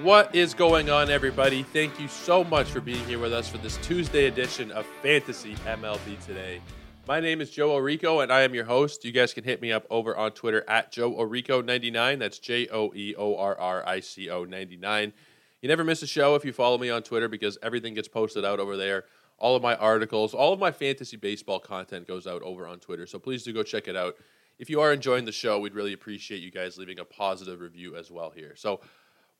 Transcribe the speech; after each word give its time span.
What 0.00 0.34
is 0.34 0.54
going 0.54 0.90
on, 0.90 1.10
everybody? 1.10 1.62
Thank 1.62 2.00
you 2.00 2.08
so 2.08 2.42
much 2.42 2.70
for 2.70 2.80
being 2.80 3.04
here 3.04 3.18
with 3.18 3.32
us 3.32 3.48
for 3.48 3.58
this 3.58 3.76
Tuesday 3.78 4.24
edition 4.26 4.72
of 4.72 4.86
Fantasy 5.02 5.54
MLB 5.66 6.24
Today. 6.24 6.60
My 7.06 7.20
name 7.20 7.40
is 7.40 7.50
Joe 7.50 7.70
Orrico, 7.70 8.22
and 8.22 8.32
I 8.32 8.40
am 8.40 8.54
your 8.54 8.64
host. 8.64 9.04
You 9.04 9.12
guys 9.12 9.34
can 9.34 9.44
hit 9.44 9.60
me 9.60 9.70
up 9.70 9.86
over 9.90 10.16
on 10.16 10.32
Twitter 10.32 10.64
at 10.66 10.90
Joe 10.90 11.12
Orrico99. 11.12 12.18
That's 12.18 12.38
J 12.38 12.68
O 12.68 12.92
E 12.94 13.14
O 13.16 13.36
R 13.36 13.56
R 13.56 13.86
I 13.86 14.00
C 14.00 14.30
O 14.30 14.44
99. 14.44 15.12
You 15.60 15.68
never 15.68 15.84
miss 15.84 16.02
a 16.02 16.06
show 16.06 16.34
if 16.34 16.44
you 16.44 16.52
follow 16.52 16.78
me 16.78 16.90
on 16.90 17.02
Twitter 17.02 17.28
because 17.28 17.58
everything 17.62 17.94
gets 17.94 18.08
posted 18.08 18.44
out 18.44 18.58
over 18.58 18.76
there. 18.76 19.04
All 19.38 19.54
of 19.54 19.62
my 19.62 19.76
articles, 19.76 20.32
all 20.32 20.52
of 20.52 20.58
my 20.58 20.72
fantasy 20.72 21.16
baseball 21.16 21.60
content 21.60 22.08
goes 22.08 22.26
out 22.26 22.42
over 22.42 22.66
on 22.66 22.80
Twitter. 22.80 23.06
So 23.06 23.18
please 23.18 23.44
do 23.44 23.52
go 23.52 23.62
check 23.62 23.86
it 23.86 23.96
out. 23.96 24.16
If 24.58 24.70
you 24.70 24.80
are 24.80 24.92
enjoying 24.92 25.26
the 25.26 25.32
show, 25.32 25.58
we'd 25.58 25.74
really 25.74 25.92
appreciate 25.92 26.40
you 26.40 26.50
guys 26.50 26.78
leaving 26.78 26.98
a 26.98 27.04
positive 27.04 27.60
review 27.60 27.94
as 27.96 28.10
well 28.10 28.30
here. 28.30 28.54
So 28.56 28.80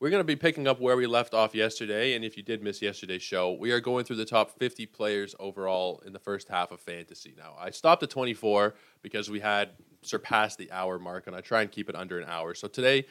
we're 0.03 0.11
going 0.11 0.19
to 0.19 0.25
be 0.25 0.35
picking 0.35 0.67
up 0.67 0.81
where 0.81 0.97
we 0.97 1.07
left 1.07 1.33
off 1.33 1.55
yesterday. 1.55 2.15
And 2.15 2.25
if 2.25 2.37
you 2.37 2.43
did 2.43 2.61
miss 2.61 2.83
yesterday's 2.83 3.23
show, 3.23 3.53
we 3.53 3.71
are 3.71 3.79
going 3.79 4.05
through 4.05 4.17
the 4.17 4.25
top 4.25 4.51
50 4.59 4.85
players 4.87 5.37
overall 5.39 6.03
in 6.05 6.13
the 6.13 6.19
first 6.19 6.49
half 6.49 6.73
of 6.73 6.81
fantasy. 6.81 7.37
Now, 7.39 7.55
I 7.57 7.71
stopped 7.71 8.03
at 8.03 8.11
24 8.11 8.75
because 9.01 9.31
we 9.31 9.39
had 9.39 9.71
surpassed 10.03 10.59
the 10.59 10.73
hour 10.73 10.99
mark, 10.99 11.29
and 11.29 11.37
I 11.37 11.41
try 11.41 11.63
and 11.63 11.71
keep 11.71 11.89
it 11.89 11.95
under 11.95 12.19
an 12.19 12.29
hour. 12.29 12.53
So 12.57 12.67
today, 12.67 13.07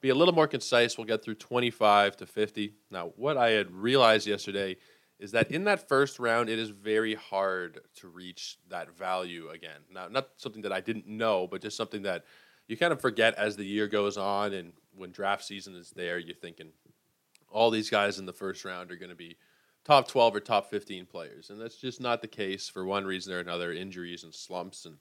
be 0.00 0.10
a 0.10 0.14
little 0.14 0.32
more 0.32 0.46
concise. 0.46 0.96
We'll 0.96 1.08
get 1.08 1.24
through 1.24 1.34
25 1.34 2.18
to 2.18 2.26
50. 2.26 2.72
Now, 2.88 3.10
what 3.16 3.36
I 3.36 3.50
had 3.50 3.72
realized 3.72 4.28
yesterday 4.28 4.76
is 5.18 5.32
that 5.32 5.50
in 5.50 5.64
that 5.64 5.88
first 5.88 6.20
round, 6.20 6.48
it 6.48 6.60
is 6.60 6.70
very 6.70 7.16
hard 7.16 7.80
to 7.96 8.06
reach 8.06 8.58
that 8.68 8.96
value 8.96 9.48
again. 9.48 9.80
Now, 9.92 10.06
not 10.06 10.28
something 10.36 10.62
that 10.62 10.72
I 10.72 10.82
didn't 10.82 11.08
know, 11.08 11.48
but 11.48 11.62
just 11.62 11.76
something 11.76 12.02
that 12.02 12.24
you 12.68 12.76
kind 12.76 12.92
of 12.92 13.00
forget 13.00 13.34
as 13.34 13.56
the 13.56 13.64
year 13.64 13.88
goes 13.88 14.16
on 14.16 14.52
and 14.52 14.72
when 14.98 15.10
draft 15.10 15.44
season 15.44 15.74
is 15.74 15.90
there, 15.90 16.18
you're 16.18 16.34
thinking 16.34 16.70
all 17.50 17.70
these 17.70 17.90
guys 17.90 18.18
in 18.18 18.26
the 18.26 18.32
first 18.32 18.64
round 18.64 18.90
are 18.90 18.96
going 18.96 19.10
to 19.10 19.16
be 19.16 19.36
top 19.84 20.08
12 20.08 20.36
or 20.36 20.40
top 20.40 20.70
15 20.70 21.06
players. 21.06 21.50
And 21.50 21.60
that's 21.60 21.76
just 21.76 22.00
not 22.00 22.20
the 22.20 22.28
case 22.28 22.68
for 22.68 22.84
one 22.84 23.04
reason 23.04 23.32
or 23.32 23.38
another 23.38 23.72
injuries 23.72 24.24
and 24.24 24.34
slumps 24.34 24.84
and 24.84 24.96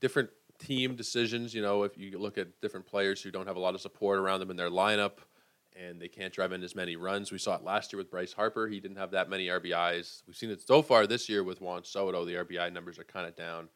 different 0.00 0.30
team 0.58 0.96
decisions. 0.96 1.54
You 1.54 1.62
know, 1.62 1.84
if 1.84 1.96
you 1.96 2.18
look 2.18 2.38
at 2.38 2.60
different 2.60 2.86
players 2.86 3.22
who 3.22 3.30
don't 3.30 3.46
have 3.46 3.56
a 3.56 3.60
lot 3.60 3.74
of 3.74 3.80
support 3.80 4.18
around 4.18 4.40
them 4.40 4.50
in 4.50 4.56
their 4.56 4.70
lineup 4.70 5.18
and 5.76 6.00
they 6.00 6.08
can't 6.08 6.32
drive 6.32 6.52
in 6.52 6.62
as 6.62 6.74
many 6.74 6.96
runs. 6.96 7.32
We 7.32 7.38
saw 7.38 7.56
it 7.56 7.64
last 7.64 7.92
year 7.92 7.98
with 7.98 8.10
Bryce 8.10 8.32
Harper. 8.32 8.68
He 8.68 8.80
didn't 8.80 8.96
have 8.96 9.10
that 9.12 9.28
many 9.28 9.48
RBIs. 9.48 10.22
We've 10.26 10.36
seen 10.36 10.50
it 10.50 10.62
so 10.66 10.82
far 10.82 11.06
this 11.06 11.28
year 11.28 11.42
with 11.42 11.60
Juan 11.60 11.84
Soto. 11.84 12.24
The 12.24 12.34
RBI 12.34 12.72
numbers 12.72 12.98
are 12.98 13.04
kind 13.04 13.26
of 13.26 13.34
down. 13.36 13.68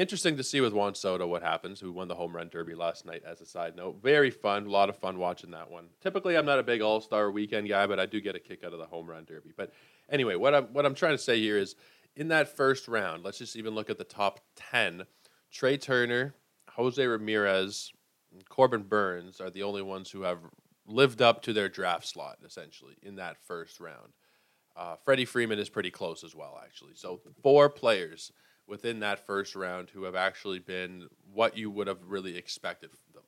Interesting 0.00 0.38
to 0.38 0.42
see 0.42 0.62
with 0.62 0.72
Juan 0.72 0.94
Soto 0.94 1.26
what 1.26 1.42
happens, 1.42 1.78
who 1.78 1.92
won 1.92 2.08
the 2.08 2.14
home 2.14 2.34
run 2.34 2.48
derby 2.48 2.74
last 2.74 3.04
night, 3.04 3.22
as 3.26 3.42
a 3.42 3.44
side 3.44 3.76
note. 3.76 4.00
Very 4.02 4.30
fun. 4.30 4.64
A 4.64 4.70
lot 4.70 4.88
of 4.88 4.96
fun 4.96 5.18
watching 5.18 5.50
that 5.50 5.70
one. 5.70 5.88
Typically, 6.00 6.38
I'm 6.38 6.46
not 6.46 6.58
a 6.58 6.62
big 6.62 6.80
all 6.80 7.02
star 7.02 7.30
weekend 7.30 7.68
guy, 7.68 7.86
but 7.86 8.00
I 8.00 8.06
do 8.06 8.18
get 8.18 8.34
a 8.34 8.40
kick 8.40 8.64
out 8.64 8.72
of 8.72 8.78
the 8.78 8.86
home 8.86 9.10
run 9.10 9.26
derby. 9.26 9.52
But 9.54 9.74
anyway, 10.08 10.36
what 10.36 10.54
I'm, 10.54 10.64
what 10.72 10.86
I'm 10.86 10.94
trying 10.94 11.12
to 11.12 11.22
say 11.22 11.38
here 11.38 11.58
is 11.58 11.76
in 12.16 12.28
that 12.28 12.56
first 12.56 12.88
round, 12.88 13.24
let's 13.24 13.36
just 13.36 13.56
even 13.56 13.74
look 13.74 13.90
at 13.90 13.98
the 13.98 14.04
top 14.04 14.40
10. 14.72 15.04
Trea 15.52 15.76
Turner, 15.76 16.34
Jose 16.70 17.06
Ramirez, 17.06 17.92
Corbin 18.48 18.84
Burnes 18.84 19.38
are 19.38 19.50
the 19.50 19.64
only 19.64 19.82
ones 19.82 20.10
who 20.10 20.22
have 20.22 20.38
lived 20.86 21.20
up 21.20 21.42
to 21.42 21.52
their 21.52 21.68
draft 21.68 22.06
slot, 22.06 22.38
essentially, 22.42 22.96
in 23.02 23.16
that 23.16 23.36
first 23.36 23.78
round. 23.78 24.14
Uh, 24.74 24.96
Freddie 25.04 25.26
Freeman 25.26 25.58
is 25.58 25.68
pretty 25.68 25.90
close 25.90 26.24
as 26.24 26.34
well, 26.34 26.58
actually. 26.64 26.94
So, 26.94 27.20
four 27.42 27.68
players 27.68 28.32
within 28.70 29.00
that 29.00 29.26
first 29.26 29.56
round 29.56 29.90
who 29.90 30.04
have 30.04 30.14
actually 30.14 30.60
been 30.60 31.08
what 31.34 31.58
you 31.58 31.70
would 31.70 31.88
have 31.88 31.98
really 32.06 32.36
expected 32.36 32.90
them, 33.12 33.24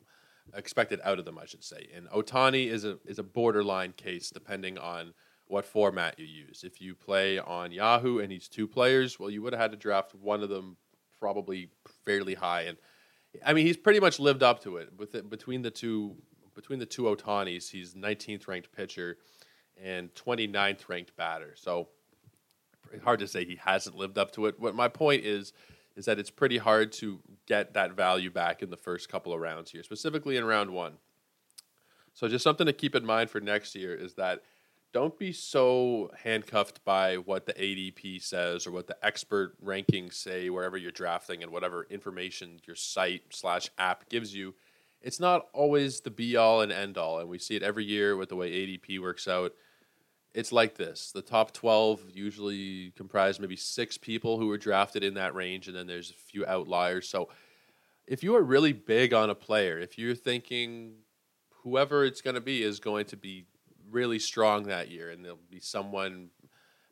expected 0.55 1.01
out 1.03 1.19
of 1.19 1.25
them, 1.25 1.37
I 1.37 1.45
should 1.45 1.65
say. 1.65 1.89
And 1.95 2.09
Ohtani 2.09 2.69
is 2.69 2.85
a 2.85 2.99
is 3.05 3.19
a 3.19 3.25
borderline 3.25 3.93
case 3.93 4.31
depending 4.31 4.79
on 4.79 5.13
what 5.49 5.67
format 5.67 6.19
you 6.19 6.25
use. 6.25 6.63
If 6.65 6.81
you 6.81 6.95
play 6.95 7.39
on 7.39 7.73
Yahoo 7.73 8.21
and 8.21 8.33
he's 8.33 8.49
two 8.49 8.69
players, 8.69 9.19
well, 9.19 9.29
you 9.29 9.43
would 9.43 9.53
have 9.53 9.61
had 9.61 9.73
to 9.73 9.77
draft 9.77 10.15
one 10.15 10.43
of 10.43 10.49
them 10.49 10.77
probably 11.19 11.69
fairly 12.07 12.35
high. 12.35 12.63
And 12.63 12.79
I 13.45 13.53
mean, 13.53 13.67
he's 13.67 13.77
pretty 13.77 14.01
much 14.01 14.19
lived 14.21 14.43
up 14.43 14.63
to 14.63 14.77
it. 14.77 14.91
With 14.97 15.15
it, 15.15 15.29
between 15.29 15.63
the 15.63 15.71
two 15.71 16.17
between 16.55 16.79
the 16.79 16.87
two 16.87 17.03
Ohtanis, 17.03 17.71
he's 17.71 17.95
19th 17.95 18.47
ranked 18.47 18.73
pitcher 18.73 19.19
and 19.83 20.15
29th 20.15 20.89
ranked 20.89 21.17
batter. 21.17 21.55
So 21.57 21.89
hard 23.01 23.21
to 23.21 23.29
say 23.29 23.45
he 23.45 23.57
hasn't 23.57 23.97
lived 23.97 24.19
up 24.19 24.33
to 24.33 24.47
it. 24.47 24.59
What 24.59 24.75
my 24.75 24.89
point 24.89 25.25
is 25.25 25.53
is 25.97 26.07
that 26.07 26.19
it's 26.19 26.31
pretty 26.31 26.59
hard 26.59 26.93
to 26.93 27.21
get 27.47 27.75
that 27.75 27.93
value 27.93 28.31
back 28.31 28.63
in 28.63 28.71
the 28.71 28.77
first 28.77 29.09
couple 29.09 29.33
of 29.33 29.41
rounds 29.41 29.71
here, 29.71 29.83
specifically 29.83 30.37
in 30.37 30.45
round 30.45 30.71
one. 30.71 30.95
So 32.15 32.29
just 32.29 32.45
something 32.45 32.67
to 32.67 32.73
keep 32.73 32.95
in 32.95 33.05
mind 33.05 33.31
for 33.31 33.41
next 33.41 33.75
year 33.75 33.95
is 33.95 34.15
that 34.15 34.43
don't 34.93 35.19
be 35.19 35.33
so 35.33 36.11
handcuffed 36.23 36.85
by 36.85 37.17
what 37.17 37.47
the 37.47 37.55
ADP 37.55 38.23
says 38.23 38.67
or 38.67 38.73
what 38.73 38.87
the 38.87 38.97
expert 39.03 39.55
rankings 39.65 40.15
say 40.15 40.51
wherever 40.51 40.77
you're 40.77 40.91
drafting 40.91 41.43
and 41.43 41.51
whatever 41.51 41.87
information 41.89 42.61
your 42.67 42.77
site 42.77 43.23
slash 43.31 43.71
app 43.79 44.09
gives 44.11 44.35
you. 44.35 44.55
It's 45.01 45.19
not 45.19 45.47
always 45.55 46.01
the 46.01 46.11
be 46.11 46.37
all 46.37 46.61
and 46.61 46.71
end 46.71 46.99
all, 46.99 47.19
and 47.19 47.29
we 47.29 47.39
see 47.39 47.57
it 47.57 47.63
every 47.63 47.85
year 47.85 48.17
with 48.17 48.29
the 48.29 48.37
way 48.37 48.51
ADP 48.51 49.01
works 49.01 49.27
out 49.27 49.53
it's 50.35 50.53
like 50.53 50.77
this. 50.77 51.13
The 51.13 51.23
top 51.23 51.53
12 51.53 52.05
usually 52.15 52.93
comprise 52.97 53.39
maybe 53.39 53.57
six 53.57 53.99
people 53.99 54.39
who 54.39 54.47
were 54.47 54.59
drafted 54.59 55.05
in 55.05 55.15
that 55.15 55.35
range 55.35 55.69
and 55.69 55.77
then 55.77 55.87
there's 55.87 56.11
a 56.11 56.15
few 56.15 56.47
outliers. 56.47 57.09
So 57.09 57.29
if 58.07 58.23
you 58.23 58.35
are 58.37 58.43
really 58.43 58.73
big 58.73 59.13
on 59.13 59.31
a 59.31 59.35
player 59.35 59.79
if 59.79 59.99
you're 59.99 60.15
thinking 60.15 60.95
whoever 61.63 62.05
it's 62.05 62.21
going 62.21 62.35
to 62.35 62.41
be 62.41 62.63
is 62.63 62.81
going 62.81 63.07
to 63.07 63.17
be 63.17 63.47
really 63.91 64.19
strong 64.19 64.65
that 64.65 64.91
year 64.91 65.11
and 65.11 65.25
there'll 65.25 65.39
be 65.51 65.61
someone 65.61 66.31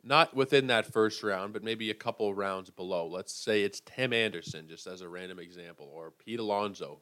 not 0.03 0.35
within 0.35 0.67
that 0.69 0.87
first 0.87 1.23
round 1.23 1.53
but 1.53 1.65
maybe 1.65 1.91
a 1.91 1.95
couple 1.95 2.33
rounds 2.35 2.71
below. 2.71 3.07
Let's 3.07 3.35
say 3.35 3.63
it's 3.63 3.81
tim 3.81 4.13
anderson 4.13 4.69
just 4.69 4.87
as 4.87 5.01
a 5.01 5.09
random 5.09 5.39
example 5.39 5.91
or 5.93 6.13
pete 6.13 6.41
alonso. 6.41 7.01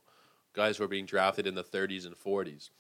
Guys 0.55 0.77
who 0.77 0.85
are 0.85 0.89
being 0.89 1.07
drafted 1.07 1.47
in 1.47 1.55
the 1.55 1.65
30s 1.65 2.07
and 2.07 2.17
40s 2.17 2.71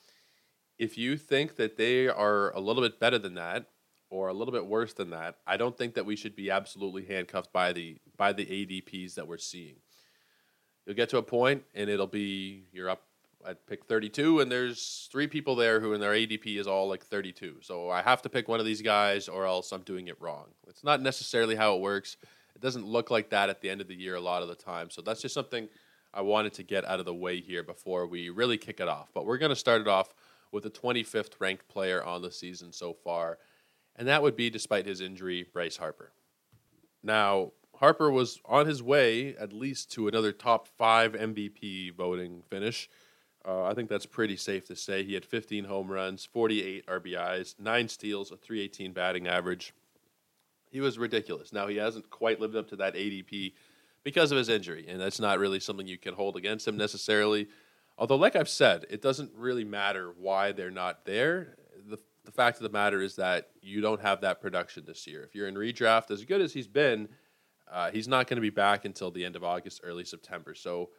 if 0.78 0.97
you 0.97 1.16
think 1.16 1.56
that 1.56 1.77
they 1.77 2.09
are 2.09 2.55
a 2.55 2.61
little 2.61 2.83
bit 2.83 3.00
better 3.00 3.19
than 3.19 3.34
that 3.34 3.66
or 4.11 4.28
a 4.28 4.33
little 4.33 4.53
bit 4.53 4.66
worse 4.66 4.93
than 4.93 5.11
that, 5.11 5.37
I 5.47 5.56
don't 5.56 5.77
think 5.77 5.94
that 5.94 6.06
we 6.06 6.16
should 6.16 6.37
be 6.37 6.50
absolutely 6.50 7.05
handcuffed 7.05 7.53
by 7.53 7.72
the 7.72 7.99
by 8.16 8.33
the 8.33 8.47
ADPs 8.47 9.15
that 9.15 9.27
we're 9.27 9.39
seeing. 9.39 9.77
You'll 10.87 10.97
get 10.97 11.11
to 11.11 11.19
a 11.19 11.22
point 11.22 11.65
and 11.75 11.91
it'll 11.91 12.06
be 12.06 12.65
you're 12.72 12.89
up 12.89 13.03
at 13.47 13.66
pick 13.66 13.84
32 13.84 14.41
and 14.41 14.50
there's 14.50 15.09
three 15.12 15.27
people 15.27 15.55
there 15.55 15.81
who 15.81 15.93
in 15.93 16.00
their 16.00 16.12
ADP 16.12 16.59
is 16.59 16.66
all 16.66 16.89
like 16.89 17.05
32. 17.05 17.56
So 17.62 17.91
I 17.91 18.03
have 18.03 18.22
to 18.22 18.28
pick 18.28 18.49
one 18.49 18.60
of 18.60 18.66
these 18.66 18.83
guys 18.83 19.28
or 19.28 19.47
else 19.47 19.72
I'm 19.72 19.83
doing 19.83 20.09
it 20.09 20.21
wrong. 20.21 20.47
It's 20.66 20.84
not 20.84 21.03
necessarily 21.03 21.55
how 21.55 21.75
it 21.77 21.81
works. 21.81 22.16
It 22.55 22.62
doesn't 22.62 22.87
look 22.87 23.10
like 23.10 23.31
that 23.31 23.50
at 23.50 23.60
the 23.60 23.71
end 23.71 23.81
of 23.81 23.89
the 23.89 23.95
year 23.95 24.15
a 24.15 24.21
lot 24.21 24.43
of 24.43 24.49
the 24.49 24.55
time. 24.55 24.91
So 24.91 25.03
that's 25.03 25.22
just 25.22 25.34
something 25.34 25.69
I 26.12 26.22
wanted 26.22 26.55
to 26.55 26.62
get 26.62 26.84
out 26.84 26.99
of 26.99 27.05
the 27.05 27.15
way 27.15 27.41
here 27.41 27.62
before 27.62 28.06
we 28.06 28.31
really 28.31 28.59
kick 28.59 28.81
it 28.81 28.89
off. 28.89 29.10
But 29.15 29.27
we're 29.27 29.39
going 29.39 29.50
to 29.50 29.56
start 29.56 29.81
it 29.81 29.89
off 29.89 30.15
with 30.53 30.64
the 30.64 30.70
25th 30.70 31.32
ranked 31.41 31.69
player 31.69 32.03
on 32.03 32.22
the 32.22 32.31
season 32.31 32.72
so 32.72 32.92
far, 32.92 33.38
and 33.97 34.06
that 34.09 34.22
would 34.22 34.36
be, 34.36 34.50
despite 34.50 34.86
his 34.86 35.00
injury, 35.00 35.47
Bryce 35.53 35.76
Harper. 35.76 36.12
Now, 37.03 37.53
Harper 37.76 38.10
was 38.10 38.41
on 38.45 38.66
his 38.66 38.83
way 38.83 39.36
at 39.36 39.53
least 39.53 39.92
to 39.92 40.09
another 40.09 40.33
top 40.33 40.66
five 40.66 41.12
MVP 41.12 41.95
voting 41.95 42.42
finish. 42.48 42.89
Uh, 43.47 43.65
I 43.65 43.74
think 43.74 43.89
that's 43.89 44.06
pretty 44.06 44.36
safe 44.36 44.66
to 44.66 44.77
say. 44.77 45.04
He 45.04 45.15
had 45.15 45.24
15 45.24 45.65
home 45.65 45.91
runs, 45.91 46.24
48 46.24 46.86
RBIs, 46.86 47.54
nine 47.59 47.89
steals, 47.89 48.33
a 48.33 48.36
318 48.36 48.92
batting 48.92 49.28
average. 49.28 49.72
He 50.71 50.80
was 50.80 50.98
ridiculous. 50.98 51.53
Now, 51.53 51.66
he 51.66 51.77
hasn't 51.77 52.10
quite 52.10 52.41
lived 52.41 52.56
up 52.56 52.68
to 52.68 52.77
that 52.77 52.94
ADP 52.94 53.54
because 54.04 54.33
of 54.33 54.39
his 54.39 54.48
injury, 54.48 54.86
and 54.89 55.01
that's 55.01 55.21
not 55.21 55.39
really 55.39 55.60
something 55.60 55.86
you 55.86 55.98
can 55.98 56.15
hold 56.15 56.36
against 56.36 56.66
him 56.66 56.77
necessarily. 56.77 57.48
Although, 57.98 58.16
like 58.16 58.36
I've 58.36 58.48
said, 58.48 58.86
it 58.89 59.03
doesn't 59.03 59.33
really 59.34 59.65
matter 59.65 60.15
why 60.16 60.53
they're 60.53 60.71
not 60.71 61.04
there. 61.04 61.56
The, 61.89 61.98
the 62.24 62.30
fact 62.30 62.59
of 62.59 62.62
the 62.62 62.68
matter 62.68 63.03
is 63.03 63.16
that 63.16 63.50
you 63.60 63.80
don't 63.80 64.00
have 64.00 64.21
that 64.21 64.41
production 64.41 64.84
this 64.86 65.06
year. 65.06 65.24
If 65.24 65.34
you're 65.34 65.48
in 65.48 65.56
redraft, 65.56 66.12
as 66.12 66.24
good 66.24 66.41
as 66.41 66.53
he's 66.53 66.68
been, 66.68 67.09
uh, 67.71 67.91
he's 67.91 68.06
not 68.06 68.28
going 68.28 68.36
to 68.36 68.41
be 68.41 68.50
back 68.50 68.84
until 68.84 69.10
the 69.10 69.24
end 69.24 69.34
of 69.34 69.42
August, 69.42 69.80
early 69.83 70.04
September. 70.04 70.54
So 70.54 70.91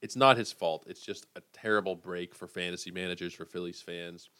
it's 0.00 0.16
not 0.16 0.38
his 0.38 0.50
fault. 0.50 0.84
It's 0.86 1.02
just 1.02 1.26
a 1.36 1.42
terrible 1.52 1.94
break 1.94 2.34
for 2.34 2.48
fantasy 2.48 2.90
managers, 2.90 3.34
for 3.34 3.44
Phillies 3.44 3.82
fans. 3.82 4.30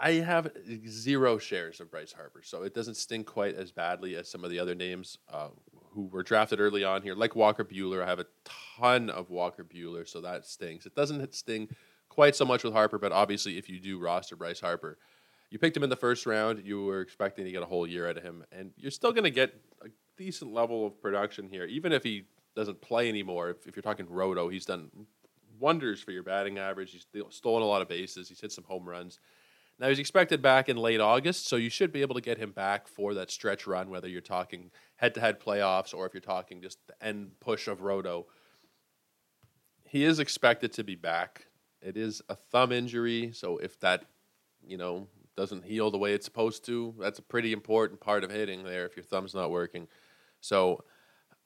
I 0.00 0.12
have 0.14 0.50
zero 0.86 1.38
shares 1.38 1.80
of 1.80 1.90
Bryce 1.90 2.12
Harper, 2.12 2.42
so 2.42 2.62
it 2.62 2.74
doesn't 2.74 2.96
sting 2.96 3.24
quite 3.24 3.54
as 3.54 3.72
badly 3.72 4.16
as 4.16 4.30
some 4.30 4.44
of 4.44 4.50
the 4.50 4.58
other 4.58 4.74
names 4.74 5.18
uh, 5.32 5.48
who 5.90 6.06
were 6.06 6.22
drafted 6.22 6.60
early 6.60 6.84
on 6.84 7.02
here, 7.02 7.14
like 7.14 7.34
Walker 7.34 7.64
Buehler. 7.64 8.02
I 8.02 8.06
have 8.06 8.20
a 8.20 8.26
ton 8.78 9.10
of 9.10 9.30
Walker 9.30 9.64
Buehler, 9.64 10.08
so 10.08 10.20
that 10.20 10.46
stings. 10.46 10.86
It 10.86 10.94
doesn't 10.94 11.34
sting 11.34 11.68
quite 12.08 12.36
so 12.36 12.44
much 12.44 12.64
with 12.64 12.72
Harper, 12.72 12.98
but 12.98 13.12
obviously, 13.12 13.58
if 13.58 13.68
you 13.68 13.80
do 13.80 13.98
roster 13.98 14.36
Bryce 14.36 14.60
Harper, 14.60 14.98
you 15.50 15.58
picked 15.58 15.76
him 15.76 15.82
in 15.82 15.90
the 15.90 15.96
first 15.96 16.26
round. 16.26 16.64
You 16.64 16.84
were 16.84 17.00
expecting 17.00 17.44
to 17.44 17.50
get 17.50 17.62
a 17.62 17.66
whole 17.66 17.86
year 17.86 18.08
out 18.08 18.16
of 18.16 18.22
him, 18.22 18.44
and 18.52 18.72
you're 18.76 18.90
still 18.90 19.12
going 19.12 19.24
to 19.24 19.30
get 19.30 19.54
a 19.82 19.88
decent 20.16 20.52
level 20.52 20.86
of 20.86 21.00
production 21.00 21.48
here, 21.48 21.64
even 21.64 21.92
if 21.92 22.02
he 22.02 22.24
doesn't 22.54 22.80
play 22.80 23.08
anymore. 23.08 23.50
If, 23.50 23.66
if 23.66 23.76
you're 23.76 23.82
talking 23.82 24.06
Roto, 24.08 24.48
he's 24.48 24.66
done 24.66 24.90
wonders 25.58 26.00
for 26.00 26.12
your 26.12 26.22
batting 26.22 26.58
average. 26.58 26.92
He's 26.92 27.06
stolen 27.30 27.62
a 27.62 27.66
lot 27.66 27.82
of 27.82 27.88
bases. 27.88 28.28
He's 28.28 28.40
hit 28.40 28.52
some 28.52 28.64
home 28.64 28.88
runs. 28.88 29.20
Now 29.78 29.88
he's 29.88 30.00
expected 30.00 30.42
back 30.42 30.68
in 30.68 30.76
late 30.76 31.00
August, 31.00 31.46
so 31.46 31.54
you 31.54 31.70
should 31.70 31.92
be 31.92 32.02
able 32.02 32.16
to 32.16 32.20
get 32.20 32.38
him 32.38 32.50
back 32.50 32.88
for 32.88 33.14
that 33.14 33.30
stretch 33.30 33.66
run, 33.66 33.90
whether 33.90 34.08
you're 34.08 34.20
talking 34.20 34.72
head-to-head 34.96 35.38
playoffs 35.40 35.94
or 35.94 36.04
if 36.04 36.14
you're 36.14 36.20
talking 36.20 36.60
just 36.60 36.78
the 36.88 37.06
end 37.06 37.38
push 37.38 37.68
of 37.68 37.82
Roto. 37.82 38.26
He 39.84 40.04
is 40.04 40.18
expected 40.18 40.72
to 40.72 40.84
be 40.84 40.96
back. 40.96 41.46
It 41.80 41.96
is 41.96 42.20
a 42.28 42.34
thumb 42.34 42.72
injury, 42.72 43.30
so 43.32 43.58
if 43.58 43.78
that, 43.80 44.04
you 44.66 44.76
know, 44.76 45.06
doesn't 45.36 45.64
heal 45.64 45.92
the 45.92 45.98
way 45.98 46.12
it's 46.12 46.24
supposed 46.24 46.64
to, 46.66 46.96
that's 46.98 47.20
a 47.20 47.22
pretty 47.22 47.52
important 47.52 48.00
part 48.00 48.24
of 48.24 48.32
hitting 48.32 48.64
there 48.64 48.84
if 48.84 48.96
your 48.96 49.04
thumb's 49.04 49.32
not 49.32 49.52
working. 49.52 49.86
So 50.40 50.82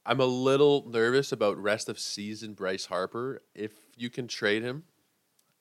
I'm 0.07 0.21
a 0.21 0.27
little 0.27 0.89
nervous 0.89 1.33
about 1.33 1.63
rest 1.63 1.91
of 1.91 1.99
season 1.99 2.55
Bryce 2.55 2.87
Harper. 2.87 3.43
If 3.55 3.73
you 3.95 4.09
can 4.09 4.27
trade 4.27 4.63
him, 4.63 4.85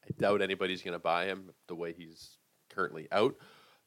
I 0.05 0.13
doubt 0.17 0.41
anybody's 0.41 0.81
going 0.81 0.93
to 0.93 0.99
buy 0.99 1.25
him 1.25 1.51
the 1.67 1.75
way 1.75 1.91
he's 1.91 2.37
currently 2.73 3.07
out. 3.11 3.35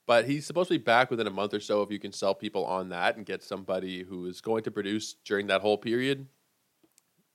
But 0.06 0.26
he's 0.26 0.46
supposed 0.46 0.69
to 0.69 0.78
be 0.78 0.84
back 0.84 1.10
within 1.10 1.26
a 1.26 1.31
month 1.31 1.54
or 1.54 1.60
so 1.60 1.82
if 1.82 1.90
you 1.90 1.98
can 1.98 2.12
sell 2.12 2.34
people 2.34 2.64
on 2.66 2.90
that 2.90 3.16
and 3.16 3.25
get 3.25 3.42
somebody 3.42 4.02
who 4.02 4.26
is 4.26 4.40
going 4.40 4.62
to 4.64 4.70
produce 4.70 5.14
during 5.25 5.46
that 5.46 5.62
whole 5.62 5.78
period. 5.78 6.26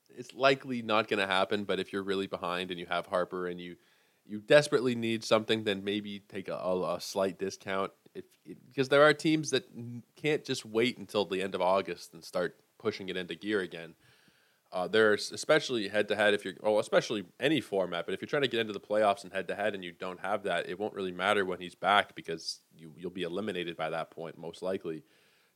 It's 0.10 0.34
likely 0.34 0.81
not 0.81 1.07
going 1.07 1.19
to 1.19 1.28
happen, 1.28 1.63
but 1.63 1.80
if 1.80 1.92
you're 1.92 2.04
really 2.04 2.28
behind 2.28 2.69
and 2.69 2.80
you 2.80 2.86
have 2.86 3.07
Harper 3.07 3.48
and 3.48 3.60
you 3.60 3.78
you 4.30 4.40
desperately 4.40 4.94
need 4.94 5.24
something, 5.24 5.63
then 5.63 5.84
maybe 5.84 6.19
take 6.19 6.50
a, 6.50 6.54
a, 6.54 7.00
slight 7.01 7.40
discount. 7.40 7.92
If 8.13 8.25
because 8.68 8.90
there 8.90 9.02
are 9.02 9.13
teams 9.13 9.50
that 9.50 9.66
can't 10.16 10.45
just 10.45 10.66
wait 10.66 11.00
until 11.00 11.25
the 11.25 11.42
end 11.42 11.56
of 11.56 11.62
August 11.62 12.13
and 12.13 12.24
start 12.24 12.56
pushing 12.78 13.10
it 13.10 13.18
into 13.18 13.34
gear 13.34 13.60
again. 13.60 13.95
Uh, 14.71 14.88
there's 14.88 15.31
especially 15.31 15.88
head 15.88 16.07
to 16.07 16.16
head 16.16 16.33
if 16.33 16.45
you're, 16.45 16.54
well, 16.62 16.77
especially 16.80 17.25
any 17.39 17.60
format. 17.60 18.06
But 18.06 18.13
if 18.13 18.21
you're 18.21 18.27
trying 18.27 18.44
to 18.44 18.48
get 18.48 18.60
into 18.60 18.74
the 18.74 18.80
playoffs 18.80 19.24
and 19.24 19.33
head 19.33 19.48
to 19.48 19.56
head 19.56 19.74
and 19.74 19.83
you 19.83 19.92
don't 19.92 20.19
have 20.19 20.44
that, 20.44 20.69
it 20.69 20.80
won't 20.80 20.94
really 20.94 21.12
matter 21.12 21.44
when 21.44 21.60
he's 21.60 21.74
back 21.74 22.16
because 22.16 22.62
you 22.75 22.94
you'll 22.95 23.10
be 23.10 23.24
eliminated 23.24 23.75
by 23.75 23.89
that 23.89 24.12
point 24.12 24.38
most 24.38 24.62
likely. 24.62 25.04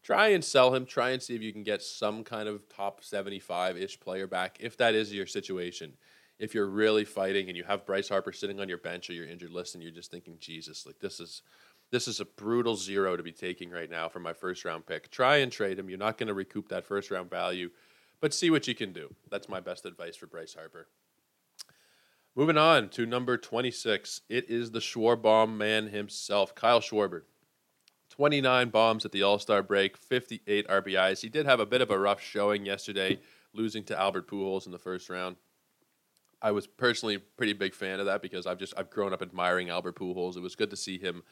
Try 0.01 0.29
and 0.29 0.43
sell 0.43 0.73
him. 0.73 0.85
Try 0.85 1.11
and 1.11 1.21
see 1.21 1.35
if 1.35 1.41
you 1.41 1.53
can 1.53 1.63
get 1.63 1.81
some 1.81 2.23
kind 2.23 2.49
of 2.49 2.67
top 2.69 3.03
75 3.03 3.77
ish 3.77 3.99
player 3.99 4.27
back 4.27 4.57
if 4.59 4.77
that 4.77 4.95
is 4.95 5.13
your 5.13 5.27
situation. 5.27 5.93
If 6.39 6.55
you're 6.55 6.67
really 6.67 7.05
fighting 7.05 7.47
and 7.47 7.55
you 7.55 7.63
have 7.63 7.85
Bryce 7.85 8.09
Harper 8.09 8.33
sitting 8.33 8.59
on 8.59 8.67
your 8.67 8.79
bench 8.79 9.09
or 9.09 9.13
your 9.13 9.27
injured 9.27 9.51
list 9.51 9.75
and 9.75 9.83
you're 9.83 9.93
just 9.93 10.11
thinking, 10.11 10.37
Jesus, 10.39 10.85
like 10.87 10.99
this 10.99 11.19
is 11.19 11.43
this 11.91 12.07
is 12.07 12.19
a 12.19 12.25
brutal 12.25 12.75
zero 12.75 13.15
to 13.15 13.21
be 13.21 13.31
taking 13.31 13.69
right 13.69 13.89
now 13.89 14.09
for 14.09 14.19
my 14.19 14.33
first 14.33 14.65
round 14.65 14.87
pick. 14.87 15.11
Try 15.11 15.37
and 15.37 15.51
trade 15.51 15.77
him. 15.77 15.87
You're 15.87 15.99
not 15.99 16.17
going 16.17 16.27
to 16.27 16.33
recoup 16.33 16.69
that 16.69 16.85
first 16.85 17.11
round 17.11 17.29
value 17.29 17.69
but 18.23 18.33
see 18.33 18.49
what 18.49 18.69
you 18.69 18.73
can 18.73 18.93
do. 18.93 19.13
That's 19.29 19.49
my 19.49 19.59
best 19.59 19.85
advice 19.85 20.15
for 20.15 20.27
Bryce 20.27 20.53
Harper. 20.53 20.87
Moving 22.37 22.57
on 22.57 22.87
to 22.91 23.05
number 23.05 23.37
26. 23.37 24.21
It 24.29 24.49
is 24.49 24.71
the 24.71 24.79
Schwarbomb 24.79 25.57
man 25.57 25.89
himself, 25.89 26.55
Kyle 26.55 26.79
Schwarber. 26.79 27.23
29 28.11 28.69
bombs 28.69 29.03
at 29.03 29.11
the 29.11 29.23
All 29.23 29.39
Star 29.39 29.61
break, 29.61 29.97
58 29.97 30.65
RBIs. 30.69 31.19
He 31.19 31.27
did 31.27 31.45
have 31.45 31.59
a 31.59 31.65
bit 31.65 31.81
of 31.81 31.91
a 31.91 31.99
rough 31.99 32.21
showing 32.21 32.65
yesterday, 32.65 33.19
losing 33.53 33.83
to 33.83 33.99
Albert 33.99 34.29
Pujols 34.29 34.67
in 34.67 34.71
the 34.71 34.79
first 34.79 35.09
round. 35.09 35.35
I 36.41 36.51
was 36.51 36.65
personally 36.65 37.15
a 37.15 37.19
pretty 37.19 37.51
big 37.51 37.73
fan 37.73 37.99
of 37.99 38.05
that 38.05 38.21
because 38.21 38.47
I've 38.47 38.57
just 38.57 38.73
I've 38.77 38.89
grown 38.89 39.11
up 39.11 39.21
admiring 39.21 39.69
Albert 39.69 39.97
Pujols. 39.97 40.37
It 40.37 40.41
was 40.41 40.55
good 40.55 40.69
to 40.69 40.77
see 40.77 40.97
him 40.97 41.23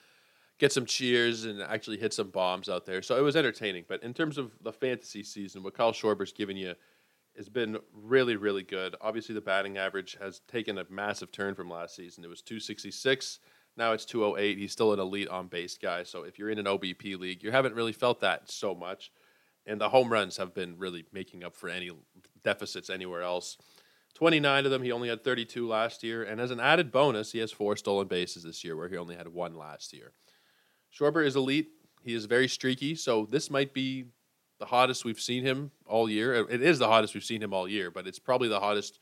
get 0.62 0.72
some 0.72 0.86
cheers 0.86 1.46
and 1.46 1.60
actually 1.60 1.98
hit 1.98 2.14
some 2.14 2.30
bombs 2.30 2.70
out 2.70 2.86
there. 2.86 3.02
So 3.02 3.18
it 3.18 3.22
was 3.22 3.36
entertaining. 3.36 3.84
But 3.88 4.04
in 4.04 4.14
terms 4.14 4.38
of 4.38 4.52
the 4.62 4.72
fantasy 4.72 5.24
season, 5.24 5.64
what 5.64 5.74
Kyle 5.74 5.92
Schwarber's 5.92 6.32
given 6.32 6.56
you 6.56 6.76
has 7.36 7.50
been 7.50 7.80
really, 7.92 8.36
really 8.36 8.62
good. 8.62 8.96
Obviously, 9.02 9.34
the 9.34 9.42
batting 9.42 9.80
average 9.80 10.18
has 10.22 10.42
taken 10.48 10.78
a 10.78 10.86
massive 10.88 11.32
turn 11.32 11.56
from 11.56 11.68
last 11.68 11.96
season. 11.96 12.24
It 12.24 12.30
was 12.30 12.44
266. 12.44 13.40
Now 13.76 13.94
it's 13.94 14.06
208. 14.06 14.60
He's 14.60 14.72
still 14.72 14.94
an 14.94 15.00
elite 15.00 15.30
on 15.30 15.48
base 15.48 15.80
guy. 15.80 16.04
So 16.04 16.24
if 16.24 16.38
you're 16.38 16.52
in 16.52 16.60
an 16.60 16.66
OBP 16.66 17.18
league, 17.18 17.42
you 17.42 17.50
haven't 17.50 17.74
really 17.74 17.94
felt 17.94 18.20
that 18.20 18.52
so 18.52 18.76
much. 18.76 19.12
And 19.66 19.82
the 19.82 19.90
home 19.90 20.12
runs 20.12 20.38
have 20.38 20.54
been 20.54 20.78
really 20.78 21.06
making 21.12 21.44
up 21.44 21.56
for 21.56 21.70
any 21.70 21.90
deficits 22.44 22.92
anywhere 22.92 23.24
else. 23.24 23.58
29 24.14 24.66
of 24.66 24.72
them. 24.72 24.84
He 24.84 24.92
only 24.92 25.10
had 25.10 25.24
32 25.24 25.68
last 25.68 26.04
year. 26.04 26.22
And 26.22 26.40
as 26.40 26.52
an 26.52 26.60
added 26.60 26.92
bonus, 26.92 27.32
he 27.32 27.40
has 27.40 27.52
four 27.52 27.76
stolen 27.76 28.08
bases 28.08 28.44
this 28.44 28.64
year, 28.64 28.76
where 28.76 28.90
he 28.90 28.98
only 28.98 29.16
had 29.16 29.30
one 29.30 29.56
last 29.56 29.94
year. 29.94 30.12
Schwarber 30.98 31.26
is 31.26 31.36
elite. 31.36 31.70
He 32.04 32.14
is 32.14 32.26
very 32.26 32.48
streaky, 32.48 32.96
so 32.96 33.26
this 33.26 33.50
might 33.50 33.74
be 33.74 34.06
the 34.60 34.66
hottest 34.66 35.06
we've 35.06 35.20
seen 35.20 35.44
him 35.44 35.72
all 35.86 36.10
year. 36.10 36.48
It 36.50 36.62
is 36.62 36.80
the 36.80 36.88
hottest 36.88 37.14
we've 37.14 37.24
seen 37.24 37.42
him 37.42 37.54
all 37.54 37.68
year, 37.68 37.92
but 37.92 38.08
it's 38.08 38.20
probably 38.20 38.48
the 38.48 38.60
hottest 38.60 39.00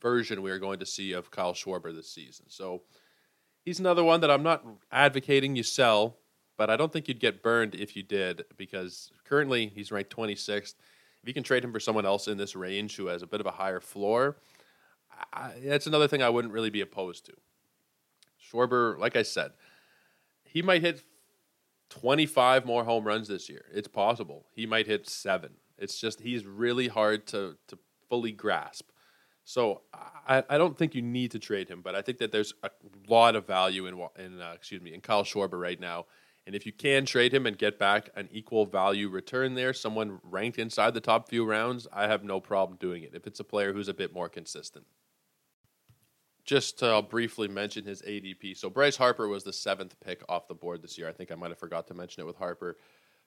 version 0.00 0.42
we 0.42 0.50
are 0.50 0.58
going 0.58 0.78
to 0.78 0.86
see 0.86 1.12
of 1.12 1.30
Kyle 1.30 1.52
Schwarber 1.52 1.94
this 1.94 2.10
season. 2.10 2.46
So 2.48 2.82
he's 3.64 3.80
another 3.80 4.04
one 4.04 4.20
that 4.20 4.30
I'm 4.30 4.42
not 4.42 4.64
advocating 4.90 5.56
you 5.56 5.62
sell, 5.62 6.16
but 6.56 6.70
I 6.70 6.76
don't 6.76 6.92
think 6.92 7.08
you'd 7.08 7.20
get 7.20 7.42
burned 7.42 7.74
if 7.74 7.96
you 7.96 8.02
did 8.02 8.44
because 8.56 9.10
currently 9.24 9.66
he's 9.66 9.92
ranked 9.92 10.14
26th. 10.14 10.74
If 11.22 11.28
you 11.28 11.34
can 11.34 11.42
trade 11.42 11.64
him 11.64 11.72
for 11.72 11.80
someone 11.80 12.06
else 12.06 12.28
in 12.28 12.38
this 12.38 12.54
range 12.56 12.96
who 12.96 13.06
has 13.06 13.22
a 13.22 13.26
bit 13.26 13.40
of 13.40 13.46
a 13.46 13.50
higher 13.50 13.80
floor, 13.80 14.36
I, 15.32 15.52
that's 15.64 15.86
another 15.86 16.08
thing 16.08 16.22
I 16.22 16.28
wouldn't 16.28 16.54
really 16.54 16.70
be 16.70 16.80
opposed 16.80 17.26
to. 17.26 17.32
Schwarber, 18.50 18.98
like 18.98 19.16
I 19.16 19.22
said, 19.22 19.52
he 20.44 20.62
might 20.62 20.82
hit 20.82 21.02
25 21.90 22.64
more 22.64 22.84
home 22.84 23.04
runs 23.04 23.28
this 23.28 23.48
year. 23.48 23.64
It's 23.72 23.88
possible. 23.88 24.46
He 24.52 24.66
might 24.66 24.86
hit 24.86 25.08
seven. 25.08 25.52
It's 25.78 26.00
just 26.00 26.20
he's 26.20 26.46
really 26.46 26.88
hard 26.88 27.26
to 27.28 27.56
to 27.68 27.78
fully 28.08 28.32
grasp. 28.32 28.90
So 29.44 29.82
I, 30.26 30.42
I 30.48 30.58
don't 30.58 30.76
think 30.76 30.94
you 30.94 31.02
need 31.02 31.30
to 31.30 31.38
trade 31.38 31.68
him, 31.68 31.80
but 31.80 31.94
I 31.94 32.02
think 32.02 32.18
that 32.18 32.32
there's 32.32 32.52
a 32.64 32.70
lot 33.08 33.36
of 33.36 33.46
value 33.46 33.86
in 33.86 33.94
in 34.18 34.40
uh, 34.40 34.52
excuse 34.54 34.80
me 34.80 34.92
in 34.94 35.00
Kyle 35.00 35.24
Schwarber 35.24 35.60
right 35.60 35.80
now. 35.80 36.06
And 36.46 36.54
if 36.54 36.64
you 36.64 36.72
can 36.72 37.04
trade 37.06 37.34
him 37.34 37.44
and 37.44 37.58
get 37.58 37.76
back 37.76 38.08
an 38.14 38.28
equal 38.30 38.66
value 38.66 39.08
return 39.08 39.54
there, 39.54 39.72
someone 39.72 40.20
ranked 40.22 40.60
inside 40.60 40.94
the 40.94 41.00
top 41.00 41.28
few 41.28 41.44
rounds, 41.44 41.88
I 41.92 42.06
have 42.06 42.22
no 42.22 42.38
problem 42.40 42.78
doing 42.78 43.02
it. 43.02 43.14
If 43.14 43.26
it's 43.26 43.40
a 43.40 43.44
player 43.44 43.72
who's 43.72 43.88
a 43.88 43.94
bit 43.94 44.14
more 44.14 44.28
consistent 44.28 44.86
just 46.46 46.78
to 46.78 46.94
uh, 46.94 47.02
briefly 47.02 47.48
mention 47.48 47.84
his 47.84 48.00
ADP. 48.02 48.56
So 48.56 48.70
Bryce 48.70 48.96
Harper 48.96 49.28
was 49.28 49.42
the 49.42 49.52
seventh 49.52 49.96
pick 50.00 50.22
off 50.28 50.46
the 50.46 50.54
board 50.54 50.80
this 50.80 50.96
year. 50.96 51.08
I 51.08 51.12
think 51.12 51.32
I 51.32 51.34
might 51.34 51.50
have 51.50 51.58
forgot 51.58 51.88
to 51.88 51.94
mention 51.94 52.22
it 52.22 52.26
with 52.26 52.36
Harper. 52.36 52.76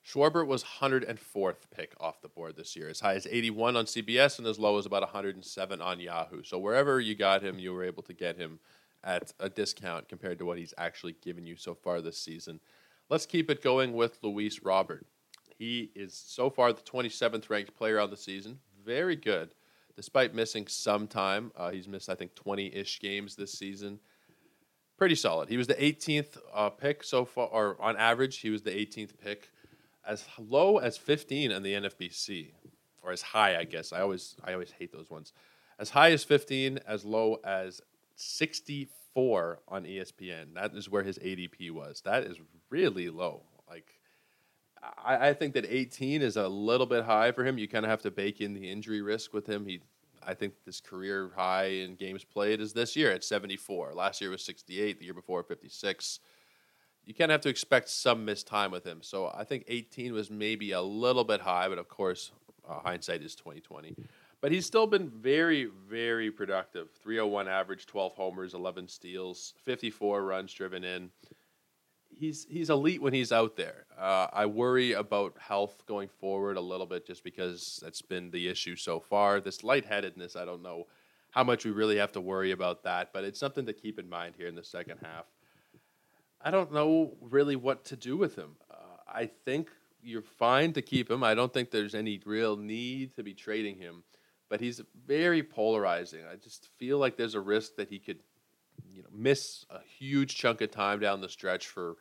Schwarber 0.08 0.48
was 0.48 0.64
104th 0.64 1.70
pick 1.76 1.94
off 2.00 2.22
the 2.22 2.30
board 2.30 2.56
this 2.56 2.78
year, 2.78 2.88
as 2.88 3.02
high 3.02 3.16
as 3.16 3.28
81 3.30 3.76
on 3.76 3.86
CBS 3.86 4.40
and 4.40 4.48
as 4.48 4.58
low 4.58 4.78
as 4.78 4.86
about 4.86 5.02
107 5.02 5.82
on 5.82 6.00
Yahoo. 6.00 6.42
So 6.44 6.58
wherever 6.58 7.02
you 7.02 7.16
got 7.16 7.44
him, 7.44 7.60
you 7.60 7.74
were 7.74 7.84
able 7.84 8.04
to 8.04 8.14
get 8.14 8.38
him 8.38 8.60
at 9.04 9.34
a 9.40 9.50
discount 9.50 10.08
compared 10.08 10.40
to 10.40 10.46
what 10.46 10.58
he's 10.58 10.74
actually 10.78 11.16
given 11.22 11.46
you 11.46 11.58
so 11.58 11.76
far 11.76 12.00
this 12.00 12.18
season. 12.18 12.62
Let's 13.10 13.26
keep 13.26 13.50
it 13.50 13.62
going 13.62 13.94
with 13.94 14.20
Luis 14.24 14.64
Robert. 14.64 15.06
He 15.58 15.92
is 15.94 16.14
so 16.14 16.50
far 16.50 16.72
the 16.72 16.82
27th 16.82 17.50
ranked 17.50 17.76
player 17.76 18.00
on 18.00 18.10
the 18.10 18.18
season. 18.18 18.60
Very 18.86 19.18
good 19.18 19.50
despite 20.00 20.34
missing 20.34 20.66
some 20.66 21.08
time. 21.08 21.52
Uh, 21.58 21.72
he's 21.72 21.86
missed, 21.86 22.08
I 22.08 22.16
think, 22.16 22.34
20 22.34 22.74
ish 22.74 23.02
games 23.02 23.36
this 23.36 23.52
season. 23.52 24.00
Pretty 24.98 25.16
solid. 25.16 25.50
He 25.50 25.58
was 25.58 25.68
the 25.68 25.74
18th 25.74 26.38
uh, 26.54 26.70
pick 26.70 27.04
so 27.04 27.26
far, 27.26 27.48
or 27.48 27.76
on 27.82 27.98
average, 27.98 28.38
he 28.38 28.50
was 28.50 28.62
the 28.62 28.72
18th 28.72 29.18
pick, 29.22 29.52
as 30.08 30.24
low 30.38 30.78
as 30.78 30.96
15 30.96 31.52
in 31.52 31.64
the 31.64 31.74
NFBC, 31.74 32.54
or 33.02 33.12
as 33.12 33.22
high, 33.22 33.60
I 33.60 33.66
guess. 33.66 33.92
I 33.92 34.00
always, 34.00 34.38
I 34.42 34.54
always 34.54 34.72
hate 34.72 34.94
those 34.94 35.10
ones. 35.10 35.34
As 35.78 35.90
high 35.90 36.12
as 36.12 36.24
15, 36.24 36.80
as 36.88 37.04
low 37.04 37.36
as 37.44 37.82
64 38.16 39.60
on 39.68 39.84
ESPN. 39.84 40.54
That 40.54 40.76
is 40.76 40.88
where 40.88 41.04
his 41.04 41.20
ADP 41.20 41.72
was. 41.72 42.04
That 42.06 42.24
is 42.24 42.38
really 42.70 43.10
low. 43.10 43.42
Like, 43.70 43.99
I, 44.82 45.30
I 45.30 45.34
think 45.34 45.54
that 45.54 45.66
18 45.68 46.22
is 46.22 46.38
a 46.38 46.48
little 46.48 46.86
bit 46.86 47.04
high 47.04 47.32
for 47.32 47.44
him. 47.44 47.58
You 47.58 47.68
kind 47.68 47.86
of 47.86 47.90
have 47.90 48.02
to 48.04 48.12
bake 48.12 48.42
in 48.42 48.54
the 48.54 48.70
injury 48.70 49.02
risk 49.02 49.34
with 49.34 49.48
him. 49.48 49.66
He, 49.66 49.82
I 50.26 50.34
think 50.34 50.54
this 50.66 50.80
career 50.80 51.32
high 51.36 51.66
in 51.66 51.96
games 51.96 52.24
played 52.24 52.62
is 52.62 52.74
this 52.74 52.96
year 52.96 53.12
at 53.12 53.24
74. 53.24 53.94
Last 53.94 54.22
year 54.22 54.30
was 54.30 54.44
68. 54.44 55.00
The 55.00 55.06
year 55.06 55.14
before 55.14 55.44
56. 55.44 56.20
You 57.06 57.14
kind 57.14 57.32
of 57.32 57.36
have 57.36 57.42
to 57.42 57.50
expect 57.50 57.90
some 57.90 58.26
missed 58.26 58.48
time 58.48 58.72
with 58.72 58.86
him. 58.86 59.00
So 59.02 59.32
I 59.36 59.44
think 59.44 59.64
18 59.68 60.14
was 60.14 60.30
maybe 60.30 60.72
a 60.74 60.82
little 60.82 61.24
bit 61.24 61.42
high, 61.42 61.68
but 61.68 61.80
of 61.80 61.88
course, 61.90 62.32
uh, 62.68 62.80
hindsight 62.80 63.24
is 63.24 63.36
2020. 63.36 63.96
But 64.42 64.52
he's 64.52 64.66
still 64.66 64.88
been 64.88 65.10
very, 65.10 65.70
very 65.90 66.32
productive. 66.32 66.90
301 67.02 67.48
average, 67.48 67.86
12 67.88 68.14
homers, 68.14 68.54
11 68.54 68.88
steals, 68.88 69.54
54 69.66 70.24
runs 70.24 70.54
driven 70.54 70.84
in 70.84 71.10
he's 72.20 72.46
he's 72.50 72.70
elite 72.70 73.02
when 73.02 73.14
he's 73.14 73.32
out 73.32 73.56
there. 73.56 73.86
Uh, 73.98 74.28
I 74.32 74.46
worry 74.46 74.92
about 74.92 75.36
health 75.40 75.84
going 75.88 76.10
forward 76.20 76.58
a 76.58 76.62
little 76.62 76.86
bit, 76.86 77.08
just 77.08 77.24
because 77.24 77.80
that's 77.82 78.02
been 78.02 78.30
the 78.32 78.48
issue 78.48 78.76
so 78.76 79.00
far. 79.00 79.40
This 79.40 79.64
lightheadedness, 79.64 80.36
I 80.36 80.46
don't 80.46 80.62
know 80.62 80.88
how 81.32 81.44
much 81.44 81.66
we 81.66 81.72
really 81.72 81.98
have 81.98 82.12
to 82.14 82.22
worry 82.22 82.52
about 82.52 82.84
that, 82.84 83.12
but 83.14 83.24
it's 83.24 83.40
something 83.40 83.66
to 83.66 83.74
keep 83.74 84.00
in 84.00 84.10
mind 84.10 84.36
here 84.38 84.48
in 84.48 84.56
the 84.56 84.64
second 84.64 84.98
half. 85.02 85.26
I 86.42 86.52
don't 86.52 86.72
know 86.72 87.14
really 87.22 87.56
what 87.56 87.86
to 87.86 87.96
do 87.96 88.18
with 88.18 88.36
him. 88.36 88.56
Uh, 88.70 88.76
I 89.08 89.30
think 89.46 89.70
you're 90.02 90.22
fine 90.22 90.74
to 90.74 90.82
keep 90.82 91.10
him. 91.10 91.24
I 91.24 91.36
don't 91.36 91.54
think 91.54 91.72
there's 91.72 91.96
any 91.96 92.22
real 92.26 92.56
need 92.56 93.16
to 93.16 93.24
be 93.24 93.34
trading 93.34 93.78
him, 93.78 94.04
but 94.50 94.62
he's 94.62 94.82
very 95.06 95.44
polarizing. 95.44 96.22
I 96.32 96.36
just 96.36 96.70
feel 96.78 96.98
like 96.98 97.18
there's 97.18 97.36
a 97.36 97.42
risk 97.42 97.76
that 97.76 97.90
he 97.90 98.00
could 98.00 98.20
you 98.94 99.04
know 99.04 99.10
miss 99.14 99.66
a 99.70 99.80
huge 99.82 100.36
chunk 100.36 100.62
of 100.62 100.72
time 100.72 101.00
down 101.00 101.22
the 101.22 101.30
stretch 101.30 101.68
for 101.68 101.98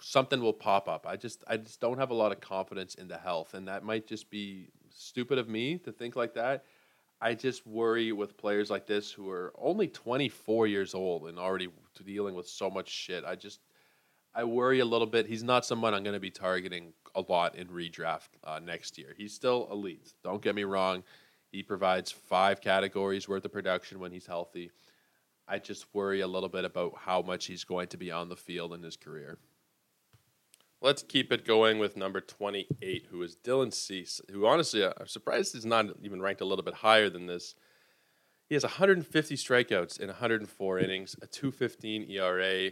something 0.00 0.40
will 0.40 0.52
pop 0.52 0.88
up. 0.88 1.06
I 1.06 1.16
just 1.16 1.44
I 1.46 1.56
just 1.56 1.80
don't 1.80 1.98
have 1.98 2.10
a 2.10 2.14
lot 2.14 2.32
of 2.32 2.40
confidence 2.40 2.94
in 2.94 3.08
the 3.08 3.18
health, 3.18 3.54
and 3.54 3.68
that 3.68 3.84
might 3.84 4.06
just 4.06 4.30
be 4.30 4.68
stupid 4.90 5.38
of 5.38 5.48
me 5.48 5.78
to 5.78 5.92
think 5.92 6.16
like 6.16 6.34
that. 6.34 6.64
I 7.20 7.34
just 7.34 7.66
worry 7.66 8.12
with 8.12 8.38
players 8.38 8.70
like 8.70 8.86
this 8.86 9.12
who 9.12 9.28
are 9.28 9.52
only 9.58 9.88
24 9.88 10.66
years 10.66 10.94
old 10.94 11.28
and 11.28 11.38
already 11.38 11.68
dealing 12.04 12.34
with 12.34 12.48
so 12.48 12.70
much 12.70 12.88
shit. 12.88 13.24
I 13.24 13.34
just 13.34 13.60
I 14.34 14.44
worry 14.44 14.80
a 14.80 14.84
little 14.84 15.06
bit. 15.06 15.26
He's 15.26 15.42
not 15.42 15.66
someone 15.66 15.92
I'm 15.92 16.02
going 16.02 16.14
to 16.14 16.20
be 16.20 16.30
targeting 16.30 16.92
a 17.14 17.20
lot 17.20 17.56
in 17.56 17.68
redraft 17.68 18.28
uh, 18.44 18.60
next 18.64 18.96
year. 18.96 19.14
He's 19.16 19.34
still 19.34 19.68
elite. 19.70 20.14
Don't 20.22 20.40
get 20.40 20.54
me 20.54 20.64
wrong. 20.64 21.02
He 21.50 21.62
provides 21.62 22.12
five 22.12 22.60
categories 22.60 23.28
worth 23.28 23.44
of 23.44 23.52
production 23.52 23.98
when 23.98 24.12
he's 24.12 24.26
healthy. 24.26 24.70
I 25.48 25.58
just 25.58 25.86
worry 25.92 26.20
a 26.20 26.28
little 26.28 26.48
bit 26.48 26.64
about 26.64 26.92
how 26.96 27.22
much 27.22 27.46
he's 27.46 27.64
going 27.64 27.88
to 27.88 27.96
be 27.96 28.12
on 28.12 28.28
the 28.28 28.36
field 28.36 28.72
in 28.72 28.82
his 28.82 28.96
career. 28.96 29.36
Let's 30.82 31.02
keep 31.02 31.30
it 31.30 31.44
going 31.44 31.78
with 31.78 31.94
number 31.94 32.22
28, 32.22 33.08
who 33.10 33.22
is 33.22 33.36
Dylan 33.36 33.72
Cease, 33.72 34.22
who 34.30 34.46
honestly, 34.46 34.82
uh, 34.82 34.92
I'm 34.98 35.06
surprised 35.06 35.54
is 35.54 35.66
not 35.66 35.86
even 36.02 36.22
ranked 36.22 36.40
a 36.40 36.46
little 36.46 36.64
bit 36.64 36.74
higher 36.74 37.10
than 37.10 37.26
this. 37.26 37.54
He 38.48 38.54
has 38.54 38.62
150 38.62 39.36
strikeouts 39.36 40.00
in 40.00 40.06
104 40.06 40.78
innings, 40.78 41.16
a 41.20 41.26
215 41.26 42.10
ERA. 42.10 42.70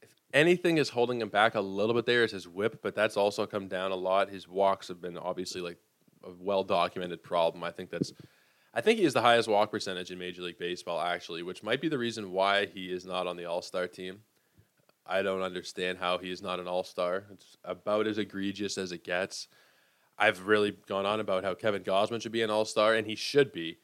If 0.00 0.14
anything 0.32 0.78
is 0.78 0.88
holding 0.88 1.20
him 1.20 1.28
back 1.28 1.54
a 1.54 1.60
little 1.60 1.94
bit 1.94 2.06
there 2.06 2.24
is 2.24 2.32
his 2.32 2.48
whip, 2.48 2.80
but 2.82 2.94
that's 2.94 3.16
also 3.16 3.46
come 3.46 3.68
down 3.68 3.92
a 3.92 3.96
lot. 3.96 4.30
His 4.30 4.48
walks 4.48 4.88
have 4.88 5.02
been 5.02 5.18
obviously 5.18 5.60
like 5.60 5.76
a 6.24 6.30
well 6.40 6.64
documented 6.64 7.22
problem. 7.22 7.62
I 7.62 7.72
think 7.72 7.90
that's 7.90 8.12
I 8.72 8.80
think 8.80 8.98
he 8.98 9.04
has 9.04 9.12
the 9.12 9.20
highest 9.20 9.48
walk 9.48 9.70
percentage 9.70 10.10
in 10.10 10.18
Major 10.18 10.42
League 10.42 10.58
Baseball 10.58 11.00
actually, 11.00 11.42
which 11.42 11.62
might 11.62 11.82
be 11.82 11.88
the 11.88 11.98
reason 11.98 12.32
why 12.32 12.64
he 12.64 12.86
is 12.86 13.04
not 13.04 13.26
on 13.26 13.36
the 13.36 13.44
All-Star 13.44 13.86
team. 13.86 14.20
I 15.06 15.22
don't 15.22 15.42
understand 15.42 15.98
how 15.98 16.18
he 16.18 16.30
is 16.30 16.42
not 16.42 16.60
an 16.60 16.66
all 16.66 16.84
star. 16.84 17.24
It's 17.32 17.56
about 17.64 18.06
as 18.06 18.18
egregious 18.18 18.78
as 18.78 18.92
it 18.92 19.04
gets. 19.04 19.48
I've 20.18 20.46
really 20.46 20.76
gone 20.86 21.06
on 21.06 21.20
about 21.20 21.44
how 21.44 21.54
Kevin 21.54 21.82
Gausman 21.82 22.22
should 22.22 22.32
be 22.32 22.42
an 22.42 22.50
all 22.50 22.64
star, 22.64 22.94
and 22.94 23.06
he 23.06 23.16
should 23.16 23.52
be, 23.52 23.78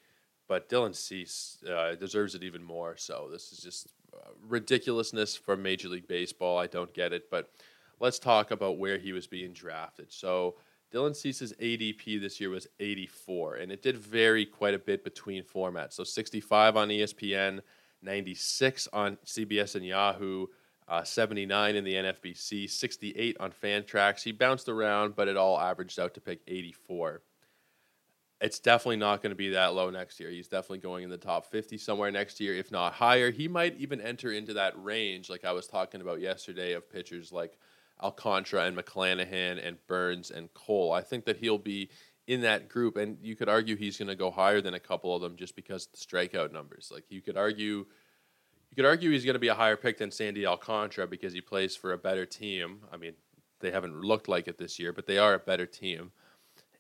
but 0.49 0.69
Dylan 0.69 0.95
Cease 0.95 1.63
uh, 1.69 1.95
deserves 1.97 2.35
it 2.35 2.45
even 2.45 2.63
more. 2.63 2.97
So 2.97 3.29
this 3.31 3.53
is 3.53 3.59
just 3.59 3.89
uh, 4.15 4.31
ridiculousness 4.47 5.37
from 5.37 5.63
Major 5.63 5.89
League 5.89 6.09
Baseball. 6.09 6.59
I 6.59 6.69
don't 6.69 6.93
get 6.95 7.13
it, 7.13 7.31
but 7.31 7.51
let's 7.99 8.19
talk 8.19 8.51
about 8.51 8.79
where 8.79 8.99
he 8.99 9.13
was 9.13 9.27
being 9.27 9.53
drafted. 9.53 10.13
So 10.13 10.55
Dylan 10.93 11.15
Cease's 11.15 11.53
ADP 11.61 12.21
this 12.21 12.41
year 12.41 12.51
was 12.51 12.67
84, 12.79 13.57
and 13.57 13.71
it 13.73 13.83
did 13.83 13.97
vary 13.97 14.47
quite 14.47 14.75
a 14.75 14.79
bit 14.79 15.05
between 15.05 15.45
formats. 15.45 15.95
So 15.95 16.05
65 16.05 16.77
on 16.77 16.89
ESPN, 16.89 17.61
96 18.03 18.89
on 18.93 19.17
CBS 19.27 19.75
and 19.75 19.85
Yahoo 19.85 20.47
uh, 20.91 21.05
79 21.05 21.77
in 21.77 21.85
the 21.85 21.95
NFBC, 21.95 22.69
68 22.69 23.37
on 23.39 23.53
Fantrax. 23.53 24.23
He 24.23 24.33
bounced 24.33 24.69
around, 24.69 25.15
but 25.15 25.29
it 25.29 25.37
all 25.37 25.59
averaged 25.59 26.01
out 26.01 26.15
to 26.15 26.21
pick 26.21 26.41
84. 26.49 27.23
It's 28.41 28.59
definitely 28.59 28.97
not 28.97 29.23
going 29.23 29.31
to 29.31 29.37
be 29.37 29.51
that 29.51 29.75
low 29.75 29.91
next 29.91 30.19
year. 30.19 30.31
He's 30.31 30.49
definitely 30.49 30.79
going 30.79 31.05
in 31.05 31.11
the 31.11 31.17
top 31.17 31.47
50 31.47 31.79
somewhere 31.79 32.11
next 32.11 32.41
year, 32.41 32.57
if 32.57 32.73
not 32.73 32.95
higher. 32.95 33.31
He 33.31 33.47
might 33.47 33.77
even 33.77 34.01
enter 34.01 34.33
into 34.33 34.55
that 34.55 34.83
range, 34.83 35.31
like 35.31 35.45
I 35.45 35.53
was 35.53 35.69
talking 35.69 36.01
about 36.01 36.21
yesterday, 36.21 36.73
of 36.73 36.91
pitchers 36.91 37.31
like 37.31 37.57
Alcantara 38.03 38.65
and 38.65 38.77
McClanahan 38.77 39.65
and 39.65 39.77
Burnes 39.87 40.33
and 40.33 40.53
Cole. 40.55 40.91
I 40.93 41.03
think 41.03 41.25
that 41.27 41.37
he'll 41.37 41.59
be 41.59 41.91
in 42.27 42.41
that 42.41 42.69
group, 42.69 42.97
and 42.97 43.17
you 43.23 43.37
could 43.37 43.49
argue 43.49 43.77
he's 43.77 43.99
going 43.99 44.09
to 44.09 44.17
go 44.17 44.31
higher 44.31 44.61
than 44.61 44.75
a 44.75 44.81
couple 44.81 45.15
of 45.15 45.23
them 45.23 45.37
just 45.37 45.55
because 45.55 45.87
of 45.87 45.93
the 45.93 45.99
strikeout 45.99 46.53
numbers. 46.53 46.91
Like 46.93 47.05
you 47.11 47.21
could 47.21 47.37
argue 47.37 47.87
you 48.71 48.77
could 48.77 48.87
argue 48.87 49.11
he's 49.11 49.25
going 49.25 49.35
to 49.35 49.41
be 49.41 49.49
a 49.49 49.55
higher 49.55 49.77
pick 49.77 49.99
than 49.99 50.11
Sandy 50.11 50.47
Alcantara 50.47 51.07
because 51.07 51.33
he 51.33 51.41
plays 51.41 51.75
for 51.75 51.93
a 51.93 51.99
better 51.99 52.25
team. 52.25 52.81
I 52.93 52.97
mean, 52.97 53.15
they 53.61 53.71
haven't 53.71 54.01
looked 54.01 54.29
like 54.29 54.49
it 54.49 54.59
this 54.59 54.79
year, 54.79 54.93
but 54.93 55.07
they 55.07 55.19
are 55.19 55.35
a 55.35 55.39
better 55.39 55.67
team. 55.67 56.13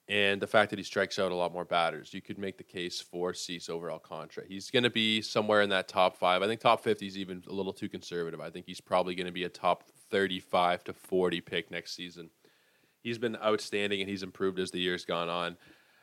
And 0.09 0.43
the 0.43 0.47
fact 0.47 0.71
that 0.71 0.79
he 0.79 0.85
strikes 0.85 1.21
out 1.21 1.31
a 1.31 1.37
lot 1.37 1.53
more 1.53 1.65
batters, 1.65 2.13
you 2.13 2.21
could 2.21 2.39
make 2.39 2.59
the 2.59 2.65
case 2.65 3.01
for 3.01 3.33
Cease 3.33 3.69
over 3.69 3.93
Alcantara. 3.93 4.45
He's 4.47 4.69
going 4.71 4.83
to 4.83 4.91
be 4.91 5.23
somewhere 5.23 5.63
in 5.63 5.71
that 5.71 5.87
top 5.87 6.17
five. 6.17 6.43
I 6.43 6.49
think 6.49 6.61
top 6.61 6.83
50 6.83 7.07
is 7.07 7.17
even 7.17 7.45
a 7.49 7.53
little 7.53 7.73
too 7.73 7.89
conservative. 7.89 8.41
I 8.41 8.51
think 8.51 8.67
he's 8.67 8.81
probably 8.81 9.15
going 9.15 9.27
to 9.27 9.33
be 9.33 9.45
a 9.45 9.49
top 9.49 9.85
35 10.11 10.83
to 10.85 10.93
40 10.93 11.41
pick 11.43 11.71
next 11.71 11.95
season. 11.95 12.31
He's 13.03 13.19
been 13.19 13.37
outstanding 13.37 14.01
and 14.01 14.11
he's 14.11 14.25
improved 14.25 14.59
as 14.59 14.73
the 14.73 14.81
year's 14.81 15.05
gone 15.05 15.29
on. 15.29 15.57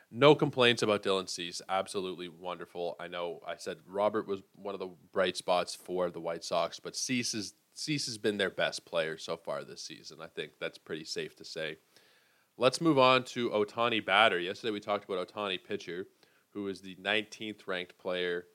No 0.10 0.36
complaints 0.36 0.82
about 0.82 1.04
Dylan 1.04 1.28
Cease. 1.28 1.62
Absolutely 1.68 2.30
wonderful. 2.30 2.96
I 3.00 3.08
know 3.08 3.42
I 3.46 3.58
said 3.58 3.78
Robert 3.86 4.28
was 4.28 4.42
one 4.56 4.74
of 4.74 4.80
the 4.80 4.90
bright 5.12 5.36
spots 5.36 5.76
for 5.76 6.10
the 6.10 6.22
White 6.22 6.46
Sox, 6.46 6.80
but 6.80 6.96
Cease 6.96 7.34
is 7.34 7.54
Cease 7.74 8.08
has 8.08 8.18
been 8.18 8.38
their 8.38 8.50
best 8.50 8.86
player 8.86 9.18
so 9.18 9.38
far 9.38 9.64
this 9.64 9.84
season. 9.84 10.18
I 10.22 10.28
think 10.28 10.54
that's 10.60 10.80
pretty 10.80 11.04
safe 11.04 11.36
to 11.36 11.46
say. 11.46 11.78
Let's 12.58 12.82
move 12.82 12.98
on 12.98 13.24
to 13.26 13.52
Ohtani 13.52 14.04
batter. 14.04 14.40
Yesterday 14.40 14.72
we 14.72 14.80
talked 14.80 15.06
about 15.06 15.28
Ohtani 15.28 15.64
pitcher, 15.64 16.08
who 16.54 16.70
is 16.70 16.82
the 16.82 16.96
19th 16.96 17.68
ranked 17.68 18.00
player 18.00 18.46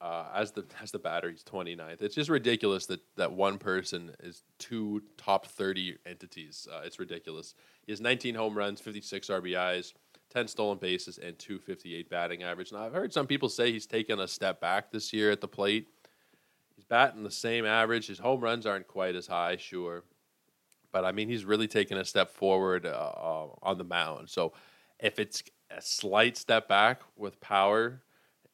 uh, 0.00 0.24
as 0.34 0.52
the 0.52 0.64
as 0.82 0.90
the 0.90 0.98
batter. 0.98 1.30
He's 1.30 1.44
29th. 1.44 2.02
It's 2.02 2.14
just 2.14 2.30
ridiculous 2.30 2.86
that 2.86 3.00
that 3.16 3.32
one 3.32 3.58
person 3.58 4.12
is 4.20 4.42
two 4.58 5.02
top 5.16 5.46
30 5.46 5.98
entities. 6.06 6.66
Uh, 6.72 6.80
it's 6.84 6.98
ridiculous. 6.98 7.54
He 7.84 7.92
has 7.92 8.00
19 8.00 8.34
home 8.34 8.56
runs, 8.56 8.80
56 8.80 9.28
RBIs. 9.28 9.92
10 10.30 10.48
stolen 10.48 10.78
bases, 10.78 11.18
and 11.18 11.38
258 11.38 12.10
batting 12.10 12.42
average. 12.42 12.72
Now, 12.72 12.84
I've 12.84 12.92
heard 12.92 13.12
some 13.12 13.26
people 13.26 13.48
say 13.48 13.72
he's 13.72 13.86
taken 13.86 14.20
a 14.20 14.28
step 14.28 14.60
back 14.60 14.90
this 14.90 15.12
year 15.12 15.30
at 15.30 15.40
the 15.40 15.48
plate. 15.48 15.88
He's 16.76 16.84
batting 16.84 17.24
the 17.24 17.30
same 17.30 17.64
average. 17.64 18.06
His 18.06 18.18
home 18.18 18.40
runs 18.40 18.66
aren't 18.66 18.86
quite 18.86 19.16
as 19.16 19.26
high, 19.26 19.56
sure. 19.56 20.04
But 20.92 21.04
I 21.04 21.12
mean, 21.12 21.28
he's 21.28 21.44
really 21.44 21.68
taken 21.68 21.98
a 21.98 22.04
step 22.04 22.30
forward 22.30 22.86
uh, 22.86 22.90
uh, 22.90 23.46
on 23.62 23.78
the 23.78 23.84
mound. 23.84 24.30
So 24.30 24.52
if 24.98 25.18
it's 25.18 25.42
a 25.70 25.80
slight 25.80 26.36
step 26.36 26.68
back 26.68 27.02
with 27.16 27.40
power, 27.40 28.02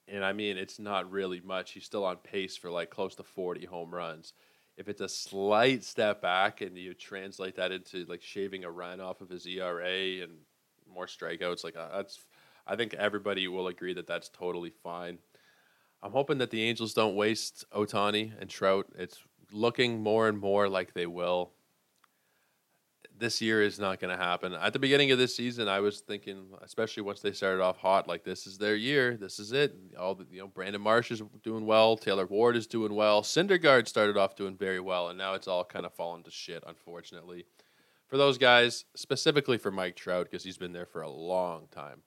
and 0.09 0.25
I 0.25 0.33
mean, 0.33 0.57
it's 0.57 0.79
not 0.79 1.11
really 1.11 1.41
much, 1.41 1.73
he's 1.73 1.85
still 1.85 2.05
on 2.05 2.17
pace 2.17 2.57
for 2.57 2.71
like 2.71 2.91
close 2.91 3.15
to 3.17 3.23
40 3.23 3.67
home 3.67 3.95
runs. 3.95 4.33
If 4.77 4.89
it's 4.89 5.01
a 5.01 5.09
slight 5.09 5.85
step 5.85 6.21
back 6.21 6.61
and 6.61 6.77
you 6.77 6.95
translate 6.95 7.57
that 7.57 7.71
into 7.71 8.05
like 8.07 8.23
shaving 8.23 8.65
a 8.65 8.71
run 8.71 9.01
off 9.01 9.21
of 9.21 9.29
his 9.29 9.47
ERA 9.47 10.23
and 10.23 10.33
more 10.95 11.07
strikeouts. 11.07 11.65
Like 11.65 11.77
uh, 11.77 11.89
that's, 11.97 12.21
I 12.67 12.77
think 12.77 12.95
everybody 12.95 13.49
will 13.49 13.69
agree 13.69 13.95
that 13.95 14.07
that's 14.07 14.29
totally 14.29 14.71
fine. 14.71 15.19
I'm 16.03 16.13
hoping 16.13 16.39
that 16.39 16.51
the 16.51 16.63
Angels 16.63 16.93
don't 16.93 17.17
waste 17.17 17.65
Ohtani 17.73 18.33
and 18.39 18.49
Trout. 18.49 18.87
It's 18.99 19.21
looking 19.53 20.03
more 20.03 20.29
and 20.29 20.39
more 20.39 20.69
like 20.69 20.93
they 20.93 21.07
will. 21.07 21.53
This 23.17 23.41
year 23.41 23.63
is 23.63 23.79
not 23.79 24.01
going 24.01 24.15
to 24.15 24.23
happen. 24.23 24.55
At 24.55 24.73
the 24.73 24.81
beginning 24.81 25.13
of 25.13 25.19
this 25.19 25.37
season, 25.37 25.69
I 25.69 25.79
was 25.81 26.01
thinking, 26.01 26.49
especially 26.63 27.05
once 27.05 27.21
they 27.21 27.31
started 27.33 27.63
off 27.63 27.79
hot, 27.79 28.09
like 28.09 28.25
this 28.25 28.47
is 28.47 28.59
their 28.59 28.75
year. 28.75 29.17
This 29.17 29.39
is 29.39 29.53
it. 29.53 29.75
All 29.97 30.17
the, 30.17 30.27
you 30.31 30.41
know, 30.41 30.49
Brandon 30.49 30.83
Marsh 30.83 31.13
is 31.13 31.23
doing 31.43 31.65
well. 31.65 31.97
Taylor 31.97 32.27
Ward 32.27 32.57
is 32.57 32.67
doing 32.67 32.93
well. 32.93 33.23
Syndergaard 33.23 33.87
started 33.87 34.17
off 34.17 34.35
doing 34.35 34.57
very 34.57 34.81
well, 34.81 35.09
and 35.09 35.17
now 35.17 35.35
it's 35.35 35.47
all 35.47 35.65
kind 35.65 35.87
of 35.87 35.95
fallen 35.95 36.25
to 36.25 36.31
shit, 36.31 36.65
unfortunately 36.67 37.47
for 38.15 38.19
those 38.19 38.39
guys, 38.39 38.85
specifically 38.95 39.59
for 39.59 39.73
Mike 39.73 39.97
Trout, 39.97 40.29
because 40.31 40.45
he's 40.45 40.57
been 40.57 40.73
there 40.73 40.87
for 40.87 41.03
a 41.03 41.11
long 41.11 41.67
time 41.73 42.03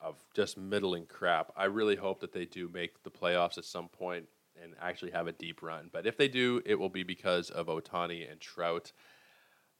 of 0.00 0.14
just 0.32 0.56
middling 0.56 1.06
crap. 1.06 1.50
I 1.56 1.64
really 1.64 1.96
hope 1.96 2.20
that 2.20 2.32
they 2.32 2.44
do 2.44 2.70
make 2.72 3.02
the 3.02 3.10
playoffs 3.10 3.58
at 3.58 3.64
some 3.64 3.88
point 3.88 4.28
and 4.62 4.74
actually 4.80 5.10
have 5.10 5.26
a 5.26 5.32
deep 5.32 5.60
run. 5.60 5.90
But 5.92 6.06
if 6.06 6.16
they 6.16 6.28
do, 6.28 6.62
it 6.64 6.76
will 6.76 6.88
be 6.88 7.02
because 7.02 7.50
of 7.50 7.66
Ohtani 7.66 8.30
and 8.30 8.40
Trout. 8.40 8.92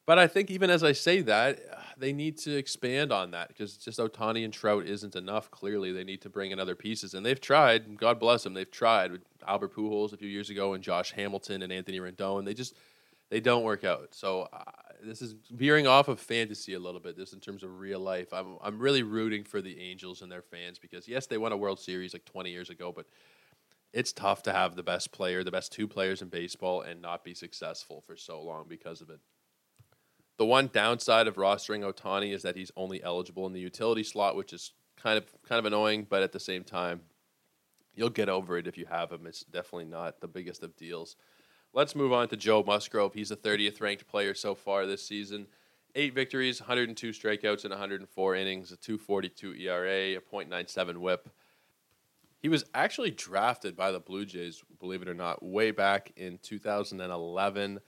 But 0.06 0.18
I 0.18 0.26
think 0.26 0.50
even 0.50 0.70
as 0.70 0.82
I 0.82 0.90
say 0.90 1.20
that, 1.20 1.60
they 1.96 2.12
need 2.12 2.36
to 2.38 2.56
expand 2.56 3.12
on 3.12 3.30
that 3.30 3.46
because 3.46 3.76
just 3.76 4.00
Ohtani 4.00 4.44
and 4.44 4.52
Trout 4.52 4.86
isn't 4.88 5.14
enough. 5.14 5.52
Clearly, 5.52 5.92
they 5.92 6.02
need 6.02 6.22
to 6.22 6.28
bring 6.28 6.50
in 6.50 6.58
other 6.58 6.74
pieces, 6.74 7.14
and 7.14 7.24
they've 7.24 7.40
tried. 7.40 7.96
God 7.96 8.18
bless 8.18 8.42
them, 8.42 8.54
they've 8.54 8.68
tried 8.68 9.12
with 9.12 9.22
Albert 9.46 9.76
Pujols 9.76 10.12
a 10.12 10.16
few 10.16 10.28
years 10.28 10.50
ago 10.50 10.72
and 10.72 10.82
Josh 10.82 11.12
Hamilton 11.12 11.62
and 11.62 11.72
Anthony 11.72 12.00
Rendon. 12.00 12.44
They 12.44 12.54
just 12.54 12.74
they 13.30 13.40
don't 13.40 13.64
work 13.64 13.84
out. 13.84 14.08
So 14.12 14.48
uh, 14.52 14.62
this 15.02 15.22
is 15.22 15.34
veering 15.50 15.86
off 15.86 16.08
of 16.08 16.20
fantasy 16.20 16.74
a 16.74 16.78
little 16.78 17.00
bit. 17.00 17.16
This 17.16 17.32
in 17.32 17.40
terms 17.40 17.62
of 17.62 17.78
real 17.78 18.00
life. 18.00 18.32
I'm 18.32 18.58
I'm 18.62 18.78
really 18.78 19.02
rooting 19.02 19.44
for 19.44 19.60
the 19.60 19.80
Angels 19.80 20.22
and 20.22 20.30
their 20.30 20.42
fans 20.42 20.78
because 20.78 21.08
yes, 21.08 21.26
they 21.26 21.38
won 21.38 21.52
a 21.52 21.56
World 21.56 21.80
Series 21.80 22.12
like 22.12 22.24
20 22.24 22.50
years 22.50 22.70
ago, 22.70 22.92
but 22.94 23.06
it's 23.92 24.12
tough 24.12 24.42
to 24.42 24.52
have 24.52 24.74
the 24.74 24.82
best 24.82 25.12
player, 25.12 25.44
the 25.44 25.52
best 25.52 25.72
two 25.72 25.86
players 25.86 26.20
in 26.20 26.28
baseball, 26.28 26.82
and 26.82 27.00
not 27.00 27.24
be 27.24 27.34
successful 27.34 28.00
for 28.00 28.16
so 28.16 28.42
long 28.42 28.66
because 28.68 29.00
of 29.00 29.08
it. 29.08 29.20
The 30.36 30.44
one 30.44 30.68
downside 30.72 31.28
of 31.28 31.36
rostering 31.36 31.88
Ohtani 31.88 32.34
is 32.34 32.42
that 32.42 32.56
he's 32.56 32.72
only 32.76 33.02
eligible 33.04 33.46
in 33.46 33.52
the 33.52 33.60
utility 33.60 34.02
slot, 34.02 34.34
which 34.34 34.52
is 34.52 34.72
kind 34.96 35.16
of 35.16 35.26
kind 35.42 35.58
of 35.58 35.64
annoying, 35.64 36.06
but 36.08 36.22
at 36.22 36.32
the 36.32 36.40
same 36.40 36.64
time, 36.64 37.02
you'll 37.94 38.10
get 38.10 38.28
over 38.28 38.58
it 38.58 38.66
if 38.66 38.76
you 38.76 38.86
have 38.86 39.12
him. 39.12 39.26
It's 39.26 39.44
definitely 39.44 39.86
not 39.86 40.20
the 40.20 40.28
biggest 40.28 40.62
of 40.62 40.76
deals. 40.76 41.16
Let's 41.76 41.96
move 41.96 42.12
on 42.12 42.28
to 42.28 42.36
Joe 42.36 42.62
Musgrove. 42.64 43.14
He's 43.14 43.30
the 43.30 43.36
30th 43.36 43.80
ranked 43.80 44.06
player 44.06 44.32
so 44.32 44.54
far 44.54 44.86
this 44.86 45.04
season. 45.04 45.48
Eight 45.96 46.14
victories, 46.14 46.60
102 46.60 47.10
strikeouts 47.10 47.64
in 47.64 47.72
104 47.72 48.34
innings, 48.36 48.70
a 48.70 48.76
242 48.76 49.54
ERA, 49.54 50.16
a 50.16 50.20
.97 50.20 50.98
WHIP. 50.98 51.28
He 52.40 52.48
was 52.48 52.64
actually 52.74 53.10
drafted 53.10 53.76
by 53.76 53.90
the 53.90 53.98
Blue 53.98 54.24
Jays, 54.24 54.62
believe 54.78 55.02
it 55.02 55.08
or 55.08 55.14
not, 55.14 55.42
way 55.42 55.72
back 55.72 56.12
in 56.16 56.38
2011. 56.44 57.80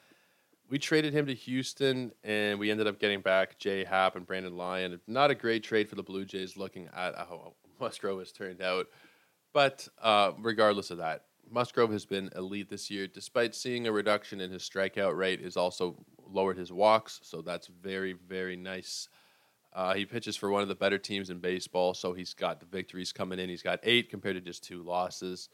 We 0.68 0.78
traded 0.80 1.14
him 1.14 1.26
to 1.26 1.34
Houston, 1.34 2.10
and 2.24 2.58
we 2.58 2.72
ended 2.72 2.88
up 2.88 2.98
getting 2.98 3.20
back 3.20 3.56
Jay 3.56 3.84
Happ 3.84 4.16
and 4.16 4.26
Brandon 4.26 4.56
Lyon. 4.56 5.00
Not 5.06 5.30
a 5.30 5.34
great 5.36 5.62
trade 5.62 5.88
for 5.88 5.94
the 5.94 6.02
Blue 6.02 6.24
Jays, 6.24 6.56
looking 6.56 6.88
at 6.92 7.14
how 7.14 7.52
Musgrove 7.78 8.18
has 8.18 8.32
turned 8.32 8.60
out. 8.60 8.88
But 9.52 9.86
uh, 10.02 10.32
regardless 10.40 10.90
of 10.90 10.98
that, 10.98 11.26
Musgrove 11.50 11.92
has 11.92 12.04
been 12.04 12.30
elite 12.36 12.68
this 12.68 12.90
year, 12.90 13.06
despite 13.06 13.54
seeing 13.54 13.86
a 13.86 13.92
reduction 13.92 14.40
in 14.40 14.50
his 14.50 14.62
strikeout 14.62 15.16
rate. 15.16 15.42
Has 15.42 15.56
also 15.56 16.04
lowered 16.28 16.58
his 16.58 16.72
walks, 16.72 17.20
so 17.22 17.42
that's 17.42 17.68
very, 17.68 18.12
very 18.12 18.56
nice. 18.56 19.08
Uh, 19.72 19.94
he 19.94 20.06
pitches 20.06 20.36
for 20.36 20.50
one 20.50 20.62
of 20.62 20.68
the 20.68 20.74
better 20.74 20.98
teams 20.98 21.30
in 21.30 21.38
baseball, 21.38 21.94
so 21.94 22.14
he's 22.14 22.34
got 22.34 22.60
the 22.60 22.66
victories 22.66 23.12
coming 23.12 23.38
in. 23.38 23.48
He's 23.48 23.62
got 23.62 23.78
eight 23.82 24.10
compared 24.10 24.36
to 24.36 24.40
just 24.40 24.64
two 24.64 24.82
losses. 24.82 25.48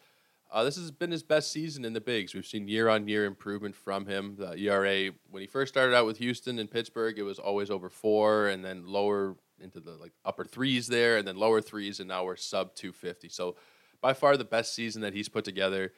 Uh, 0.52 0.62
this 0.62 0.76
has 0.76 0.90
been 0.90 1.10
his 1.10 1.22
best 1.22 1.50
season 1.50 1.84
in 1.84 1.94
the 1.94 2.00
bigs. 2.00 2.34
We've 2.34 2.46
seen 2.46 2.68
year 2.68 2.88
on 2.88 3.08
year 3.08 3.24
improvement 3.24 3.74
from 3.74 4.06
him. 4.06 4.36
The 4.38 4.54
ERA, 4.58 5.10
when 5.30 5.40
he 5.40 5.46
first 5.46 5.72
started 5.72 5.96
out 5.96 6.04
with 6.04 6.18
Houston 6.18 6.58
and 6.58 6.70
Pittsburgh, 6.70 7.18
it 7.18 7.22
was 7.22 7.38
always 7.38 7.70
over 7.70 7.88
four, 7.88 8.48
and 8.48 8.62
then 8.64 8.86
lower 8.86 9.36
into 9.60 9.80
the 9.80 9.92
like 9.92 10.12
upper 10.24 10.44
threes 10.44 10.88
there, 10.88 11.16
and 11.16 11.26
then 11.26 11.36
lower 11.36 11.62
threes, 11.62 12.00
and 12.00 12.08
now 12.08 12.24
we're 12.24 12.36
sub 12.36 12.74
250. 12.74 13.30
So 13.30 13.56
by 14.02 14.12
far 14.12 14.36
the 14.36 14.44
best 14.44 14.74
season 14.74 15.00
that 15.00 15.14
he's 15.14 15.30
put 15.30 15.44
together. 15.44 15.92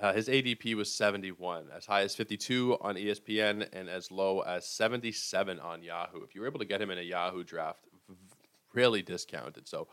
Uh, 0.00 0.14
his 0.14 0.28
ADP 0.28 0.74
was 0.74 0.90
71, 0.90 1.66
as 1.76 1.84
high 1.84 2.00
as 2.00 2.16
52 2.16 2.78
on 2.80 2.96
ESPN 2.96 3.68
and 3.72 3.88
as 3.88 4.10
low 4.10 4.40
as 4.40 4.66
77 4.66 5.60
on 5.60 5.82
Yahoo. 5.82 6.22
If 6.22 6.34
you 6.34 6.40
were 6.40 6.46
able 6.46 6.58
to 6.58 6.64
get 6.64 6.80
him 6.80 6.90
in 6.90 6.98
a 6.98 7.02
Yahoo 7.02 7.44
draft, 7.44 7.86
really 8.72 9.02
discounted. 9.02 9.68
So 9.68 9.88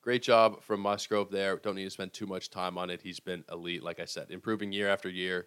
great 0.00 0.22
job 0.22 0.62
from 0.62 0.80
Musgrove 0.80 1.30
there. 1.30 1.56
Don't 1.56 1.74
need 1.74 1.84
to 1.84 1.90
spend 1.90 2.14
too 2.14 2.26
much 2.26 2.48
time 2.48 2.78
on 2.78 2.88
it. 2.88 3.02
He's 3.02 3.20
been 3.20 3.44
elite, 3.52 3.82
like 3.82 4.00
I 4.00 4.06
said, 4.06 4.30
improving 4.30 4.72
year 4.72 4.88
after 4.88 5.10
year. 5.10 5.46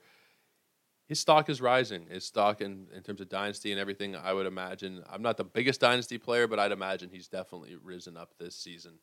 His 1.08 1.20
stock 1.20 1.50
is 1.50 1.60
rising. 1.60 2.06
His 2.08 2.24
stock 2.24 2.62
in, 2.62 2.88
in 2.96 3.02
terms 3.02 3.20
of 3.20 3.30
dynasty 3.30 3.72
and 3.72 3.80
everything, 3.80 4.16
I 4.16 4.32
would 4.32 4.46
imagine. 4.46 5.04
I'm 5.12 5.24
not 5.24 5.38
the 5.38 5.44
biggest 5.44 5.82
dynasty 5.82 6.20
player, 6.20 6.48
but 6.48 6.60
I'd 6.60 6.72
imagine 6.72 7.10
he's 7.10 7.28
definitely 7.28 7.76
risen 7.82 8.16
up 8.16 8.36
this 8.38 8.56
season. 8.56 9.00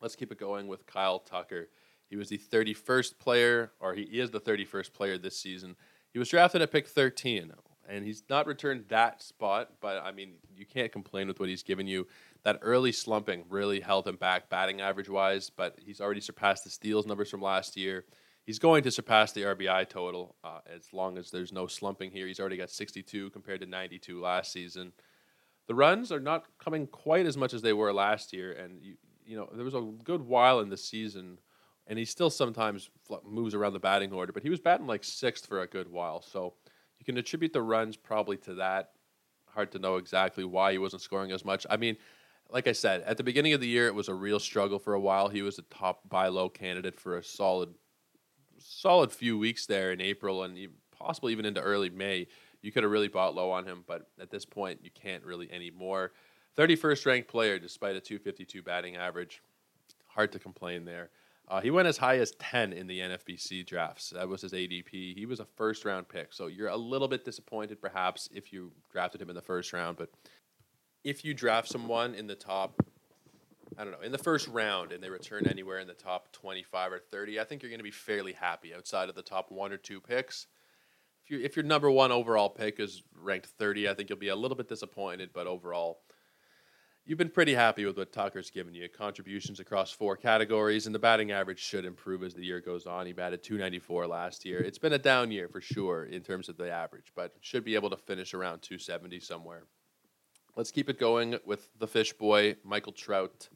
Let's 0.00 0.16
keep 0.16 0.32
it 0.32 0.38
going 0.38 0.66
with 0.66 0.86
Kyle 0.86 1.20
Tucker. 1.20 1.68
He 2.08 2.16
was 2.16 2.28
the 2.28 2.38
31st 2.38 3.18
player, 3.18 3.72
or 3.80 3.94
he 3.94 4.02
is 4.02 4.30
the 4.30 4.40
31st 4.40 4.92
player 4.92 5.18
this 5.18 5.38
season. 5.38 5.76
He 6.12 6.18
was 6.18 6.28
drafted 6.28 6.62
at 6.62 6.70
pick 6.70 6.86
13, 6.86 7.52
and 7.88 8.04
he's 8.04 8.22
not 8.28 8.46
returned 8.46 8.84
that 8.88 9.22
spot, 9.22 9.72
but 9.80 10.02
I 10.04 10.12
mean, 10.12 10.34
you 10.54 10.66
can't 10.66 10.92
complain 10.92 11.28
with 11.28 11.40
what 11.40 11.48
he's 11.48 11.62
given 11.62 11.86
you. 11.86 12.06
That 12.44 12.58
early 12.62 12.92
slumping 12.92 13.44
really 13.48 13.80
held 13.80 14.06
him 14.06 14.16
back 14.16 14.48
batting 14.48 14.80
average 14.80 15.08
wise, 15.08 15.50
but 15.50 15.78
he's 15.84 16.00
already 16.00 16.20
surpassed 16.20 16.64
the 16.64 16.70
steals 16.70 17.06
numbers 17.06 17.30
from 17.30 17.42
last 17.42 17.76
year. 17.76 18.04
He's 18.44 18.58
going 18.58 18.82
to 18.82 18.90
surpass 18.90 19.32
the 19.32 19.42
RBI 19.42 19.88
total 19.88 20.36
uh, 20.44 20.58
as 20.66 20.92
long 20.92 21.16
as 21.16 21.30
there's 21.30 21.52
no 21.52 21.66
slumping 21.66 22.10
here. 22.10 22.26
He's 22.26 22.40
already 22.40 22.58
got 22.58 22.70
62 22.70 23.30
compared 23.30 23.60
to 23.60 23.66
92 23.66 24.20
last 24.20 24.52
season. 24.52 24.92
The 25.66 25.74
runs 25.74 26.12
are 26.12 26.20
not 26.20 26.44
coming 26.58 26.86
quite 26.86 27.24
as 27.24 27.38
much 27.38 27.54
as 27.54 27.62
they 27.62 27.72
were 27.72 27.92
last 27.92 28.34
year, 28.34 28.52
and 28.52 28.82
you, 28.82 28.96
you 29.24 29.36
know 29.36 29.48
there 29.52 29.64
was 29.64 29.74
a 29.74 29.80
good 30.04 30.20
while 30.20 30.60
in 30.60 30.68
the 30.68 30.76
season 30.76 31.38
and 31.86 31.98
he 31.98 32.04
still 32.04 32.30
sometimes 32.30 32.90
moves 33.24 33.54
around 33.54 33.72
the 33.72 33.78
batting 33.78 34.12
order, 34.12 34.32
but 34.32 34.42
he 34.42 34.50
was 34.50 34.60
batting 34.60 34.86
like 34.86 35.04
sixth 35.04 35.46
for 35.46 35.60
a 35.60 35.66
good 35.66 35.90
while. 35.90 36.22
So 36.22 36.54
you 36.98 37.04
can 37.04 37.16
attribute 37.18 37.52
the 37.52 37.62
runs 37.62 37.96
probably 37.96 38.36
to 38.38 38.54
that. 38.54 38.92
Hard 39.48 39.72
to 39.72 39.78
know 39.78 39.96
exactly 39.96 40.44
why 40.44 40.72
he 40.72 40.78
wasn't 40.78 41.02
scoring 41.02 41.30
as 41.30 41.44
much. 41.44 41.66
I 41.68 41.76
mean, 41.76 41.96
like 42.50 42.66
I 42.66 42.72
said, 42.72 43.02
at 43.02 43.16
the 43.16 43.22
beginning 43.22 43.52
of 43.52 43.60
the 43.60 43.68
year, 43.68 43.86
it 43.86 43.94
was 43.94 44.08
a 44.08 44.14
real 44.14 44.40
struggle 44.40 44.78
for 44.78 44.94
a 44.94 45.00
while. 45.00 45.28
He 45.28 45.42
was 45.42 45.58
a 45.58 45.62
top 45.62 46.08
buy 46.08 46.28
low 46.28 46.48
candidate 46.48 46.98
for 46.98 47.18
a 47.18 47.24
solid, 47.24 47.74
solid 48.58 49.12
few 49.12 49.38
weeks 49.38 49.66
there 49.66 49.92
in 49.92 50.00
April 50.00 50.42
and 50.42 50.58
possibly 50.96 51.32
even 51.32 51.44
into 51.44 51.60
early 51.60 51.90
May. 51.90 52.26
You 52.62 52.72
could 52.72 52.82
have 52.82 52.92
really 52.92 53.08
bought 53.08 53.34
low 53.34 53.50
on 53.50 53.66
him, 53.66 53.84
but 53.86 54.08
at 54.20 54.30
this 54.30 54.44
point, 54.44 54.80
you 54.82 54.90
can't 54.90 55.24
really 55.24 55.52
anymore. 55.52 56.12
31st 56.56 57.06
ranked 57.06 57.28
player 57.28 57.58
despite 57.58 57.96
a 57.96 58.00
252 58.00 58.62
batting 58.62 58.96
average. 58.96 59.42
Hard 60.06 60.32
to 60.32 60.38
complain 60.38 60.84
there. 60.84 61.10
Uh, 61.46 61.60
he 61.60 61.70
went 61.70 61.86
as 61.86 61.98
high 61.98 62.18
as 62.18 62.32
10 62.32 62.72
in 62.72 62.86
the 62.86 63.00
NFBC 63.00 63.66
drafts. 63.66 64.10
That 64.10 64.28
was 64.28 64.40
his 64.40 64.52
ADP. 64.52 65.16
He 65.16 65.26
was 65.26 65.40
a 65.40 65.44
first 65.44 65.84
round 65.84 66.08
pick. 66.08 66.32
So 66.32 66.46
you're 66.46 66.68
a 66.68 66.76
little 66.76 67.08
bit 67.08 67.24
disappointed, 67.24 67.80
perhaps, 67.80 68.28
if 68.32 68.52
you 68.52 68.72
drafted 68.90 69.20
him 69.20 69.28
in 69.28 69.36
the 69.36 69.42
first 69.42 69.72
round. 69.72 69.98
But 69.98 70.10
if 71.02 71.24
you 71.24 71.34
draft 71.34 71.68
someone 71.68 72.14
in 72.14 72.26
the 72.26 72.34
top, 72.34 72.82
I 73.76 73.84
don't 73.84 73.92
know, 73.92 74.00
in 74.00 74.12
the 74.12 74.18
first 74.18 74.48
round 74.48 74.92
and 74.92 75.02
they 75.02 75.10
return 75.10 75.46
anywhere 75.46 75.80
in 75.80 75.86
the 75.86 75.92
top 75.92 76.32
25 76.32 76.92
or 76.92 76.98
30, 76.98 77.38
I 77.38 77.44
think 77.44 77.62
you're 77.62 77.70
going 77.70 77.78
to 77.78 77.84
be 77.84 77.90
fairly 77.90 78.32
happy 78.32 78.74
outside 78.74 79.10
of 79.10 79.14
the 79.14 79.22
top 79.22 79.50
one 79.50 79.70
or 79.70 79.76
two 79.76 80.00
picks. 80.00 80.46
If, 81.24 81.30
you, 81.30 81.40
if 81.40 81.56
your 81.56 81.64
number 81.64 81.90
one 81.90 82.10
overall 82.10 82.48
pick 82.48 82.80
is 82.80 83.02
ranked 83.14 83.46
30, 83.46 83.88
I 83.88 83.94
think 83.94 84.08
you'll 84.08 84.18
be 84.18 84.28
a 84.28 84.36
little 84.36 84.56
bit 84.56 84.68
disappointed. 84.68 85.30
But 85.34 85.46
overall, 85.46 86.00
You've 87.06 87.18
been 87.18 87.28
pretty 87.28 87.52
happy 87.52 87.84
with 87.84 87.98
what 87.98 88.14
Tucker's 88.14 88.48
given 88.48 88.74
you. 88.74 88.88
Contributions 88.88 89.60
across 89.60 89.90
four 89.90 90.16
categories, 90.16 90.86
and 90.86 90.94
the 90.94 90.98
batting 90.98 91.32
average 91.32 91.58
should 91.58 91.84
improve 91.84 92.22
as 92.22 92.32
the 92.32 92.42
year 92.42 92.62
goes 92.62 92.86
on. 92.86 93.04
He 93.04 93.12
batted 93.12 93.42
294 93.42 94.06
last 94.06 94.46
year. 94.46 94.60
It's 94.60 94.78
been 94.78 94.94
a 94.94 94.98
down 94.98 95.30
year 95.30 95.46
for 95.46 95.60
sure 95.60 96.06
in 96.06 96.22
terms 96.22 96.48
of 96.48 96.56
the 96.56 96.70
average, 96.70 97.12
but 97.14 97.34
should 97.42 97.62
be 97.62 97.74
able 97.74 97.90
to 97.90 97.98
finish 97.98 98.32
around 98.32 98.62
270 98.62 99.20
somewhere. 99.20 99.64
Let's 100.56 100.70
keep 100.70 100.88
it 100.88 100.98
going 100.98 101.38
with 101.44 101.68
the 101.78 101.86
fish 101.86 102.14
boy, 102.14 102.56
Michael 102.64 102.92
Trout. 102.92 103.50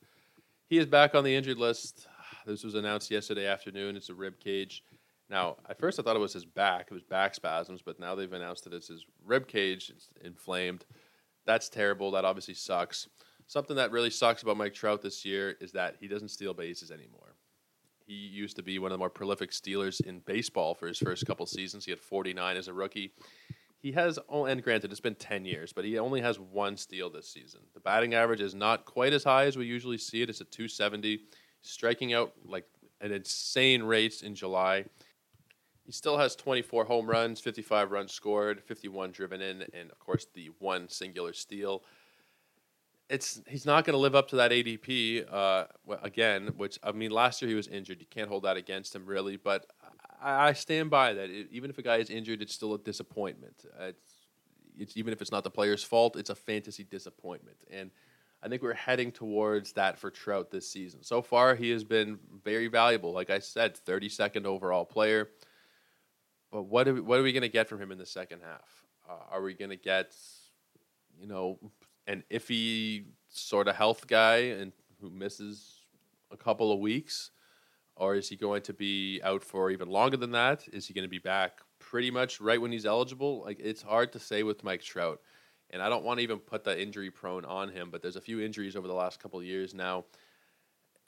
He 0.67 0.77
is 0.77 0.85
back 0.85 1.15
on 1.15 1.25
the 1.25 1.35
injured 1.35 1.59
list. 1.59 2.07
This 2.47 2.65
was 2.65 2.75
announced 2.75 3.11
yesterday 3.11 3.47
afternoon. 3.47 3.95
It's 3.95 4.09
a 4.09 4.15
rib 4.15 4.41
cage. 4.41 4.83
Now, 5.29 5.57
at 5.69 5.79
first 5.79 5.99
I 5.99 6.03
thought 6.03 6.17
it 6.17 6.21
was 6.21 6.33
his 6.33 6.47
back. 6.47 6.87
It 6.91 6.95
was 6.95 7.03
back 7.03 7.35
spasms, 7.35 7.83
but 7.83 8.01
now 8.01 8.15
they've 8.15 8.33
announced 8.33 8.65
that 8.65 8.73
it's 8.73 8.89
his 8.89 9.05
rib 9.23 9.47
cage. 9.47 9.91
It's 9.95 10.09
inflamed. 10.25 10.87
That's 11.45 11.69
terrible. 11.69 12.11
That 12.13 12.25
obviously 12.25 12.55
sucks. 12.55 13.07
Something 13.49 13.77
that 13.77 13.93
really 13.93 14.11
sucks 14.11 14.43
about 14.43 14.59
Mike 14.59 14.75
Trout 14.75 15.01
this 15.01 15.25
year 15.25 15.57
is 15.59 15.73
that 15.73 15.97
he 15.99 16.07
doesn't 16.07 16.29
steal 16.29 16.53
bases 16.53 16.91
anymore. 16.91 17.35
He 18.07 18.13
used 18.13 18.57
to 18.57 18.63
be 18.63 18.79
one 18.79 18.91
of 18.91 18.95
the 18.95 18.99
more 18.99 19.09
prolific 19.09 19.53
stealers 19.53 20.01
in 20.01 20.21
baseball 20.21 20.75
for 20.75 20.87
his 20.87 20.99
first 20.99 21.27
couple 21.27 21.47
seasons. 21.47 21.87
He 21.87 21.91
had 21.91 21.99
49 21.99 22.59
as 22.59 22.69
a 22.69 22.75
rookie. 22.75 23.13
He 23.79 23.93
has, 23.93 24.19
oh, 24.29 24.45
and 24.45 24.63
granted, 24.63 24.91
it's 24.91 25.01
been 25.01 25.15
10 25.15 25.47
years, 25.47 25.73
but 25.73 25.87
he 25.87 25.99
only 25.99 26.21
has 26.21 26.39
one 26.39 26.77
steal 26.77 27.09
this 27.09 27.27
season. 27.27 27.61
The 27.73 27.81
batting 27.81 28.13
average 28.13 28.43
is 28.43 28.55
not 28.55 28.85
quite 28.85 29.15
as 29.15 29.25
high 29.25 29.45
as 29.45 29.57
we 29.57 29.65
usually 29.65 29.99
see 29.99 30.21
it. 30.21 30.29
It's 30.29 30.43
at 30.43 30.51
270, 30.51 31.21
striking 31.63 32.13
out 32.13 32.35
like 32.45 32.67
an 33.01 33.13
insane 33.13 33.83
rate 33.83 34.23
in 34.23 34.35
July. 34.35 34.85
He 35.87 35.93
still 35.93 36.19
has 36.19 36.37
24 36.37 36.85
home 36.85 37.07
runs, 37.07 37.41
55 37.41 37.93
runs 37.93 38.13
scored, 38.13 38.63
51 38.63 39.11
driven 39.13 39.41
in, 39.41 39.63
and 39.73 39.91
of 39.91 39.99
course 39.99 40.27
the 40.35 40.51
one 40.59 40.91
singular 40.91 41.33
steal 41.33 41.83
it's 43.09 43.41
he's 43.47 43.65
not 43.65 43.85
going 43.85 43.95
to 43.95 43.99
live 43.99 44.15
up 44.15 44.29
to 44.29 44.37
that 44.37 44.51
ADP 44.51 45.33
uh, 45.33 45.65
again. 46.03 46.53
Which 46.57 46.79
I 46.83 46.93
mean, 46.93 47.11
last 47.11 47.41
year 47.41 47.49
he 47.49 47.55
was 47.55 47.69
injured. 47.69 48.01
You 48.01 48.07
can't 48.09 48.29
hold 48.29 48.45
that 48.45 48.57
against 48.57 48.95
him 48.95 49.07
really. 49.07 49.37
But 49.37 49.67
I, 50.21 50.49
I 50.49 50.53
stand 50.53 50.91
by 50.91 51.15
that. 51.15 51.31
It, 51.31 51.49
even 51.51 51.71
if 51.71 51.79
a 51.79 51.83
guy 51.83 51.97
is 51.97 52.11
injured, 52.11 52.43
it's 52.43 52.55
still 52.55 52.75
a 52.75 52.79
disappointment. 52.79 53.65
It's, 53.81 54.15
it's 54.79 54.97
even 54.97 55.13
if 55.13 55.23
it's 55.23 55.33
not 55.33 55.45
the 55.45 55.51
player's 55.51 55.83
fault, 55.83 56.17
it's 56.17 56.31
a 56.31 56.35
fantasy 56.35 56.85
disappointment. 56.85 57.57
And 57.71 57.91
I 58.43 58.49
think 58.49 58.63
we're 58.63 58.75
heading 58.75 59.11
towards 59.11 59.73
that 59.73 59.99
for 59.99 60.11
Trout 60.11 60.51
this 60.51 60.69
season. 60.71 61.03
So 61.03 61.23
far, 61.23 61.55
he 61.55 61.71
has 61.71 61.83
been 61.83 62.19
very 62.45 62.69
valuable. 62.69 63.13
Like 63.13 63.31
I 63.31 63.41
said, 63.41 63.79
32nd 63.85 64.45
overall 64.45 64.85
player. 64.85 65.29
But 66.53 66.63
what 66.63 66.87
are 66.87 66.95
we, 66.95 67.01
what 67.01 67.19
are 67.19 67.23
we 67.23 67.33
going 67.33 67.43
to 67.43 67.49
get 67.49 67.69
from 67.69 67.83
him 67.83 67.91
in 67.91 67.99
the 67.99 68.07
second 68.07 68.41
half? 68.43 68.85
Uh, 69.09 69.35
are 69.35 69.43
we 69.43 69.55
going 69.55 69.71
to 69.71 69.77
get, 69.77 70.15
you 71.21 71.27
know, 71.27 71.59
an 72.09 72.25
iffy 72.31 73.05
sort 73.29 73.69
of 73.69 73.77
health 73.77 74.09
guy 74.09 74.37
and 74.37 74.73
who 75.01 75.11
misses 75.11 75.83
a 76.33 76.37
couple 76.37 76.73
of 76.73 76.81
weeks? 76.81 77.31
Or 77.95 78.15
is 78.15 78.29
he 78.29 78.37
going 78.37 78.63
to 78.63 78.73
be 78.73 79.21
out 79.23 79.45
for 79.45 79.71
even 79.71 79.89
longer 79.89 80.17
than 80.17 80.33
that? 80.33 80.67
Is 80.73 80.87
he 80.87 80.95
going 80.95 81.05
to 81.05 81.09
be 81.09 81.19
back 81.19 81.61
pretty 81.79 82.11
much 82.11 82.41
right 82.41 82.61
when 82.61 82.73
he's 82.73 82.87
eligible? 82.87 83.43
Like 83.45 83.61
it's 83.61 83.83
hard 83.83 84.13
to 84.15 84.19
say 84.19 84.43
with 84.43 84.65
Mike 84.65 84.83
Trout. 84.83 85.21
And 85.71 85.83
I 85.83 85.89
don't 85.89 86.05
want 86.05 86.19
to 86.19 86.23
even 86.23 86.39
put 86.39 86.65
the 86.65 86.81
injury 86.81 87.11
prone 87.11 87.45
on 87.45 87.69
him, 87.69 87.91
but 87.91 88.01
there's 88.01 88.17
a 88.17 88.21
few 88.21 88.41
injuries 88.41 88.75
over 88.75 88.89
the 88.89 88.95
last 88.95 89.21
couple 89.21 89.39
of 89.39 89.45
years 89.45 89.75
now 89.75 90.05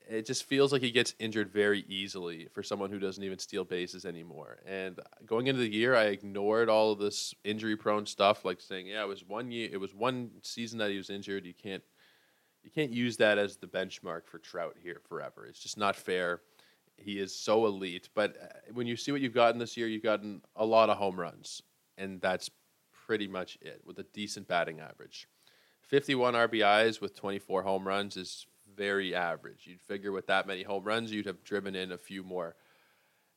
it 0.08 0.26
just 0.26 0.44
feels 0.44 0.72
like 0.72 0.82
he 0.82 0.90
gets 0.90 1.14
injured 1.18 1.50
very 1.50 1.84
easily 1.88 2.48
for 2.52 2.62
someone 2.62 2.90
who 2.90 2.98
doesn't 2.98 3.22
even 3.22 3.38
steal 3.38 3.64
bases 3.64 4.04
anymore. 4.04 4.58
And 4.66 4.98
going 5.26 5.46
into 5.46 5.60
the 5.60 5.72
year, 5.72 5.94
I 5.94 6.04
ignored 6.04 6.68
all 6.68 6.92
of 6.92 6.98
this 6.98 7.34
injury 7.44 7.76
prone 7.76 8.06
stuff, 8.06 8.44
like 8.44 8.60
saying, 8.60 8.88
"Yeah, 8.88 9.02
it 9.02 9.08
was 9.08 9.24
one 9.24 9.50
year, 9.50 9.68
it 9.72 9.78
was 9.78 9.94
one 9.94 10.30
season 10.42 10.78
that 10.78 10.90
he 10.90 10.96
was 10.96 11.10
injured. 11.10 11.46
You 11.46 11.54
can't, 11.54 11.82
you 12.62 12.70
can't 12.70 12.92
use 12.92 13.16
that 13.18 13.38
as 13.38 13.56
the 13.56 13.66
benchmark 13.66 14.26
for 14.26 14.38
Trout 14.38 14.76
here 14.82 15.00
forever. 15.08 15.46
It's 15.46 15.60
just 15.60 15.78
not 15.78 15.96
fair. 15.96 16.40
He 16.96 17.18
is 17.18 17.34
so 17.34 17.66
elite, 17.66 18.10
but 18.14 18.36
uh, 18.36 18.72
when 18.72 18.86
you 18.86 18.96
see 18.96 19.12
what 19.12 19.22
you've 19.22 19.32
gotten 19.32 19.58
this 19.58 19.76
year, 19.76 19.86
you've 19.86 20.02
gotten 20.02 20.42
a 20.56 20.66
lot 20.66 20.90
of 20.90 20.98
home 20.98 21.18
runs, 21.18 21.62
and 21.96 22.20
that's 22.20 22.50
pretty 23.06 23.26
much 23.26 23.58
it 23.62 23.80
with 23.84 23.98
a 23.98 24.04
decent 24.12 24.46
batting 24.46 24.80
average. 24.80 25.26
51 25.82 26.34
RBIs 26.34 27.00
with 27.00 27.16
24 27.16 27.62
home 27.62 27.86
runs 27.86 28.16
is 28.16 28.46
very 28.76 29.14
average. 29.14 29.66
You'd 29.66 29.80
figure 29.80 30.12
with 30.12 30.26
that 30.26 30.46
many 30.46 30.62
home 30.62 30.84
runs, 30.84 31.12
you'd 31.12 31.26
have 31.26 31.44
driven 31.44 31.74
in 31.74 31.92
a 31.92 31.98
few 31.98 32.22
more. 32.22 32.56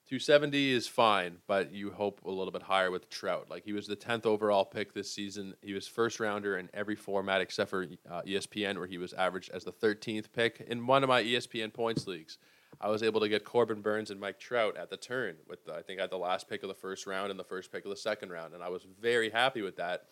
270 0.07 0.71
is 0.71 0.85
fine, 0.85 1.37
but 1.47 1.71
you 1.71 1.89
hope 1.89 2.21
a 2.25 2.29
little 2.29 2.51
bit 2.51 2.61
higher 2.61 2.91
with 2.91 3.09
Trout. 3.09 3.47
Like 3.49 3.63
he 3.63 3.71
was 3.71 3.87
the 3.87 3.95
10th 3.95 4.25
overall 4.25 4.65
pick 4.65 4.93
this 4.93 5.09
season. 5.09 5.53
He 5.61 5.73
was 5.73 5.87
first 5.87 6.19
rounder 6.19 6.57
in 6.57 6.69
every 6.73 6.95
format 6.95 7.39
except 7.39 7.69
for 7.69 7.87
uh, 8.11 8.21
ESPN, 8.23 8.77
where 8.77 8.87
he 8.87 8.97
was 8.97 9.13
averaged 9.13 9.51
as 9.51 9.63
the 9.63 9.71
13th 9.71 10.33
pick 10.33 10.65
in 10.67 10.85
one 10.85 11.03
of 11.03 11.09
my 11.09 11.23
ESPN 11.23 11.73
points 11.73 12.05
leagues. 12.05 12.37
I 12.81 12.89
was 12.89 13.01
able 13.01 13.21
to 13.21 13.29
get 13.29 13.45
Corbin 13.45 13.81
Burnes 13.81 14.11
and 14.11 14.19
Mike 14.19 14.39
Trout 14.39 14.75
at 14.75 14.89
the 14.89 14.97
turn 14.97 15.37
with 15.47 15.63
the, 15.65 15.73
I 15.73 15.81
think 15.81 16.01
had 16.01 16.09
the 16.09 16.17
last 16.17 16.49
pick 16.49 16.63
of 16.63 16.69
the 16.69 16.75
first 16.75 17.07
round 17.07 17.31
and 17.31 17.39
the 17.39 17.45
first 17.45 17.71
pick 17.71 17.85
of 17.85 17.89
the 17.89 17.95
second 17.95 18.29
round, 18.29 18.53
and 18.53 18.61
I 18.61 18.69
was 18.69 18.85
very 18.99 19.29
happy 19.29 19.61
with 19.61 19.77
that. 19.77 20.07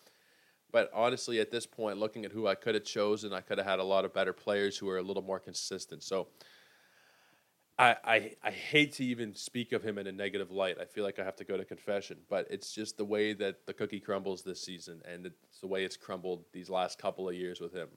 But 0.72 0.90
honestly, 0.94 1.38
at 1.38 1.50
this 1.50 1.66
point, 1.66 1.98
looking 1.98 2.24
at 2.24 2.32
who 2.32 2.46
I 2.46 2.54
could 2.54 2.74
have 2.74 2.84
chosen, 2.84 3.32
I 3.32 3.42
could 3.42 3.58
have 3.58 3.66
had 3.66 3.78
a 3.78 3.84
lot 3.84 4.06
of 4.06 4.14
better 4.14 4.32
players 4.32 4.78
who 4.78 4.88
are 4.88 4.98
a 4.98 5.02
little 5.02 5.22
more 5.22 5.38
consistent. 5.38 6.02
So 6.02 6.28
I, 7.78 7.96
I, 8.04 8.32
I 8.42 8.50
hate 8.50 8.92
to 8.94 9.04
even 9.04 9.34
speak 9.34 9.72
of 9.72 9.82
him 9.82 9.98
in 9.98 10.06
a 10.06 10.12
negative 10.12 10.50
light. 10.50 10.78
I 10.80 10.86
feel 10.86 11.04
like 11.04 11.18
I 11.18 11.24
have 11.24 11.36
to 11.36 11.44
go 11.44 11.58
to 11.58 11.64
confession, 11.64 12.18
but 12.28 12.46
it's 12.50 12.72
just 12.72 12.96
the 12.96 13.04
way 13.04 13.34
that 13.34 13.66
the 13.66 13.74
cookie 13.74 14.00
crumbles 14.00 14.42
this 14.42 14.62
season, 14.62 15.02
and 15.04 15.26
it's 15.26 15.60
the 15.60 15.66
way 15.66 15.84
it's 15.84 15.96
crumbled 15.96 16.44
these 16.52 16.70
last 16.70 16.98
couple 16.98 17.28
of 17.28 17.34
years 17.34 17.60
with 17.60 17.74
him. 17.74 17.88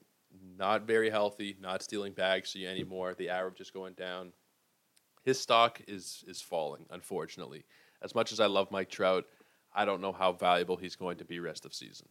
Not 0.58 0.86
very 0.86 1.10
healthy, 1.10 1.56
not 1.62 1.82
stealing 1.82 2.12
bags 2.12 2.52
to 2.54 2.60
you 2.60 2.68
anymore. 2.68 3.16
The 3.18 3.30
average 3.30 3.62
is 3.62 3.72
going 3.72 3.94
down. 3.94 4.34
His 5.24 5.40
stock 5.40 5.82
is 5.88 6.26
is 6.28 6.42
falling, 6.42 6.86
unfortunately. 6.90 7.64
As 8.02 8.14
much 8.14 8.34
as 8.34 8.42
I 8.42 8.48
love 8.48 8.70
Mike 8.70 8.90
Trout, 8.90 9.26
I 9.74 9.86
don't 9.86 10.02
know 10.02 10.12
how 10.12 10.34
valuable 10.34 10.76
he's 10.76 10.96
going 10.96 11.18
to 11.18 11.26
be 11.26 11.40
rest 11.40 11.66
of 11.66 11.74
season. 11.74 12.08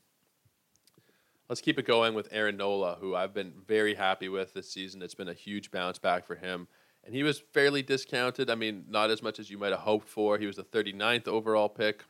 Let's 1.48 1.60
keep 1.60 1.78
it 1.78 1.86
going 1.86 2.14
with 2.14 2.28
Aaron 2.30 2.56
Nola, 2.56 2.96
who 2.98 3.14
I've 3.14 3.34
been 3.34 3.52
very 3.66 3.94
happy 3.94 4.30
with 4.30 4.54
this 4.54 4.70
season. 4.70 5.02
It's 5.02 5.14
been 5.14 5.28
a 5.28 5.34
huge 5.34 5.70
bounce 5.70 5.98
back 5.98 6.26
for 6.26 6.36
him. 6.36 6.68
And 7.04 7.14
he 7.14 7.22
was 7.22 7.38
fairly 7.38 7.82
discounted. 7.82 8.48
I 8.48 8.54
mean, 8.54 8.84
not 8.88 9.10
as 9.10 9.22
much 9.22 9.38
as 9.38 9.50
you 9.50 9.58
might 9.58 9.72
have 9.72 9.80
hoped 9.80 10.08
for. 10.08 10.38
He 10.38 10.46
was 10.46 10.56
the 10.56 10.64
39th 10.64 11.28
overall 11.28 11.68
pick. 11.68 12.02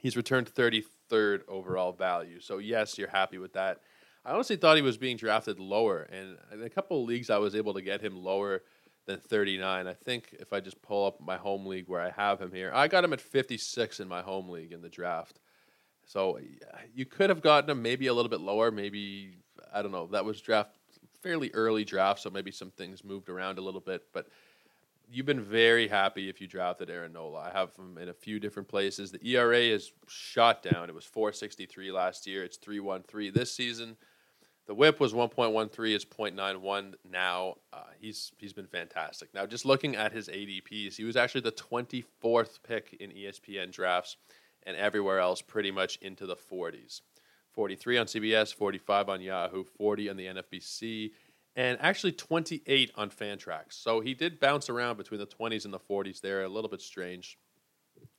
He's 0.00 0.16
returned 0.16 0.54
33rd 0.54 1.40
overall 1.48 1.92
value. 1.92 2.38
So, 2.38 2.58
yes, 2.58 2.96
you're 2.96 3.08
happy 3.08 3.38
with 3.38 3.54
that. 3.54 3.80
I 4.24 4.32
honestly 4.32 4.54
thought 4.54 4.76
he 4.76 4.82
was 4.82 4.98
being 4.98 5.16
drafted 5.16 5.58
lower. 5.58 6.02
And 6.02 6.36
in 6.52 6.62
a 6.62 6.70
couple 6.70 7.02
of 7.02 7.08
leagues, 7.08 7.30
I 7.30 7.38
was 7.38 7.56
able 7.56 7.74
to 7.74 7.82
get 7.82 8.02
him 8.02 8.16
lower 8.16 8.62
than 9.06 9.18
39. 9.18 9.88
I 9.88 9.92
think 9.92 10.28
if 10.38 10.52
I 10.52 10.60
just 10.60 10.80
pull 10.80 11.06
up 11.06 11.20
my 11.20 11.36
home 11.36 11.66
league 11.66 11.88
where 11.88 12.00
I 12.00 12.10
have 12.10 12.40
him 12.40 12.52
here, 12.52 12.70
I 12.72 12.86
got 12.86 13.02
him 13.02 13.12
at 13.12 13.20
56 13.20 13.98
in 13.98 14.06
my 14.06 14.22
home 14.22 14.48
league 14.48 14.72
in 14.72 14.80
the 14.80 14.88
draft. 14.88 15.40
So 16.06 16.38
you 16.94 17.04
could 17.04 17.30
have 17.30 17.40
gotten 17.40 17.70
him 17.70 17.82
maybe 17.82 18.06
a 18.06 18.14
little 18.14 18.28
bit 18.28 18.40
lower. 18.40 18.70
Maybe 18.70 19.38
I 19.72 19.82
don't 19.82 19.92
know. 19.92 20.06
That 20.06 20.24
was 20.24 20.40
draft 20.40 20.76
fairly 21.22 21.50
early 21.54 21.84
draft, 21.84 22.20
so 22.20 22.30
maybe 22.30 22.50
some 22.50 22.70
things 22.70 23.02
moved 23.02 23.28
around 23.28 23.58
a 23.58 23.62
little 23.62 23.80
bit. 23.80 24.02
But 24.12 24.28
you've 25.10 25.26
been 25.26 25.40
very 25.40 25.88
happy 25.88 26.28
if 26.28 26.40
you 26.40 26.46
drafted 26.46 26.90
Aaron 26.90 27.14
Nola. 27.14 27.50
I 27.52 27.58
have 27.58 27.74
him 27.76 27.98
in 27.98 28.10
a 28.10 28.12
few 28.12 28.38
different 28.38 28.68
places. 28.68 29.10
The 29.10 29.26
ERA 29.26 29.58
is 29.58 29.92
shot 30.06 30.62
down. 30.62 30.88
It 30.88 30.94
was 30.94 31.06
4.63 31.06 31.92
last 31.92 32.26
year. 32.26 32.44
It's 32.44 32.58
3.13 32.58 33.32
this 33.32 33.52
season. 33.52 33.96
The 34.66 34.74
WHIP 34.74 35.00
was 35.00 35.12
1.13. 35.12 35.94
It's 35.94 36.04
0.91 36.04 36.94
now. 37.10 37.56
Uh, 37.72 37.82
he's 37.98 38.32
he's 38.38 38.52
been 38.52 38.66
fantastic. 38.66 39.32
Now, 39.34 39.44
just 39.46 39.64
looking 39.64 39.96
at 39.96 40.12
his 40.12 40.28
ADPs, 40.28 40.96
he 40.96 41.04
was 41.04 41.16
actually 41.16 41.42
the 41.42 41.52
24th 41.52 42.60
pick 42.66 42.96
in 43.00 43.10
ESPN 43.10 43.72
drafts 43.72 44.16
and 44.66 44.76
everywhere 44.76 45.20
else 45.20 45.42
pretty 45.42 45.70
much 45.70 45.96
into 45.96 46.26
the 46.26 46.36
40s. 46.36 47.00
43 47.52 47.98
on 47.98 48.06
CBS, 48.06 48.54
45 48.54 49.08
on 49.08 49.20
Yahoo, 49.20 49.64
40 49.64 50.10
on 50.10 50.16
the 50.16 50.26
NFBC, 50.26 51.12
and 51.56 51.78
actually 51.80 52.12
28 52.12 52.90
on 52.96 53.10
Fantrax. 53.10 53.74
So 53.74 54.00
he 54.00 54.12
did 54.14 54.40
bounce 54.40 54.68
around 54.68 54.96
between 54.96 55.20
the 55.20 55.26
20s 55.26 55.64
and 55.64 55.72
the 55.72 55.78
40s 55.78 56.20
there, 56.20 56.42
a 56.42 56.48
little 56.48 56.70
bit 56.70 56.82
strange. 56.82 57.38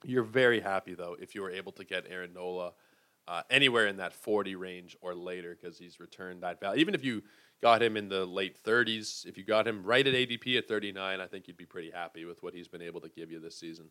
You're 0.05 0.23
very 0.23 0.61
happy, 0.61 0.93
though, 0.93 1.17
if 1.19 1.35
you 1.35 1.41
were 1.41 1.51
able 1.51 1.73
to 1.73 1.83
get 1.83 2.05
Aaron 2.09 2.33
Nola 2.33 2.73
uh, 3.27 3.41
anywhere 3.49 3.87
in 3.87 3.97
that 3.97 4.13
40 4.13 4.55
range 4.55 4.95
or 5.01 5.15
later 5.15 5.57
because 5.59 5.77
he's 5.77 5.99
returned 5.99 6.43
that 6.43 6.59
value. 6.59 6.79
Even 6.79 6.93
if 6.93 7.03
you 7.03 7.23
got 7.61 7.81
him 7.81 7.97
in 7.97 8.07
the 8.07 8.25
late 8.25 8.61
30s, 8.63 9.25
if 9.25 9.37
you 9.37 9.43
got 9.43 9.67
him 9.67 9.83
right 9.83 10.05
at 10.05 10.13
ADP 10.13 10.57
at 10.57 10.67
39, 10.67 11.19
I 11.19 11.27
think 11.27 11.47
you'd 11.47 11.57
be 11.57 11.65
pretty 11.65 11.91
happy 11.91 12.25
with 12.25 12.43
what 12.43 12.53
he's 12.53 12.67
been 12.67 12.81
able 12.81 13.01
to 13.01 13.09
give 13.09 13.31
you 13.31 13.39
this 13.39 13.57
season. 13.57 13.89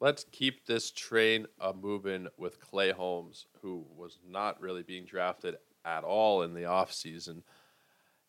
Let's 0.00 0.24
keep 0.30 0.66
this 0.66 0.92
train 0.92 1.46
a 1.58 1.72
moving 1.72 2.28
with 2.36 2.60
Clay 2.60 2.92
Holmes, 2.92 3.46
who 3.62 3.84
was 3.96 4.18
not 4.24 4.60
really 4.60 4.84
being 4.84 5.04
drafted 5.04 5.56
at 5.84 6.04
all 6.04 6.42
in 6.42 6.54
the 6.54 6.62
offseason. 6.62 7.42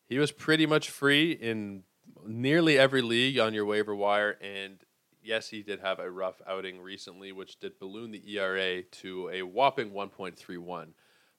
He 0.08 0.18
was 0.18 0.32
pretty 0.32 0.66
much 0.66 0.90
free 0.90 1.30
in 1.30 1.84
nearly 2.26 2.76
every 2.76 3.02
league 3.02 3.38
on 3.38 3.54
your 3.54 3.64
waiver 3.66 3.94
wire. 3.94 4.36
And 4.40 4.78
yes, 5.22 5.48
he 5.48 5.62
did 5.62 5.78
have 5.78 6.00
a 6.00 6.10
rough 6.10 6.42
outing 6.44 6.80
recently, 6.80 7.30
which 7.30 7.60
did 7.60 7.78
balloon 7.78 8.10
the 8.10 8.36
ERA 8.36 8.82
to 8.82 9.28
a 9.28 9.42
whopping 9.42 9.92
1.31. 9.92 10.88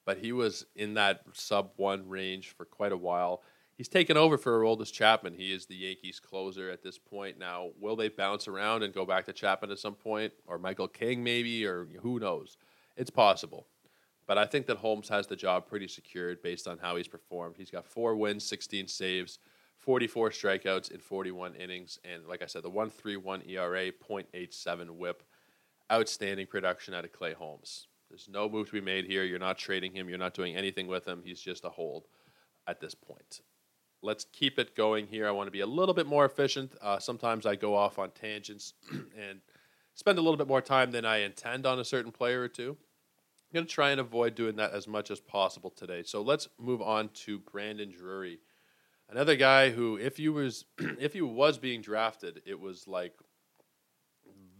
But 0.05 0.17
he 0.17 0.31
was 0.31 0.65
in 0.75 0.93
that 0.93 1.23
sub 1.33 1.71
one 1.75 2.07
range 2.07 2.55
for 2.55 2.63
quite 2.63 2.93
a 2.93 2.97
while 2.97 3.43
he's 3.81 3.87
taken 3.87 4.15
over 4.15 4.37
for 4.37 4.61
Aroldis 4.61 4.93
Chapman. 4.93 5.33
He 5.33 5.51
is 5.51 5.65
the 5.65 5.75
Yankees 5.75 6.19
closer 6.19 6.69
at 6.69 6.83
this 6.83 6.99
point. 6.99 7.39
Now, 7.39 7.71
will 7.79 7.95
they 7.95 8.09
bounce 8.09 8.47
around 8.47 8.83
and 8.83 8.93
go 8.93 9.07
back 9.07 9.25
to 9.25 9.33
Chapman 9.33 9.71
at 9.71 9.79
some 9.79 9.95
point, 9.95 10.33
or 10.45 10.59
Michael 10.59 10.87
King 10.87 11.23
maybe, 11.23 11.65
or 11.65 11.87
who 12.03 12.19
knows? 12.19 12.57
It's 12.95 13.09
possible. 13.09 13.65
But 14.27 14.37
I 14.37 14.45
think 14.45 14.67
that 14.67 14.77
Holmes 14.77 15.09
has 15.09 15.25
the 15.25 15.35
job 15.35 15.65
pretty 15.65 15.87
secured 15.87 16.43
based 16.43 16.67
on 16.67 16.77
how 16.77 16.95
he's 16.95 17.07
performed. 17.07 17.55
He's 17.57 17.71
got 17.71 17.87
four 17.87 18.15
wins, 18.15 18.43
16 18.43 18.87
saves, 18.87 19.39
44 19.79 20.29
strikeouts 20.29 20.91
in 20.91 20.99
41 20.99 21.55
innings, 21.55 21.97
and 22.03 22.27
like 22.27 22.43
I 22.43 22.45
said, 22.45 22.61
the 22.61 22.69
1.31 22.69 23.49
ERA, 23.49 23.91
0.87 23.91 24.91
WHIP. 24.91 25.23
Outstanding 25.91 26.45
production 26.45 26.93
out 26.93 27.03
of 27.03 27.13
Clay 27.13 27.33
Holmes. 27.33 27.87
There's 28.09 28.29
no 28.29 28.47
move 28.47 28.67
to 28.67 28.73
be 28.73 28.81
made 28.81 29.05
here. 29.05 29.23
You're 29.23 29.39
not 29.39 29.57
trading 29.57 29.93
him. 29.93 30.07
You're 30.07 30.19
not 30.19 30.35
doing 30.35 30.55
anything 30.55 30.85
with 30.85 31.07
him. 31.07 31.23
He's 31.25 31.41
just 31.41 31.65
a 31.65 31.69
hold 31.69 32.05
at 32.67 32.79
this 32.79 32.93
point 32.93 33.41
let's 34.01 34.25
keep 34.31 34.57
it 34.59 34.75
going 34.75 35.07
here. 35.07 35.27
I 35.27 35.31
want 35.31 35.47
to 35.47 35.51
be 35.51 35.61
a 35.61 35.67
little 35.67 35.93
bit 35.93 36.07
more 36.07 36.25
efficient. 36.25 36.73
Uh, 36.81 36.99
sometimes 36.99 37.45
I 37.45 37.55
go 37.55 37.75
off 37.75 37.99
on 37.99 38.11
tangents 38.11 38.73
and 38.91 39.41
spend 39.93 40.17
a 40.17 40.21
little 40.21 40.37
bit 40.37 40.47
more 40.47 40.61
time 40.61 40.91
than 40.91 41.05
I 41.05 41.17
intend 41.17 41.65
on 41.65 41.79
a 41.79 41.85
certain 41.85 42.11
player 42.11 42.41
or 42.41 42.47
two. 42.47 42.77
I'm 43.51 43.55
going 43.55 43.65
to 43.65 43.73
try 43.73 43.91
and 43.91 43.99
avoid 43.99 44.35
doing 44.35 44.55
that 44.55 44.73
as 44.73 44.87
much 44.87 45.11
as 45.11 45.19
possible 45.19 45.69
today. 45.69 46.03
So 46.03 46.21
let's 46.21 46.47
move 46.57 46.81
on 46.81 47.09
to 47.25 47.39
Brandon 47.39 47.91
Drury, 47.91 48.39
another 49.09 49.35
guy 49.35 49.71
who, 49.71 49.97
if 49.97 50.17
he 50.17 50.29
was, 50.29 50.65
if 50.77 51.13
he 51.13 51.21
was 51.21 51.57
being 51.57 51.81
drafted, 51.81 52.41
it 52.45 52.59
was 52.59 52.87
like 52.87 53.13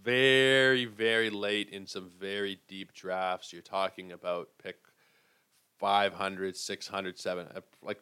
very, 0.04 0.86
very 0.86 1.30
late 1.30 1.70
in 1.70 1.86
some 1.86 2.10
very 2.20 2.60
deep 2.68 2.94
drafts. 2.94 3.54
You're 3.54 3.62
talking 3.62 4.12
about 4.12 4.50
pick 4.62 4.78
500, 5.80 6.58
600, 6.58 7.18
700, 7.18 7.64
like 7.82 8.00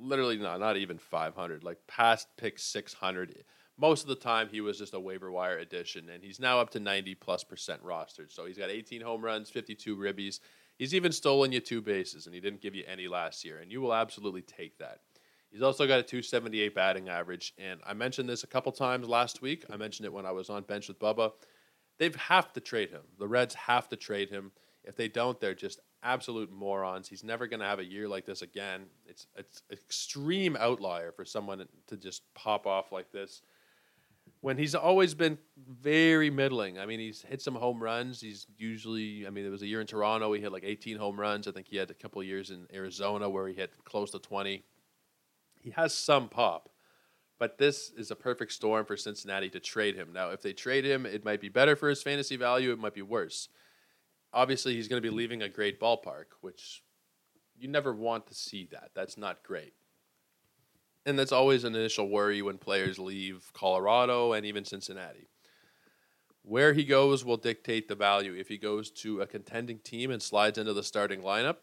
literally 0.00 0.36
not 0.36 0.60
not 0.60 0.76
even 0.76 0.98
500, 0.98 1.64
like 1.64 1.78
past 1.86 2.28
pick 2.36 2.58
600. 2.58 3.44
Most 3.78 4.02
of 4.02 4.08
the 4.08 4.14
time, 4.14 4.48
he 4.50 4.60
was 4.60 4.78
just 4.78 4.94
a 4.94 5.00
waiver 5.00 5.30
wire 5.30 5.58
addition, 5.58 6.10
and 6.10 6.22
he's 6.22 6.38
now 6.38 6.60
up 6.60 6.70
to 6.70 6.80
90 6.80 7.14
plus 7.16 7.44
percent 7.44 7.82
rostered. 7.84 8.30
So 8.30 8.44
he's 8.44 8.58
got 8.58 8.70
18 8.70 9.00
home 9.00 9.22
runs, 9.22 9.50
52 9.50 9.96
ribbies. 9.96 10.40
He's 10.76 10.94
even 10.94 11.12
stolen 11.12 11.52
you 11.52 11.60
two 11.60 11.80
bases, 11.82 12.26
and 12.26 12.34
he 12.34 12.40
didn't 12.40 12.62
give 12.62 12.74
you 12.74 12.84
any 12.86 13.08
last 13.08 13.44
year, 13.44 13.58
and 13.58 13.70
you 13.70 13.80
will 13.80 13.94
absolutely 13.94 14.42
take 14.42 14.78
that. 14.78 15.00
He's 15.50 15.62
also 15.62 15.86
got 15.86 15.98
a 15.98 16.02
278 16.02 16.74
batting 16.74 17.08
average, 17.08 17.54
and 17.58 17.80
I 17.84 17.92
mentioned 17.92 18.28
this 18.28 18.44
a 18.44 18.46
couple 18.46 18.70
times 18.70 19.08
last 19.08 19.42
week. 19.42 19.64
I 19.68 19.76
mentioned 19.76 20.06
it 20.06 20.12
when 20.12 20.24
I 20.24 20.30
was 20.30 20.48
on 20.48 20.62
bench 20.62 20.88
with 20.88 21.00
Bubba. 21.00 21.32
They 21.98 22.04
have 22.06 22.14
have 22.16 22.52
to 22.52 22.60
trade 22.60 22.90
him. 22.90 23.02
The 23.18 23.26
Reds 23.26 23.54
have 23.54 23.88
to 23.88 23.96
trade 23.96 24.30
him. 24.30 24.52
If 24.84 24.96
they 24.96 25.08
don't, 25.08 25.40
they're 25.40 25.54
just 25.54 25.80
absolute 26.02 26.50
morons. 26.50 27.08
He's 27.08 27.24
never 27.24 27.46
going 27.46 27.60
to 27.60 27.66
have 27.66 27.78
a 27.78 27.84
year 27.84 28.08
like 28.08 28.26
this 28.26 28.42
again. 28.42 28.82
It's 29.06 29.26
it's 29.36 29.62
extreme 29.70 30.56
outlier 30.58 31.12
for 31.12 31.24
someone 31.24 31.66
to 31.88 31.96
just 31.96 32.22
pop 32.34 32.66
off 32.66 32.92
like 32.92 33.12
this. 33.12 33.42
When 34.42 34.56
he's 34.56 34.74
always 34.74 35.14
been 35.14 35.38
very 35.56 36.30
middling. 36.30 36.78
I 36.78 36.86
mean, 36.86 37.00
he's 37.00 37.22
hit 37.22 37.42
some 37.42 37.54
home 37.54 37.82
runs. 37.82 38.20
He's 38.20 38.46
usually, 38.56 39.26
I 39.26 39.30
mean, 39.30 39.44
there 39.44 39.50
was 39.50 39.62
a 39.62 39.66
year 39.66 39.80
in 39.80 39.86
Toronto 39.86 40.32
he 40.32 40.40
had 40.40 40.52
like 40.52 40.64
18 40.64 40.96
home 40.96 41.20
runs. 41.20 41.46
I 41.46 41.52
think 41.52 41.66
he 41.68 41.76
had 41.76 41.90
a 41.90 41.94
couple 41.94 42.22
years 42.22 42.50
in 42.50 42.66
Arizona 42.72 43.28
where 43.28 43.48
he 43.48 43.54
had 43.60 43.70
close 43.84 44.12
to 44.12 44.18
20. 44.18 44.64
He 45.60 45.70
has 45.70 45.94
some 45.94 46.30
pop, 46.30 46.70
but 47.38 47.58
this 47.58 47.92
is 47.98 48.10
a 48.10 48.16
perfect 48.16 48.52
storm 48.52 48.86
for 48.86 48.96
Cincinnati 48.96 49.50
to 49.50 49.60
trade 49.60 49.94
him. 49.94 50.10
Now, 50.12 50.30
if 50.30 50.40
they 50.40 50.54
trade 50.54 50.86
him, 50.86 51.04
it 51.04 51.22
might 51.22 51.42
be 51.42 51.50
better 51.50 51.76
for 51.76 51.90
his 51.90 52.02
fantasy 52.02 52.36
value. 52.36 52.72
It 52.72 52.78
might 52.78 52.94
be 52.94 53.02
worse 53.02 53.48
obviously 54.32 54.74
he's 54.74 54.88
going 54.88 55.02
to 55.02 55.08
be 55.08 55.14
leaving 55.14 55.42
a 55.42 55.48
great 55.48 55.80
ballpark, 55.80 56.26
which 56.40 56.82
you 57.56 57.68
never 57.68 57.92
want 57.92 58.26
to 58.28 58.34
see 58.34 58.68
that. 58.72 58.90
That's 58.94 59.18
not 59.18 59.42
great. 59.42 59.74
And 61.06 61.18
that's 61.18 61.32
always 61.32 61.64
an 61.64 61.74
initial 61.74 62.08
worry 62.08 62.42
when 62.42 62.58
players 62.58 62.98
leave 62.98 63.50
Colorado 63.52 64.32
and 64.32 64.44
even 64.44 64.64
Cincinnati. 64.64 65.28
Where 66.42 66.72
he 66.72 66.84
goes 66.84 67.24
will 67.24 67.36
dictate 67.36 67.88
the 67.88 67.94
value. 67.94 68.34
If 68.34 68.48
he 68.48 68.58
goes 68.58 68.90
to 68.92 69.20
a 69.20 69.26
contending 69.26 69.78
team 69.78 70.10
and 70.10 70.22
slides 70.22 70.58
into 70.58 70.72
the 70.72 70.82
starting 70.82 71.22
lineup, 71.22 71.56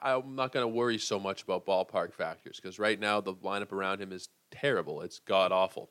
I'm 0.00 0.34
not 0.34 0.52
going 0.52 0.64
to 0.64 0.68
worry 0.68 0.98
so 0.98 1.18
much 1.18 1.42
about 1.42 1.66
ballpark 1.66 2.12
factors 2.12 2.58
because 2.60 2.78
right 2.78 2.98
now 2.98 3.20
the 3.20 3.34
lineup 3.34 3.72
around 3.72 4.00
him 4.00 4.12
is 4.12 4.28
terrible. 4.50 5.00
It's 5.02 5.20
god 5.20 5.52
awful. 5.52 5.90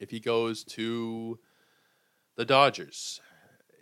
If 0.00 0.10
he 0.10 0.20
goes 0.20 0.64
to 0.64 1.38
the 2.36 2.44
Dodgers, 2.44 3.20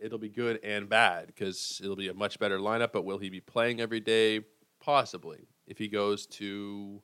it'll 0.02 0.18
be 0.18 0.28
good 0.28 0.60
and 0.64 0.88
bad 0.88 1.28
because 1.28 1.80
it'll 1.82 1.96
be 1.96 2.08
a 2.08 2.14
much 2.14 2.38
better 2.38 2.58
lineup. 2.58 2.92
But 2.92 3.04
will 3.04 3.18
he 3.18 3.30
be 3.30 3.40
playing 3.40 3.80
every 3.80 4.00
day? 4.00 4.40
Possibly. 4.80 5.46
If 5.66 5.78
he 5.78 5.88
goes 5.88 6.26
to 6.26 7.00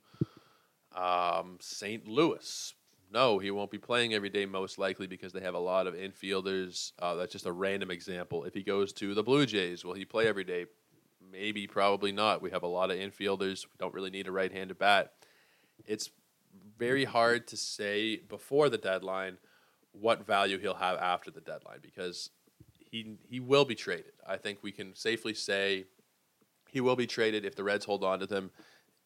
um, 0.95 1.59
St. 1.61 2.07
Louis, 2.07 2.75
no, 3.11 3.39
he 3.39 3.51
won't 3.51 3.71
be 3.71 3.79
playing 3.79 4.13
every 4.13 4.29
day, 4.29 4.45
most 4.45 4.79
likely 4.79 5.07
because 5.07 5.33
they 5.33 5.41
have 5.41 5.55
a 5.55 5.59
lot 5.59 5.87
of 5.87 5.95
infielders. 5.95 6.93
Uh, 6.99 7.15
that's 7.15 7.33
just 7.33 7.47
a 7.47 7.53
random 7.53 7.91
example. 7.91 8.45
If 8.45 8.55
he 8.55 8.63
goes 8.63 8.93
to 8.95 9.15
the 9.15 9.23
Blue 9.23 9.47
Jays, 9.47 9.85
will 9.85 9.95
he 9.95 10.05
play 10.05 10.27
every 10.27 10.45
day? 10.45 10.67
Maybe, 11.33 11.67
probably 11.67 12.13
not. 12.13 12.43
We 12.43 12.51
have 12.51 12.63
a 12.63 12.69
lot 12.69 12.91
of 12.91 12.99
infielders. 12.99 13.65
We 13.65 13.73
don't 13.79 13.95
really 13.95 14.11
need 14.11 14.27
a 14.27 14.33
right 14.33 14.53
handed 14.53 14.79
bat. 14.79 15.13
It's 15.87 16.11
very 16.77 17.05
hard 17.05 17.47
to 17.49 17.57
say 17.57 18.17
before 18.17 18.69
the 18.69 18.79
deadline 18.79 19.39
what 19.93 20.27
value 20.27 20.59
he'll 20.59 20.75
have 20.75 20.99
after 20.99 21.31
the 21.31 21.41
deadline 21.41 21.79
because 21.83 22.31
he 22.91 23.17
he 23.29 23.41
will 23.41 23.65
be 23.65 23.75
traded. 23.75 24.13
I 24.27 24.37
think 24.37 24.59
we 24.63 24.73
can 24.73 24.95
safely 24.95 25.35
say 25.35 25.85
he 26.71 26.81
will 26.81 26.97
be 26.97 27.07
traded 27.07 27.45
if 27.45 27.55
the 27.55 27.65
Reds 27.65 27.85
hold 27.85 28.05
on 28.05 28.21
to 28.21 28.27
them. 28.27 28.51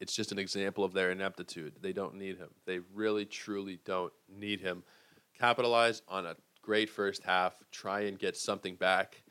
It's 0.00 0.16
just 0.16 0.32
an 0.32 0.38
example 0.38 0.82
of 0.82 0.92
their 0.92 1.12
ineptitude. 1.12 1.74
They 1.80 1.92
don't 1.92 2.16
need 2.16 2.36
him. 2.36 2.50
They 2.66 2.80
really 2.92 3.24
truly 3.24 3.78
don't 3.84 4.12
need 4.28 4.60
him. 4.60 4.82
Capitalize 5.38 6.02
on 6.08 6.26
a 6.26 6.36
great 6.60 6.90
first 6.90 7.22
half, 7.22 7.54
try 7.70 8.00
and 8.00 8.18
get 8.18 8.36
something 8.36 8.74
back. 8.74 9.22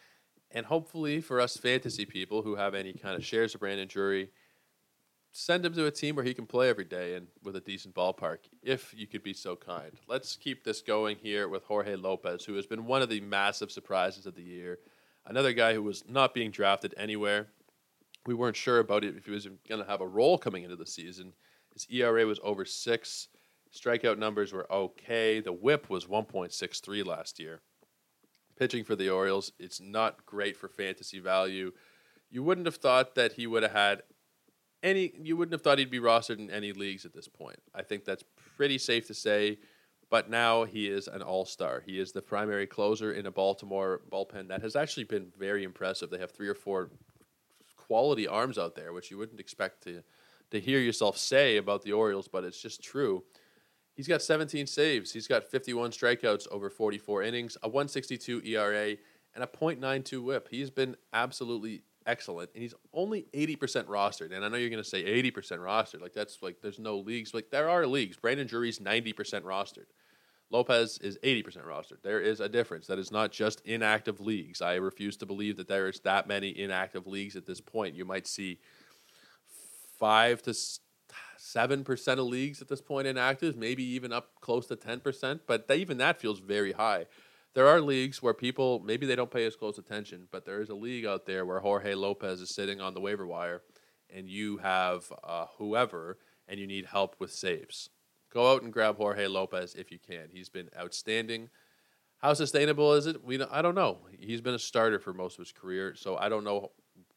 And 0.51 0.65
hopefully 0.65 1.21
for 1.21 1.39
us 1.41 1.57
fantasy 1.57 2.05
people 2.05 2.41
who 2.41 2.55
have 2.55 2.73
any 2.73 2.93
kind 2.93 3.15
of 3.15 3.25
shares 3.25 3.53
of 3.53 3.61
Brandon 3.61 3.87
Drury, 3.87 4.29
send 5.31 5.65
him 5.65 5.73
to 5.73 5.85
a 5.85 5.91
team 5.91 6.15
where 6.15 6.25
he 6.25 6.33
can 6.33 6.45
play 6.45 6.69
every 6.69 6.85
day 6.85 7.15
and 7.15 7.27
with 7.43 7.55
a 7.55 7.61
decent 7.61 7.95
ballpark, 7.95 8.39
if 8.61 8.93
you 8.95 9.07
could 9.07 9.23
be 9.23 9.33
so 9.33 9.55
kind. 9.55 9.91
Let's 10.07 10.35
keep 10.35 10.63
this 10.63 10.81
going 10.81 11.17
here 11.17 11.47
with 11.47 11.63
Jorge 11.63 11.95
Lopez, 11.95 12.43
who 12.43 12.55
has 12.55 12.65
been 12.65 12.85
one 12.85 13.01
of 13.01 13.09
the 13.09 13.21
massive 13.21 13.71
surprises 13.71 14.25
of 14.25 14.35
the 14.35 14.43
year. 14.43 14.79
Another 15.25 15.53
guy 15.53 15.73
who 15.73 15.83
was 15.83 16.03
not 16.07 16.33
being 16.33 16.51
drafted 16.51 16.93
anywhere. 16.97 17.47
We 18.25 18.33
weren't 18.33 18.57
sure 18.57 18.79
about 18.79 19.03
it 19.03 19.15
if 19.15 19.25
he 19.25 19.31
was 19.31 19.47
going 19.67 19.81
to 19.81 19.89
have 19.89 20.01
a 20.01 20.07
role 20.07 20.37
coming 20.37 20.63
into 20.63 20.75
the 20.75 20.85
season. 20.85 21.33
His 21.73 21.87
ERA 21.89 22.25
was 22.25 22.39
over 22.43 22.65
six. 22.65 23.29
Strikeout 23.73 24.17
numbers 24.17 24.51
were 24.51 24.71
okay. 24.71 25.39
The 25.39 25.53
whip 25.53 25.89
was 25.89 26.05
1.63 26.05 27.05
last 27.05 27.39
year. 27.39 27.61
Pitching 28.59 28.83
for 28.83 28.95
the 28.95 29.09
Orioles, 29.09 29.53
it's 29.57 29.79
not 29.79 30.25
great 30.25 30.57
for 30.57 30.67
fantasy 30.67 31.19
value. 31.19 31.71
You 32.29 32.43
wouldn't 32.43 32.67
have 32.67 32.75
thought 32.75 33.15
that 33.15 33.33
he 33.33 33.47
would 33.47 33.63
have 33.63 33.71
had 33.71 34.03
any 34.83 35.11
you 35.21 35.37
wouldn't 35.37 35.53
have 35.53 35.61
thought 35.61 35.79
he'd 35.79 35.91
be 35.91 35.99
rostered 35.99 36.39
in 36.39 36.49
any 36.49 36.73
leagues 36.73 37.05
at 37.05 37.13
this 37.13 37.27
point. 37.27 37.59
I 37.73 37.83
think 37.83 38.05
that's 38.05 38.23
pretty 38.57 38.77
safe 38.77 39.07
to 39.07 39.13
say. 39.13 39.59
But 40.09 40.29
now 40.29 40.65
he 40.65 40.87
is 40.87 41.07
an 41.07 41.21
all 41.21 41.45
star. 41.45 41.81
He 41.85 41.97
is 41.97 42.11
the 42.11 42.21
primary 42.21 42.67
closer 42.67 43.13
in 43.13 43.25
a 43.27 43.31
Baltimore 43.31 44.01
bullpen 44.11 44.49
that 44.49 44.61
has 44.61 44.75
actually 44.75 45.05
been 45.05 45.31
very 45.39 45.63
impressive. 45.63 46.09
They 46.09 46.17
have 46.17 46.31
three 46.31 46.49
or 46.49 46.53
four 46.53 46.89
quality 47.77 48.27
arms 48.27 48.57
out 48.57 48.75
there, 48.75 48.91
which 48.91 49.09
you 49.09 49.17
wouldn't 49.17 49.39
expect 49.39 49.83
to 49.83 50.03
to 50.51 50.59
hear 50.59 50.79
yourself 50.79 51.17
say 51.17 51.57
about 51.57 51.81
the 51.81 51.93
Orioles, 51.93 52.27
but 52.27 52.43
it's 52.43 52.61
just 52.61 52.83
true. 52.83 53.23
He's 53.93 54.07
got 54.07 54.21
17 54.21 54.67
saves. 54.67 55.11
He's 55.11 55.27
got 55.27 55.43
51 55.43 55.91
strikeouts 55.91 56.47
over 56.51 56.69
44 56.69 57.23
innings, 57.23 57.57
a 57.63 57.67
162 57.67 58.41
ERA, 58.45 58.97
and 59.33 59.43
a 59.43 59.47
.92 59.47 60.23
WHIP. 60.23 60.47
He's 60.49 60.69
been 60.69 60.95
absolutely 61.13 61.83
excellent, 62.05 62.49
and 62.53 62.61
he's 62.61 62.73
only 62.93 63.27
80% 63.33 63.85
rostered. 63.85 64.33
And 64.33 64.43
I 64.43 64.47
know 64.47 64.57
you're 64.57 64.69
going 64.69 64.83
to 64.83 64.89
say 64.89 65.03
80% 65.03 65.59
rostered. 65.59 66.01
Like, 66.01 66.13
that's 66.13 66.41
like, 66.41 66.61
there's 66.61 66.79
no 66.79 66.97
leagues. 66.97 67.33
Like, 67.33 67.49
there 67.49 67.69
are 67.69 67.85
leagues. 67.85 68.17
Brandon 68.17 68.47
Drury's 68.47 68.79
90% 68.79 69.13
rostered. 69.41 69.87
Lopez 70.49 70.97
is 70.97 71.17
80% 71.23 71.65
rostered. 71.65 72.01
There 72.03 72.19
is 72.19 72.41
a 72.41 72.49
difference. 72.49 72.87
That 72.87 72.99
is 72.99 73.11
not 73.11 73.31
just 73.31 73.61
inactive 73.61 74.19
leagues. 74.19 74.61
I 74.61 74.75
refuse 74.75 75.15
to 75.17 75.25
believe 75.25 75.57
that 75.57 75.67
there 75.67 75.87
is 75.87 76.01
that 76.01 76.27
many 76.27 76.57
inactive 76.57 77.07
leagues 77.07 77.35
at 77.35 77.45
this 77.45 77.61
point. 77.61 77.95
You 77.95 78.03
might 78.03 78.27
see 78.27 78.59
five 79.97 80.41
to 80.43 80.53
seven 81.37 81.83
percent 81.83 82.19
of 82.19 82.25
leagues 82.25 82.61
at 82.61 82.67
this 82.67 82.81
point 82.81 83.07
inactive, 83.07 83.55
maybe 83.55 83.83
even 83.83 84.11
up 84.11 84.31
close 84.41 84.67
to 84.67 84.75
ten 84.75 84.99
percent. 84.99 85.41
But 85.47 85.71
even 85.73 85.97
that 85.99 86.19
feels 86.19 86.39
very 86.39 86.73
high 86.73 87.05
there 87.53 87.67
are 87.67 87.81
leagues 87.81 88.21
where 88.21 88.33
people 88.33 88.79
maybe 88.79 89.05
they 89.05 89.15
don't 89.15 89.31
pay 89.31 89.45
as 89.45 89.55
close 89.55 89.77
attention, 89.77 90.27
but 90.31 90.45
there 90.45 90.61
is 90.61 90.69
a 90.69 90.75
league 90.75 91.05
out 91.05 91.25
there 91.25 91.45
where 91.45 91.59
Jorge 91.59 91.93
Lopez 91.93 92.41
is 92.41 92.55
sitting 92.55 92.79
on 92.79 92.93
the 92.93 93.01
waiver 93.01 93.27
wire, 93.27 93.61
and 94.13 94.29
you 94.29 94.57
have 94.57 95.11
uh, 95.23 95.45
whoever, 95.57 96.17
and 96.47 96.59
you 96.59 96.67
need 96.67 96.85
help 96.85 97.15
with 97.19 97.31
saves. 97.31 97.89
Go 98.33 98.53
out 98.53 98.63
and 98.63 98.71
grab 98.71 98.95
Jorge 98.95 99.27
Lopez 99.27 99.75
if 99.75 99.91
you 99.91 99.99
can. 99.99 100.29
He's 100.31 100.49
been 100.49 100.69
outstanding. 100.79 101.49
How 102.19 102.33
sustainable 102.33 102.93
is 102.93 103.07
it? 103.07 103.23
We 103.23 103.41
I 103.43 103.61
don't 103.61 103.75
know. 103.75 103.99
He's 104.17 104.41
been 104.41 104.53
a 104.53 104.59
starter 104.59 104.99
for 104.99 105.13
most 105.13 105.33
of 105.33 105.39
his 105.39 105.51
career, 105.51 105.95
so 105.95 106.17
I 106.17 106.29
don't 106.29 106.43
know 106.43 106.71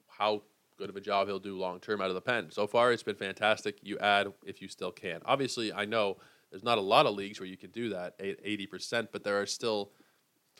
how 0.09 0.43
good 0.77 0.91
of 0.91 0.97
a 0.97 1.01
job 1.01 1.29
he'll 1.29 1.39
do 1.39 1.57
long 1.57 1.79
term 1.79 2.01
out 2.01 2.09
of 2.09 2.15
the 2.15 2.21
pen. 2.21 2.51
So 2.51 2.67
far, 2.67 2.91
it's 2.91 3.03
been 3.03 3.15
fantastic. 3.15 3.79
You 3.83 3.99
add 3.99 4.33
if 4.45 4.61
you 4.61 4.67
still 4.67 4.91
can. 4.91 5.21
Obviously, 5.25 5.73
I 5.73 5.85
know 5.85 6.17
there's 6.51 6.65
not 6.65 6.79
a 6.79 6.81
lot 6.81 7.07
of 7.07 7.15
leagues 7.15 7.39
where 7.39 7.49
you 7.49 7.57
can 7.57 7.71
do 7.71 7.91
that, 7.91 8.15
eighty 8.19 8.67
percent, 8.67 9.11
but 9.13 9.23
there 9.23 9.41
are 9.41 9.47
still 9.47 9.93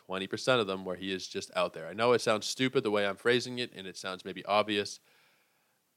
20% 0.09 0.59
of 0.59 0.67
them 0.67 0.85
where 0.85 0.95
he 0.95 1.11
is 1.11 1.27
just 1.27 1.51
out 1.55 1.73
there. 1.73 1.87
I 1.87 1.93
know 1.93 2.13
it 2.13 2.21
sounds 2.21 2.45
stupid 2.45 2.83
the 2.83 2.91
way 2.91 3.05
I'm 3.05 3.15
phrasing 3.15 3.59
it, 3.59 3.71
and 3.75 3.87
it 3.87 3.97
sounds 3.97 4.25
maybe 4.25 4.45
obvious, 4.45 4.99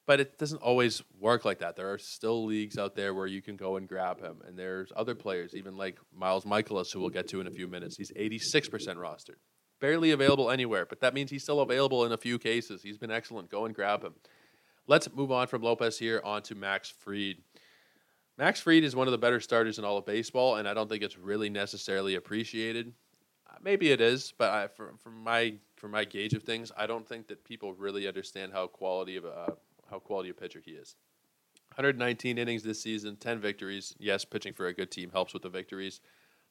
but 0.06 0.20
it 0.20 0.38
doesn't 0.38 0.62
always 0.62 1.02
work 1.20 1.44
like 1.44 1.58
that. 1.58 1.76
There 1.76 1.92
are 1.92 1.98
still 1.98 2.44
leagues 2.44 2.78
out 2.78 2.94
there 2.94 3.12
where 3.12 3.26
you 3.26 3.42
can 3.42 3.56
go 3.56 3.76
and 3.76 3.88
grab 3.88 4.20
him, 4.20 4.38
and 4.46 4.58
there's 4.58 4.92
other 4.96 5.14
players, 5.14 5.54
even 5.54 5.76
like 5.76 5.98
Miles 6.14 6.44
Mikolas, 6.44 6.92
who 6.92 7.00
we'll 7.00 7.10
get 7.10 7.28
to 7.28 7.40
in 7.40 7.46
a 7.46 7.50
few 7.50 7.68
minutes. 7.68 7.96
He's 7.96 8.12
86% 8.12 8.64
rostered. 8.96 9.36
Barely 9.80 10.10
available 10.10 10.50
anywhere, 10.50 10.86
but 10.86 11.00
that 11.00 11.14
means 11.14 11.30
he's 11.30 11.42
still 11.42 11.60
available 11.60 12.04
in 12.04 12.12
a 12.12 12.16
few 12.16 12.38
cases. 12.38 12.82
He's 12.82 12.98
been 12.98 13.10
excellent. 13.10 13.50
Go 13.50 13.64
and 13.66 13.74
grab 13.74 14.02
him. 14.02 14.14
Let's 14.86 15.14
move 15.14 15.30
on 15.30 15.46
from 15.46 15.62
Lopez 15.62 15.98
here 15.98 16.20
on 16.24 16.42
to 16.42 16.54
Max 16.54 16.88
Fried. 16.88 17.36
Max 18.38 18.60
Fried 18.60 18.84
is 18.84 18.96
one 18.96 19.06
of 19.06 19.12
the 19.12 19.18
better 19.18 19.40
starters 19.40 19.78
in 19.78 19.84
all 19.84 19.98
of 19.98 20.06
baseball, 20.06 20.56
and 20.56 20.66
I 20.66 20.72
don't 20.72 20.88
think 20.88 21.02
it's 21.02 21.18
really 21.18 21.50
necessarily 21.50 22.14
appreciated 22.14 22.94
maybe 23.62 23.90
it 23.90 24.00
is, 24.00 24.32
but 24.36 24.50
I, 24.50 24.68
from, 24.68 24.96
from 24.98 25.22
my 25.22 25.54
from 25.76 25.92
my 25.92 26.04
gauge 26.04 26.34
of 26.34 26.42
things, 26.42 26.72
I 26.76 26.86
don't 26.86 27.06
think 27.06 27.28
that 27.28 27.44
people 27.44 27.72
really 27.72 28.08
understand 28.08 28.52
how 28.52 28.66
quality 28.66 29.16
of 29.16 29.24
a 29.24 29.30
uh, 29.30 29.50
how 29.90 29.98
quality 29.98 30.30
a 30.30 30.34
pitcher 30.34 30.60
he 30.64 30.72
is. 30.72 30.96
119 31.74 32.38
innings 32.38 32.62
this 32.62 32.82
season, 32.82 33.16
10 33.16 33.40
victories. 33.40 33.94
Yes, 33.98 34.24
pitching 34.24 34.52
for 34.52 34.66
a 34.66 34.74
good 34.74 34.90
team 34.90 35.10
helps 35.10 35.32
with 35.32 35.42
the 35.42 35.48
victories. 35.48 36.00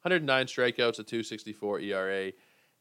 109 0.02 0.46
strikeouts, 0.46 1.00
a 1.00 1.02
264 1.02 1.80
ERA, 1.80 2.32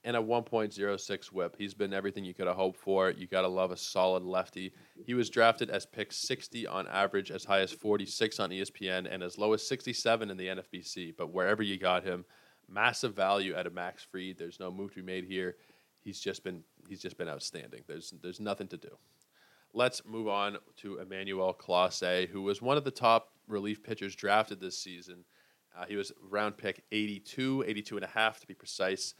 and 0.03 0.15
a 0.15 0.21
1.06 0.21 1.25
whip. 1.31 1.55
He's 1.57 1.73
been 1.73 1.93
everything 1.93 2.23
you 2.23 2.33
could 2.33 2.47
have 2.47 2.55
hoped 2.55 2.79
for. 2.79 3.09
You 3.09 3.27
got 3.27 3.41
to 3.41 3.47
love 3.47 3.71
a 3.71 3.77
solid 3.77 4.23
lefty. 4.23 4.71
He 5.05 5.13
was 5.15 5.29
drafted 5.29 5.69
as 5.69 5.85
pick 5.85 6.13
60 6.13 6.67
on 6.67 6.87
average, 6.87 7.31
as 7.31 7.43
high 7.43 7.59
as 7.61 7.71
46 7.71 8.39
on 8.39 8.51
ESPN, 8.51 9.11
and 9.11 9.23
as 9.23 9.37
low 9.37 9.53
as 9.53 9.67
67 9.67 10.29
in 10.29 10.37
the 10.37 10.47
NFBC. 10.47 11.15
But 11.17 11.33
wherever 11.33 11.63
you 11.63 11.77
got 11.77 12.03
him, 12.03 12.23
massive 12.69 13.15
value 13.15 13.55
out 13.55 13.67
of 13.67 13.73
Max 13.73 14.03
Fried. 14.03 14.37
There's 14.37 14.59
no 14.59 14.71
move 14.71 14.91
to 14.91 14.97
be 14.97 15.05
made 15.05 15.25
here. 15.25 15.55
He's 16.03 16.19
just 16.19 16.43
been 16.43 16.63
he's 16.87 17.01
just 17.01 17.17
been 17.17 17.29
outstanding. 17.29 17.83
There's 17.87 18.13
there's 18.21 18.39
nothing 18.39 18.67
to 18.69 18.77
do. 18.77 18.97
Let's 19.73 20.05
move 20.05 20.27
on 20.27 20.57
to 20.77 20.99
Emmanuel 20.99 21.53
Clase, 21.53 22.27
who 22.29 22.41
was 22.41 22.61
one 22.61 22.77
of 22.77 22.83
the 22.83 22.91
top 22.91 23.29
relief 23.47 23.83
pitchers 23.83 24.15
drafted 24.15 24.59
this 24.59 24.77
season. 24.77 25.25
Uh, 25.77 25.85
he 25.87 25.95
was 25.95 26.11
round 26.29 26.57
pick 26.57 26.83
82, 26.91 27.65
82 27.67 27.97
and 27.97 28.05
a 28.05 28.07
half 28.07 28.39
to 28.39 28.47
be 28.47 28.53
precise, 28.53 29.13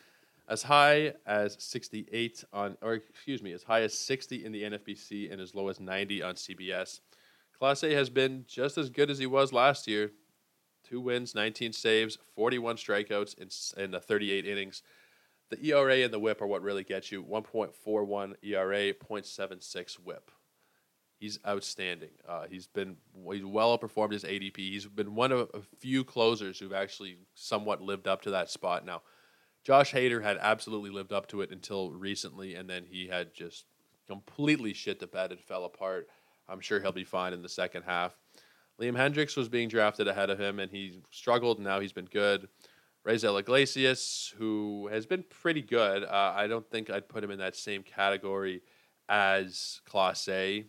as 0.50 0.64
high 0.64 1.14
as 1.26 1.56
68 1.60 2.44
on, 2.54 2.78
or 2.82 2.96
excuse 2.96 3.44
me, 3.44 3.52
as 3.52 3.64
high 3.64 3.82
as 3.82 3.94
60 3.94 4.46
in 4.46 4.52
the 4.52 4.64
NFBC 4.64 5.32
and 5.32 5.40
as 5.40 5.54
low 5.54 5.68
as 5.68 5.80
90 5.80 6.24
on 6.24 6.36
CBS. 6.36 7.02
Clase 7.62 7.92
has 7.92 8.10
been 8.10 8.46
just 8.48 8.78
as 8.78 8.90
good 8.90 9.10
as 9.10 9.20
he 9.20 9.26
was 9.26 9.52
last 9.52 9.88
year, 9.88 10.12
two 10.88 11.02
wins, 11.02 11.36
19 11.36 11.74
saves, 11.74 12.18
41 12.36 12.78
strikeouts 12.78 13.38
in, 13.38 13.84
in 13.84 13.92
the 13.92 14.00
38 14.00 14.46
innings. 14.46 14.82
The 15.50 15.66
ERA 15.68 15.98
and 16.04 16.14
the 16.14 16.20
whip 16.20 16.42
are 16.42 16.48
what 16.48 16.62
really 16.62 16.84
get 16.84 17.12
you 17.12 17.24
1.41 17.24 18.34
ERA, 18.44 18.94
0.76 18.94 19.94
whip. 20.00 20.32
He's 21.20 21.40
outstanding. 21.48 22.12
Uh, 22.28 22.46
he's 22.48 22.68
been 22.68 22.98
he's 23.32 23.44
well 23.44 23.76
outperformed 23.76 24.12
his 24.12 24.24
ADP. 24.24 24.58
He's 24.58 24.86
been 24.86 25.16
one 25.16 25.32
of 25.32 25.50
a 25.54 25.62
few 25.80 26.04
closers 26.04 26.60
who've 26.60 26.74
actually 26.74 27.18
somewhat 27.34 27.82
lived 27.82 28.08
up 28.08 28.22
to 28.24 28.32
that 28.32 28.52
spot. 28.52 28.86
Now, 28.86 29.02
Josh 29.64 29.94
Hader 29.94 30.22
had 30.22 30.38
absolutely 30.40 30.92
lived 30.92 31.12
up 31.12 31.28
to 31.30 31.42
it 31.42 31.52
until 31.52 31.92
recently, 31.92 32.54
and 32.54 32.70
then 32.70 32.86
he 32.88 33.08
had 33.08 33.34
just 33.34 33.66
completely 34.06 34.74
shit 34.74 35.00
the 35.00 35.08
bed 35.08 35.32
and 35.32 35.42
fell 35.42 35.66
apart. 35.66 36.08
I'm 36.48 36.60
sure 36.60 36.80
he'll 36.80 36.92
be 36.92 37.04
fine 37.04 37.34
in 37.34 37.42
the 37.42 37.50
second 37.50 37.84
half. 37.84 38.16
Liam 38.80 38.96
Hendriks 38.96 39.36
was 39.36 39.50
being 39.50 39.70
drafted 39.70 40.08
ahead 40.08 40.30
of 40.30 40.40
him, 40.40 40.60
and 40.60 40.72
he 40.72 41.02
struggled. 41.10 41.60
Now 41.60 41.80
he's 41.80 41.94
been 41.94 42.06
good. 42.06 42.48
Raisel 43.06 43.40
Iglesias, 43.40 44.34
who 44.38 44.90
has 44.92 45.06
been 45.06 45.24
pretty 45.30 45.62
good. 45.62 46.04
Uh, 46.04 46.34
I 46.36 46.48
don't 46.48 46.70
think 46.70 46.90
I'd 46.90 47.08
put 47.08 47.24
him 47.24 47.32
in 47.32 47.40
that 47.40 47.56
same 47.56 47.82
category 47.82 48.62
as 49.08 49.82
Clase. 49.90 50.66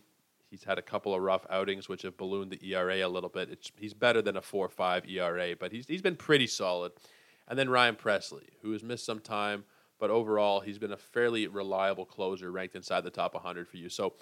He's 0.49 0.63
had 0.63 0.79
a 0.79 0.81
couple 0.81 1.13
of 1.13 1.21
rough 1.21 1.45
outings 1.49 1.89
which 1.89 2.01
have 2.03 2.17
ballooned 2.17 2.51
the 2.51 2.73
ERA 2.73 3.05
a 3.05 3.07
little 3.07 3.29
bit. 3.29 3.49
It's, 3.51 3.71
he's 3.77 3.93
better 3.93 4.21
than 4.21 4.37
a 4.37 4.41
4 4.41 4.69
5 4.69 5.05
ERA, 5.07 5.55
but 5.59 5.71
he's 5.71 5.85
he's 5.85 6.01
been 6.01 6.15
pretty 6.15 6.47
solid. 6.47 6.93
And 7.47 7.59
then 7.59 7.69
Ryan 7.69 7.95
Pressly, 7.95 8.47
who 8.61 8.71
has 8.71 8.83
missed 8.83 9.05
some 9.05 9.19
time, 9.19 9.65
but 9.99 10.09
overall 10.09 10.61
he's 10.61 10.79
been 10.79 10.93
a 10.93 10.97
fairly 10.97 11.47
reliable 11.47 12.05
closer, 12.05 12.51
ranked 12.51 12.75
inside 12.75 13.03
the 13.03 13.09
top 13.09 13.33
100 13.33 13.67
for 13.67 13.77
you. 13.77 13.89
So 13.89 14.13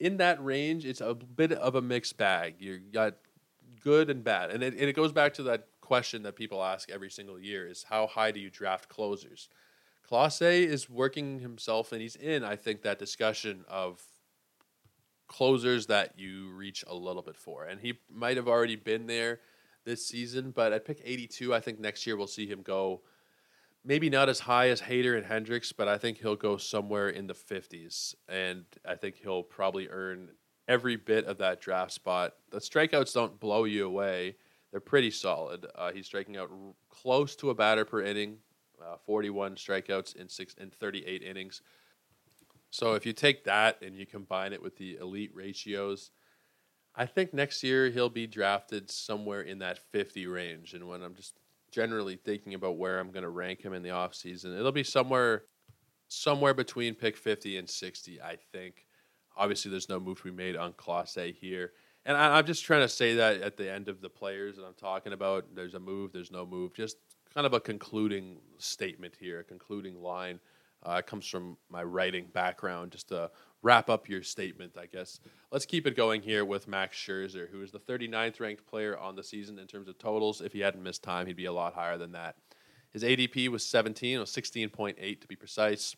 in 0.00 0.16
that 0.16 0.42
range, 0.42 0.84
it's 0.86 1.02
a 1.02 1.14
bit 1.14 1.52
of 1.52 1.74
a 1.74 1.82
mixed 1.82 2.16
bag. 2.16 2.56
You 2.58 2.78
got 2.78 3.14
good 3.82 4.10
and 4.10 4.24
bad, 4.24 4.50
and 4.50 4.62
it, 4.62 4.72
and 4.72 4.82
it 4.82 4.94
goes 4.94 5.12
back 5.12 5.34
to 5.34 5.42
that 5.44 5.68
question 5.80 6.22
that 6.22 6.36
people 6.36 6.62
ask 6.62 6.90
every 6.90 7.10
single 7.10 7.38
year: 7.38 7.68
is 7.68 7.84
how 7.88 8.06
high 8.06 8.32
do 8.32 8.40
you 8.40 8.50
draft 8.50 8.88
closers? 8.88 9.48
Clase 10.10 10.66
is 10.66 10.90
working 10.90 11.38
himself, 11.38 11.92
and 11.92 12.00
he's 12.00 12.16
in. 12.16 12.42
I 12.42 12.56
think 12.56 12.82
that 12.82 12.98
discussion 12.98 13.64
of 13.68 14.02
closers 15.28 15.86
that 15.86 16.18
you 16.18 16.50
reach 16.50 16.82
a 16.88 16.94
little 16.94 17.22
bit 17.22 17.36
for, 17.36 17.64
and 17.64 17.80
he 17.80 17.98
might 18.10 18.36
have 18.36 18.48
already 18.48 18.76
been 18.76 19.06
there 19.06 19.40
this 19.84 20.06
season. 20.06 20.50
But 20.50 20.72
at 20.72 20.86
pick 20.86 21.00
82, 21.04 21.54
I 21.54 21.60
think 21.60 21.78
next 21.78 22.06
year 22.06 22.16
we'll 22.16 22.26
see 22.26 22.46
him 22.46 22.62
go 22.62 23.02
maybe 23.84 24.10
not 24.10 24.28
as 24.28 24.40
high 24.40 24.68
as 24.68 24.82
Hader 24.82 25.16
and 25.16 25.26
Hendriks, 25.26 25.72
but 25.76 25.88
I 25.88 25.98
think 25.98 26.18
he'll 26.18 26.36
go 26.36 26.56
somewhere 26.56 27.08
in 27.08 27.26
the 27.26 27.34
50s. 27.34 28.14
And 28.28 28.64
I 28.86 28.94
think 28.94 29.16
he'll 29.16 29.42
probably 29.42 29.88
earn 29.88 30.30
every 30.68 30.96
bit 30.96 31.24
of 31.24 31.38
that 31.38 31.60
draft 31.60 31.92
spot. 31.92 32.34
The 32.50 32.58
strikeouts 32.58 33.14
don't 33.14 33.40
blow 33.40 33.64
you 33.64 33.86
away, 33.86 34.36
they're 34.70 34.80
pretty 34.80 35.10
solid. 35.10 35.66
Uh, 35.74 35.90
he's 35.92 36.06
striking 36.06 36.36
out 36.36 36.50
r- 36.50 36.74
close 36.88 37.34
to 37.36 37.50
a 37.50 37.54
batter 37.54 37.84
per 37.84 38.02
inning, 38.02 38.38
uh, 38.80 38.96
41 39.04 39.56
strikeouts 39.56 40.14
in, 40.14 40.28
six, 40.28 40.54
in 40.54 40.70
38 40.70 41.22
innings. 41.22 41.62
So 42.70 42.94
if 42.94 43.04
you 43.04 43.12
take 43.12 43.44
that 43.44 43.82
and 43.82 43.96
you 43.96 44.06
combine 44.06 44.52
it 44.52 44.62
with 44.62 44.76
the 44.76 44.96
elite 44.96 45.32
ratios, 45.34 46.12
I 46.94 47.06
think 47.06 47.34
next 47.34 47.64
year 47.64 47.90
he'll 47.90 48.08
be 48.08 48.28
drafted 48.28 48.90
somewhere 48.90 49.40
in 49.40 49.58
that 49.58 49.78
50 49.90 50.26
range. 50.28 50.74
And 50.74 50.86
when 50.86 51.02
I'm 51.02 51.14
just 51.14 51.39
generally 51.70 52.16
thinking 52.16 52.54
about 52.54 52.76
where 52.76 52.98
I'm 52.98 53.10
going 53.10 53.22
to 53.22 53.30
rank 53.30 53.62
him 53.62 53.72
in 53.72 53.82
the 53.82 53.90
offseason. 53.90 54.58
It'll 54.58 54.72
be 54.72 54.84
somewhere 54.84 55.44
somewhere 56.08 56.54
between 56.54 56.94
pick 56.94 57.16
50 57.16 57.56
and 57.56 57.68
60, 57.68 58.20
I 58.20 58.36
think. 58.52 58.86
Obviously, 59.36 59.70
there's 59.70 59.88
no 59.88 60.00
move 60.00 60.18
to 60.18 60.24
be 60.24 60.30
made 60.32 60.56
on 60.56 60.72
Clase 60.72 61.34
here. 61.34 61.72
And 62.04 62.16
I, 62.16 62.38
am 62.38 62.46
just 62.46 62.64
trying 62.64 62.80
to 62.80 62.88
say 62.88 63.14
that 63.14 63.40
at 63.42 63.56
the 63.56 63.70
end 63.70 63.88
of 63.88 64.00
the 64.00 64.08
players 64.08 64.56
that 64.56 64.64
I'm 64.64 64.74
talking 64.74 65.12
about, 65.12 65.54
there's 65.54 65.74
a 65.74 65.80
move, 65.80 66.12
there's 66.12 66.32
no 66.32 66.44
move. 66.44 66.74
Just 66.74 66.96
kind 67.32 67.46
of 67.46 67.54
a 67.54 67.60
concluding 67.60 68.38
statement 68.58 69.14
here, 69.18 69.40
a 69.40 69.44
concluding 69.44 70.02
line. 70.02 70.40
Uh, 70.82 70.94
it 70.94 71.06
comes 71.06 71.26
from 71.26 71.56
my 71.68 71.84
writing 71.84 72.26
background, 72.32 72.90
just 72.90 73.08
to 73.08 73.30
wrap 73.62 73.90
up 73.90 74.08
your 74.08 74.22
statement, 74.22 74.76
I 74.78 74.86
guess. 74.86 75.20
Let's 75.52 75.66
keep 75.66 75.86
it 75.86 75.96
going 75.96 76.22
here 76.22 76.44
with 76.44 76.68
Max 76.68 76.96
Scherzer, 76.96 77.50
who 77.50 77.62
is 77.62 77.70
the 77.70 77.80
39th 77.80 78.40
ranked 78.40 78.66
player 78.66 78.96
on 78.96 79.16
the 79.16 79.22
season 79.22 79.58
in 79.58 79.66
terms 79.66 79.88
of 79.88 79.98
totals. 79.98 80.40
If 80.40 80.52
he 80.52 80.60
hadn't 80.60 80.82
missed 80.82 81.02
time, 81.02 81.26
he'd 81.26 81.36
be 81.36 81.44
a 81.46 81.52
lot 81.52 81.74
higher 81.74 81.98
than 81.98 82.12
that. 82.12 82.36
His 82.92 83.02
ADP 83.02 83.48
was 83.48 83.64
17, 83.64 84.18
or 84.18 84.24
16.8 84.24 85.20
to 85.20 85.26
be 85.28 85.36
precise. 85.36 85.94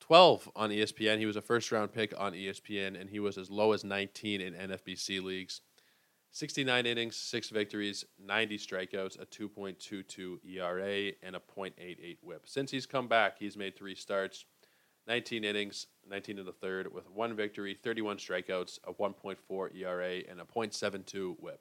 12 0.00 0.50
on 0.56 0.70
ESPN. 0.70 1.18
He 1.18 1.26
was 1.26 1.36
a 1.36 1.42
first 1.42 1.70
round 1.70 1.92
pick 1.92 2.12
on 2.18 2.32
ESPN, 2.32 3.00
and 3.00 3.10
he 3.10 3.20
was 3.20 3.36
as 3.36 3.50
low 3.50 3.72
as 3.72 3.84
19 3.84 4.40
in 4.40 4.54
NFBC 4.54 5.22
leagues. 5.22 5.60
69 6.32 6.86
innings, 6.86 7.16
six 7.16 7.50
victories, 7.50 8.04
90 8.24 8.58
strikeouts, 8.58 9.20
a 9.20 9.26
2.22 9.26 10.38
ERA, 10.44 11.12
and 11.22 11.34
a 11.34 11.40
.88 11.40 12.18
WHIP. 12.22 12.42
Since 12.46 12.70
he's 12.70 12.86
come 12.86 13.08
back, 13.08 13.38
he's 13.38 13.56
made 13.56 13.76
three 13.76 13.96
starts, 13.96 14.44
19 15.08 15.42
innings, 15.42 15.86
19 16.10 16.38
in 16.38 16.44
the 16.44 16.52
third, 16.52 16.92
with 16.92 17.08
one 17.10 17.34
victory, 17.34 17.74
31 17.74 18.18
strikeouts, 18.18 18.78
a 18.84 18.92
1.4 18.92 19.76
ERA, 19.76 20.22
and 20.28 20.40
a 20.40 20.44
.72 20.44 21.36
WHIP. 21.38 21.60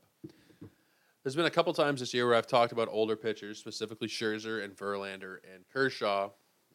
There's 1.24 1.36
been 1.36 1.46
a 1.46 1.52
couple 1.52 1.74
times 1.74 2.00
this 2.00 2.14
year 2.14 2.26
where 2.26 2.36
I've 2.36 2.48
talked 2.48 2.72
about 2.72 2.88
older 2.90 3.16
pitchers, 3.16 3.60
specifically 3.60 4.08
Scherzer 4.08 4.64
and 4.64 4.76
Verlander 4.76 5.38
and 5.54 5.68
Kershaw, 5.72 6.30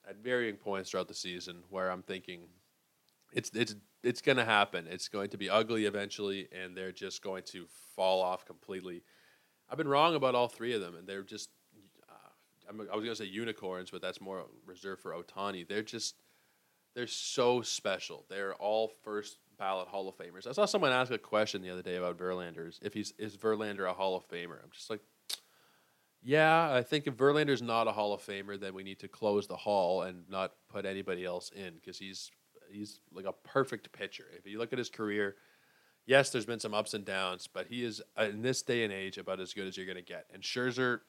at 0.08 0.16
varying 0.22 0.56
points 0.56 0.90
throughout 0.90 1.08
the 1.08 1.14
season, 1.14 1.62
where 1.70 1.90
I'm 1.90 2.02
thinking 2.02 2.42
it's 3.32 3.50
it's 3.54 3.74
it's 4.02 4.20
going 4.20 4.36
to 4.36 4.44
happen. 4.44 4.86
It's 4.88 5.08
going 5.08 5.30
to 5.30 5.38
be 5.38 5.50
ugly 5.50 5.86
eventually, 5.86 6.48
and 6.52 6.76
they're 6.76 6.92
just 6.92 7.22
going 7.22 7.42
to 7.46 7.66
fall 7.96 8.22
off 8.22 8.44
completely. 8.44 9.02
I've 9.68 9.78
been 9.78 9.88
wrong 9.88 10.14
about 10.14 10.34
all 10.34 10.48
three 10.48 10.74
of 10.74 10.80
them, 10.80 10.94
and 10.94 11.06
they're 11.06 11.22
just. 11.22 11.50
Uh, 12.08 12.70
I 12.70 12.72
was 12.76 13.04
going 13.04 13.06
to 13.06 13.16
say 13.16 13.24
unicorns, 13.24 13.90
but 13.90 14.02
that's 14.02 14.20
more 14.20 14.44
reserved 14.66 15.02
for 15.02 15.12
Ohtani. 15.12 15.66
They're 15.66 15.82
just. 15.82 16.16
They're 16.94 17.06
so 17.06 17.62
special. 17.62 18.24
They're 18.28 18.54
all 18.54 18.92
first 19.02 19.38
ballot 19.58 19.88
Hall 19.88 20.08
of 20.08 20.16
Famers. 20.16 20.46
I 20.46 20.52
saw 20.52 20.64
someone 20.64 20.92
ask 20.92 21.10
a 21.10 21.18
question 21.18 21.62
the 21.62 21.70
other 21.70 21.82
day 21.82 21.96
about 21.96 22.18
Verlander's. 22.18 22.78
If 22.82 22.94
he's 22.94 23.12
is 23.18 23.36
Verlander 23.36 23.88
a 23.88 23.92
Hall 23.92 24.16
of 24.16 24.28
Famer? 24.28 24.62
I'm 24.62 24.70
just 24.72 24.90
like, 24.90 25.00
yeah, 26.22 26.72
I 26.72 26.82
think 26.82 27.06
if 27.06 27.16
Verlander's 27.16 27.62
not 27.62 27.88
a 27.88 27.92
Hall 27.92 28.12
of 28.12 28.22
Famer, 28.22 28.58
then 28.58 28.74
we 28.74 28.82
need 28.82 29.00
to 29.00 29.08
close 29.08 29.46
the 29.46 29.56
hall 29.56 30.02
and 30.02 30.28
not 30.28 30.52
put 30.68 30.86
anybody 30.86 31.24
else 31.24 31.50
in 31.54 31.74
because 31.74 31.98
he's 31.98 32.30
he's 32.70 33.00
like 33.12 33.26
a 33.26 33.32
perfect 33.32 33.92
pitcher. 33.92 34.26
If 34.36 34.46
you 34.46 34.58
look 34.58 34.72
at 34.72 34.78
his 34.78 34.90
career, 34.90 35.36
yes, 36.06 36.30
there's 36.30 36.46
been 36.46 36.60
some 36.60 36.74
ups 36.74 36.94
and 36.94 37.04
downs, 37.04 37.48
but 37.52 37.66
he 37.66 37.84
is 37.84 38.02
uh, 38.18 38.24
in 38.24 38.42
this 38.42 38.62
day 38.62 38.84
and 38.84 38.92
age 38.92 39.18
about 39.18 39.40
as 39.40 39.52
good 39.52 39.66
as 39.66 39.76
you're 39.76 39.86
going 39.86 39.96
to 39.96 40.02
get. 40.02 40.26
And 40.32 40.42
Scherzer, 40.42 41.00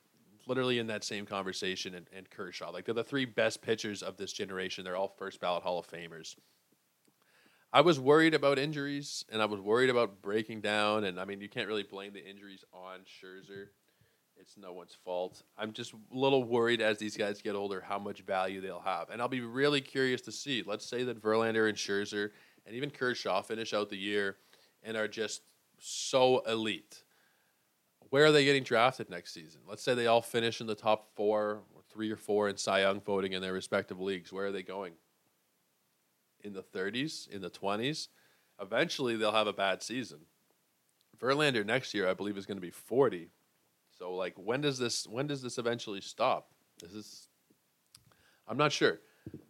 literally 0.48 0.80
in 0.80 0.88
that 0.88 1.04
same 1.04 1.26
conversation, 1.26 1.96
and, 1.96 2.08
and 2.16 2.30
Kershaw, 2.30 2.72
like 2.72 2.86
they're 2.86 2.94
the 2.94 3.04
three 3.04 3.26
best 3.26 3.62
pitchers 3.62 4.04
of 4.04 4.18
this 4.18 4.34
generation. 4.34 4.84
They're 4.84 4.96
all 4.96 5.16
first 5.18 5.40
ballot 5.40 5.64
Hall 5.64 5.80
of 5.80 5.88
Famers. 5.88 6.36
I 7.74 7.82
was 7.82 8.00
worried 8.00 8.34
about 8.34 8.58
injuries, 8.58 9.26
and 9.32 9.42
I 9.42 9.46
was 9.46 9.60
worried 9.60 9.90
about 9.90 10.22
breaking 10.22 10.62
down. 10.62 11.04
And 11.04 11.20
I 11.20 11.26
mean, 11.26 11.42
you 11.42 11.50
can't 11.50 11.68
really 11.68 11.84
blame 11.84 12.14
the 12.14 12.26
injuries 12.26 12.64
on 12.74 13.00
Scherzer 13.02 13.68
it's 14.40 14.58
no 14.58 14.74
one's 14.74 14.96
fault. 15.04 15.44
I'm 15.58 15.72
just 15.74 15.94
a 15.94 15.98
little 16.12 16.44
worried 16.44 16.82
as 16.82 16.98
these 16.98 17.18
guys 17.18 17.42
get 17.42 17.56
older 17.56 17.82
how 17.82 17.98
much 17.98 18.22
value 18.22 18.62
they'll 18.62 18.80
have. 18.82 19.10
And 19.10 19.22
I'll 19.22 19.28
be 19.28 19.42
really 19.42 19.82
curious 19.82 20.22
to 20.22 20.32
see. 20.32 20.64
Let's 20.66 20.86
say 20.86 21.04
that 21.04 21.22
Verlander 21.22 21.70
and 21.70 21.78
Scherzer 21.78 22.32
and 22.66 22.76
even 22.76 22.90
Kershaw 22.90 23.42
finish 23.42 23.74
out 23.74 23.90
the 23.90 23.98
year 23.98 24.38
and 24.84 24.98
are 24.98 25.08
just 25.08 25.42
so 25.80 26.40
elite. 26.40 27.04
Where 28.16 28.28
are 28.28 28.32
they 28.32 28.46
getting 28.46 28.64
drafted 28.64 29.10
next 29.10 29.34
season? 29.34 29.60
Let's 29.68 29.84
say 29.84 29.94
they 29.94 30.08
all 30.08 30.22
finish 30.22 30.62
in 30.62 30.68
the 30.68 30.74
top 30.74 31.10
four, 31.18 31.64
or 31.76 31.82
three 31.92 32.10
or 32.10 32.16
four 32.16 32.48
in 32.48 32.56
Cy 32.56 32.80
Young 32.80 33.02
voting 33.02 33.34
in 33.34 33.42
their 33.42 33.52
respective 33.52 34.00
leagues. 34.00 34.32
Where 34.32 34.46
are 34.46 34.52
they 34.54 34.64
going? 34.64 34.94
In 36.42 36.54
the 36.54 36.64
30s, 36.64 37.28
in 37.30 37.42
the 37.42 37.50
20s? 37.50 38.08
Eventually, 38.62 39.18
they'll 39.18 39.34
have 39.34 39.48
a 39.48 39.52
bad 39.52 39.84
season. 39.84 40.20
Verlander 41.20 41.66
next 41.66 41.94
year, 41.94 42.08
I 42.08 42.14
believe, 42.14 42.38
is 42.38 42.46
going 42.46 42.56
to 42.56 42.62
be 42.62 42.72
40 42.72 43.32
so 43.98 44.14
like 44.14 44.34
when 44.38 44.62
does 44.62 44.78
this 44.78 45.08
when 45.08 45.28
does 45.28 45.42
this 45.42 45.58
eventually 45.58 46.02
stop? 46.02 46.50
This 46.82 46.94
is 46.94 47.28
I'm 48.48 48.58
not 48.58 48.72
sure. 48.72 49.00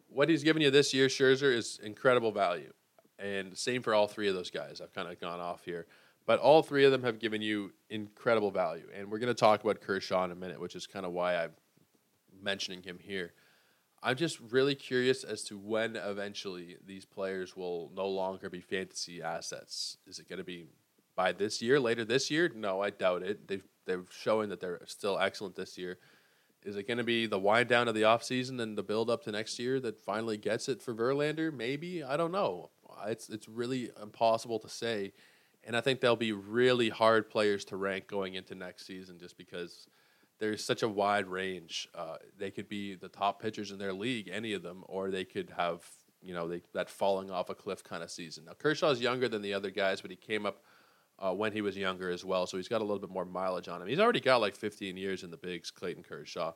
What 0.08 0.30
he's 0.30 0.44
given 0.44 0.62
you 0.62 0.72
this 0.72 0.94
year, 0.94 1.08
Scherzer, 1.08 1.54
is 1.54 1.80
incredible 1.84 2.32
value. 2.32 2.72
And 3.20 3.58
same 3.58 3.82
for 3.82 3.94
all 3.94 4.08
three 4.08 4.28
of 4.28 4.36
those 4.36 4.50
guys. 4.50 4.82
I've 4.82 4.94
kind 4.94 5.10
of 5.10 5.20
gone 5.20 5.40
off 5.40 5.66
here. 5.66 5.88
But 6.26 6.40
all 6.40 6.64
three 6.64 6.86
of 6.86 6.92
them 6.92 7.04
have 7.04 7.20
given 7.20 7.42
you 7.42 7.72
incredible 7.90 8.52
value. 8.52 8.88
And 8.96 9.12
we're 9.12 9.20
going 9.20 9.34
to 9.34 9.40
talk 9.40 9.64
about 9.64 9.82
Kershaw 9.82 10.24
in 10.26 10.32
a 10.32 10.36
minute, 10.36 10.60
which 10.60 10.76
is 10.76 10.88
kind 10.88 11.06
of 11.06 11.12
why 11.12 11.36
I'm 11.36 11.52
mentioning 12.42 12.82
him 12.82 13.00
here. 13.00 13.34
I'm 14.02 14.16
just 14.16 14.40
really 14.52 14.76
curious 14.76 15.24
as 15.24 15.44
to 15.46 15.58
when 15.58 15.96
eventually 15.96 16.78
these 16.86 17.06
players 17.06 17.56
will 17.56 17.92
no 17.96 18.08
longer 18.08 18.50
be 18.50 18.60
fantasy 18.60 19.22
assets. 19.22 19.98
Is 20.08 20.20
it 20.20 20.30
going 20.30 20.38
to 20.38 20.44
be 20.44 20.66
by 21.16 21.32
this 21.32 21.62
year, 21.62 21.80
later 21.80 22.06
this 22.06 22.30
year? 22.30 22.52
No, 22.54 22.82
I 22.82 22.90
doubt 22.90 23.24
it. 23.24 23.48
They've 23.48 23.64
they're 23.86 24.04
showing 24.10 24.50
that 24.50 24.60
they're 24.60 24.82
still 24.86 25.20
excellent 25.20 25.56
this 25.56 25.78
year. 25.78 25.98
Is 26.64 26.76
it 26.76 26.88
going 26.88 26.98
to 26.98 27.04
be 27.04 27.28
the 27.28 27.40
wind 27.40 27.70
down 27.70 27.88
of 27.88 27.94
the 27.94 28.02
offseason 28.02 28.60
and 28.60 28.76
the 28.76 28.84
build 28.84 29.10
up 29.10 29.24
to 29.24 29.32
next 29.32 29.60
year 29.60 29.80
that 29.82 30.00
finally 30.00 30.38
gets 30.38 30.68
it 30.68 30.82
for 30.82 30.96
Verlander? 30.96 31.54
Maybe. 31.54 32.04
I 32.04 32.18
don't 32.18 32.32
know. 32.32 32.72
It's 33.06 33.30
it's 33.30 33.48
really 33.48 33.92
impossible 34.02 34.60
to 34.60 34.70
say. 34.70 35.14
And 35.66 35.76
I 35.76 35.82
think 35.82 36.00
they'll 36.00 36.16
be 36.16 36.32
really 36.32 36.90
hard 36.90 37.30
players 37.30 37.66
to 37.66 37.78
rank 37.78 38.08
going 38.08 38.36
into 38.36 38.56
next 38.56 38.86
season 38.86 39.18
just 39.20 39.38
because 39.38 39.88
there's 40.40 40.64
such 40.64 40.84
a 40.84 40.88
wide 40.88 41.28
range. 41.28 41.90
Uh, 41.96 42.18
they 42.38 42.52
could 42.52 42.70
be 42.70 42.96
the 42.96 43.10
top 43.10 43.42
pitchers 43.42 43.72
in 43.72 43.80
their 43.80 43.94
league, 43.94 44.30
any 44.32 44.54
of 44.54 44.62
them, 44.62 44.84
or 44.88 45.10
they 45.10 45.26
could 45.26 45.52
have, 45.58 45.84
you 46.22 46.34
know, 46.34 46.48
they, 46.48 46.62
that 46.74 46.90
falling 46.90 47.32
off 47.32 47.50
a 47.50 47.56
cliff 47.56 47.84
kind 47.84 48.04
of 48.04 48.12
season. 48.12 48.46
Now, 48.46 48.54
Kershaw's 48.54 49.02
younger 49.02 49.28
than 49.28 49.42
the 49.42 49.54
other 49.54 49.72
guys, 49.72 50.02
but 50.02 50.12
he 50.12 50.18
came 50.18 50.46
up– 50.46 50.62
uh, 51.20 51.34
when 51.34 51.52
he 51.52 51.62
was 51.62 51.78
younger 51.78 52.10
as 52.10 52.26
well. 52.26 52.46
So 52.46 52.58
he's 52.58 52.68
got 52.68 52.82
a 52.82 52.84
little 52.84 53.00
bit 53.00 53.10
more 53.10 53.26
mileage 53.26 53.68
on 53.68 53.82
him. 53.82 53.88
He's 53.88 54.00
already 54.00 54.20
got 54.20 54.42
like 54.42 54.56
15 54.56 54.98
years 54.98 55.24
in 55.24 55.32
the 55.32 55.38
bigs, 55.38 55.72
Clayton 55.72 56.04
Kershaw. 56.04 56.54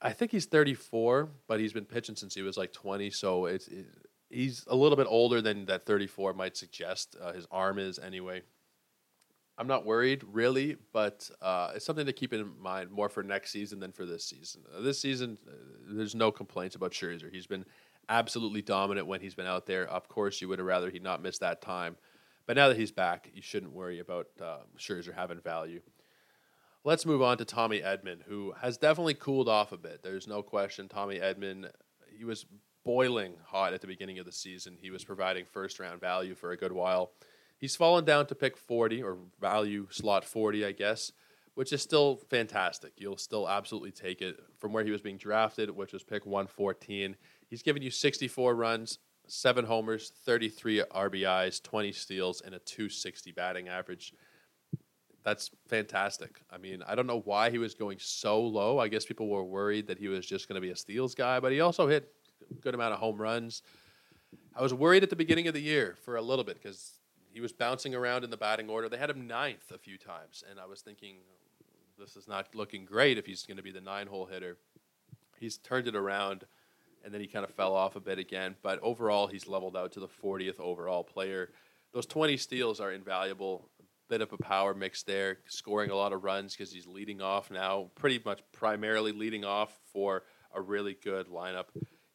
I 0.00 0.12
think 0.12 0.30
he's 0.30 0.46
34, 0.46 1.28
but 1.46 1.58
he's 1.58 1.72
been 1.72 1.84
pitching 1.84 2.16
since 2.16 2.34
he 2.34 2.42
was 2.42 2.56
like 2.56 2.72
20. 2.72 3.10
So 3.10 3.46
it's 3.46 3.68
it, 3.68 3.86
he's 4.30 4.64
a 4.68 4.76
little 4.76 4.96
bit 4.96 5.06
older 5.08 5.40
than 5.40 5.66
that 5.66 5.86
34 5.86 6.34
might 6.34 6.56
suggest. 6.56 7.16
Uh, 7.20 7.32
his 7.32 7.46
arm 7.50 7.78
is 7.78 7.98
anyway. 7.98 8.42
I'm 9.56 9.66
not 9.66 9.84
worried 9.84 10.22
really, 10.30 10.76
but 10.92 11.28
uh, 11.42 11.72
it's 11.74 11.84
something 11.84 12.06
to 12.06 12.12
keep 12.12 12.32
in 12.32 12.52
mind 12.60 12.92
more 12.92 13.08
for 13.08 13.24
next 13.24 13.50
season 13.50 13.80
than 13.80 13.90
for 13.90 14.06
this 14.06 14.24
season. 14.24 14.62
Uh, 14.72 14.80
this 14.82 15.00
season, 15.00 15.36
uh, 15.48 15.52
there's 15.90 16.14
no 16.14 16.30
complaints 16.30 16.76
about 16.76 16.92
Scherzer. 16.92 17.32
He's 17.32 17.48
been 17.48 17.64
absolutely 18.08 18.62
dominant 18.62 19.08
when 19.08 19.20
he's 19.20 19.34
been 19.34 19.46
out 19.46 19.66
there. 19.66 19.86
Of 19.88 20.08
course, 20.08 20.40
you 20.40 20.48
would 20.48 20.60
have 20.60 20.66
rather 20.66 20.90
he 20.90 21.00
not 21.00 21.22
miss 21.22 21.38
that 21.38 21.60
time. 21.60 21.96
But 22.46 22.56
now 22.56 22.68
that 22.68 22.78
he's 22.78 22.92
back, 22.92 23.30
you 23.34 23.42
shouldn't 23.42 23.72
worry 23.72 23.98
about 23.98 24.28
uh, 24.40 24.58
Scherzer 24.78 25.14
having 25.14 25.40
value. 25.40 25.82
Let's 26.84 27.04
move 27.04 27.20
on 27.20 27.36
to 27.38 27.44
Tommy 27.44 27.80
Edman, 27.80 28.22
who 28.26 28.54
has 28.62 28.78
definitely 28.78 29.14
cooled 29.14 29.48
off 29.48 29.72
a 29.72 29.76
bit. 29.76 30.02
There's 30.02 30.26
no 30.28 30.42
question. 30.42 30.88
Tommy 30.88 31.18
Edman, 31.18 31.70
he 32.16 32.24
was 32.24 32.46
boiling 32.84 33.34
hot 33.46 33.72
at 33.72 33.80
the 33.80 33.86
beginning 33.86 34.18
of 34.18 34.26
the 34.26 34.32
season. 34.32 34.76
He 34.80 34.90
was 34.90 35.04
providing 35.04 35.44
first 35.44 35.78
round 35.78 36.00
value 36.00 36.34
for 36.34 36.52
a 36.52 36.56
good 36.56 36.72
while. 36.72 37.12
He's 37.58 37.76
fallen 37.76 38.04
down 38.04 38.26
to 38.26 38.34
pick 38.34 38.56
40 38.56 39.02
or 39.02 39.18
value 39.40 39.88
slot 39.90 40.24
40, 40.24 40.64
I 40.64 40.72
guess, 40.72 41.12
which 41.54 41.72
is 41.72 41.82
still 41.82 42.20
fantastic. 42.30 42.92
You'll 42.96 43.16
still 43.16 43.48
absolutely 43.48 43.90
take 43.90 44.22
it 44.22 44.38
from 44.58 44.72
where 44.72 44.84
he 44.84 44.92
was 44.92 45.00
being 45.00 45.16
drafted, 45.16 45.70
which 45.70 45.92
was 45.92 46.04
pick 46.04 46.24
114. 46.24 47.16
He's 47.48 47.62
given 47.62 47.82
you 47.82 47.90
64 47.90 48.54
runs, 48.54 48.98
seven 49.26 49.64
homers, 49.64 50.12
33 50.24 50.84
RBIs, 50.94 51.62
20 51.62 51.92
steals, 51.92 52.40
and 52.40 52.54
a 52.54 52.60
260 52.60 53.32
batting 53.32 53.68
average. 53.68 54.14
That's 55.24 55.50
fantastic. 55.66 56.40
I 56.50 56.58
mean, 56.58 56.82
I 56.86 56.94
don't 56.94 57.06
know 57.06 57.20
why 57.20 57.50
he 57.50 57.58
was 57.58 57.74
going 57.74 57.98
so 58.00 58.40
low. 58.40 58.78
I 58.78 58.88
guess 58.88 59.04
people 59.04 59.28
were 59.28 59.44
worried 59.44 59.88
that 59.88 59.98
he 59.98 60.08
was 60.08 60.24
just 60.24 60.48
going 60.48 60.54
to 60.54 60.60
be 60.60 60.70
a 60.70 60.76
steals 60.76 61.14
guy, 61.14 61.40
but 61.40 61.52
he 61.52 61.60
also 61.60 61.88
hit 61.88 62.12
good 62.60 62.74
amount 62.74 62.94
of 62.94 63.00
home 63.00 63.20
runs. 63.20 63.62
I 64.54 64.62
was 64.62 64.74
worried 64.74 65.02
at 65.02 65.10
the 65.10 65.16
beginning 65.16 65.48
of 65.48 65.54
the 65.54 65.60
year 65.60 65.96
for 66.04 66.16
a 66.16 66.22
little 66.22 66.44
bit 66.44 66.60
because 66.62 67.00
he 67.30 67.40
was 67.40 67.52
bouncing 67.52 67.94
around 67.94 68.24
in 68.24 68.30
the 68.30 68.36
batting 68.36 68.68
order. 68.68 68.88
They 68.88 68.96
had 68.96 69.10
him 69.10 69.26
ninth 69.26 69.70
a 69.72 69.78
few 69.78 69.98
times, 69.98 70.42
and 70.50 70.58
I 70.58 70.66
was 70.66 70.80
thinking, 70.80 71.16
this 71.98 72.16
is 72.16 72.28
not 72.28 72.54
looking 72.54 72.84
great 72.84 73.18
if 73.18 73.26
he's 73.26 73.44
going 73.44 73.56
to 73.56 73.62
be 73.62 73.72
the 73.72 73.80
nine 73.80 74.06
hole 74.06 74.26
hitter. 74.26 74.56
He's 75.38 75.56
turned 75.56 75.88
it 75.88 75.96
around 75.96 76.44
and 77.04 77.12
then 77.12 77.20
he 77.20 77.26
kind 77.26 77.44
of 77.44 77.50
fell 77.50 77.74
off 77.74 77.96
a 77.96 78.00
bit 78.00 78.18
again. 78.18 78.56
But 78.62 78.80
overall, 78.82 79.26
he's 79.26 79.46
leveled 79.46 79.76
out 79.76 79.92
to 79.92 80.00
the 80.00 80.08
40th 80.08 80.60
overall 80.60 81.04
player. 81.04 81.50
Those 81.92 82.06
20 82.06 82.36
steals 82.36 82.80
are 82.80 82.92
invaluable. 82.92 83.68
Bit 84.08 84.20
of 84.20 84.32
a 84.32 84.38
power 84.38 84.74
mix 84.74 85.02
there, 85.02 85.38
scoring 85.48 85.90
a 85.90 85.94
lot 85.94 86.12
of 86.12 86.24
runs 86.24 86.54
because 86.54 86.72
he's 86.72 86.86
leading 86.86 87.20
off 87.20 87.50
now, 87.50 87.90
pretty 87.94 88.20
much 88.24 88.40
primarily 88.52 89.12
leading 89.12 89.44
off 89.44 89.78
for 89.92 90.22
a 90.54 90.60
really 90.60 90.96
good 91.02 91.28
lineup. 91.28 91.66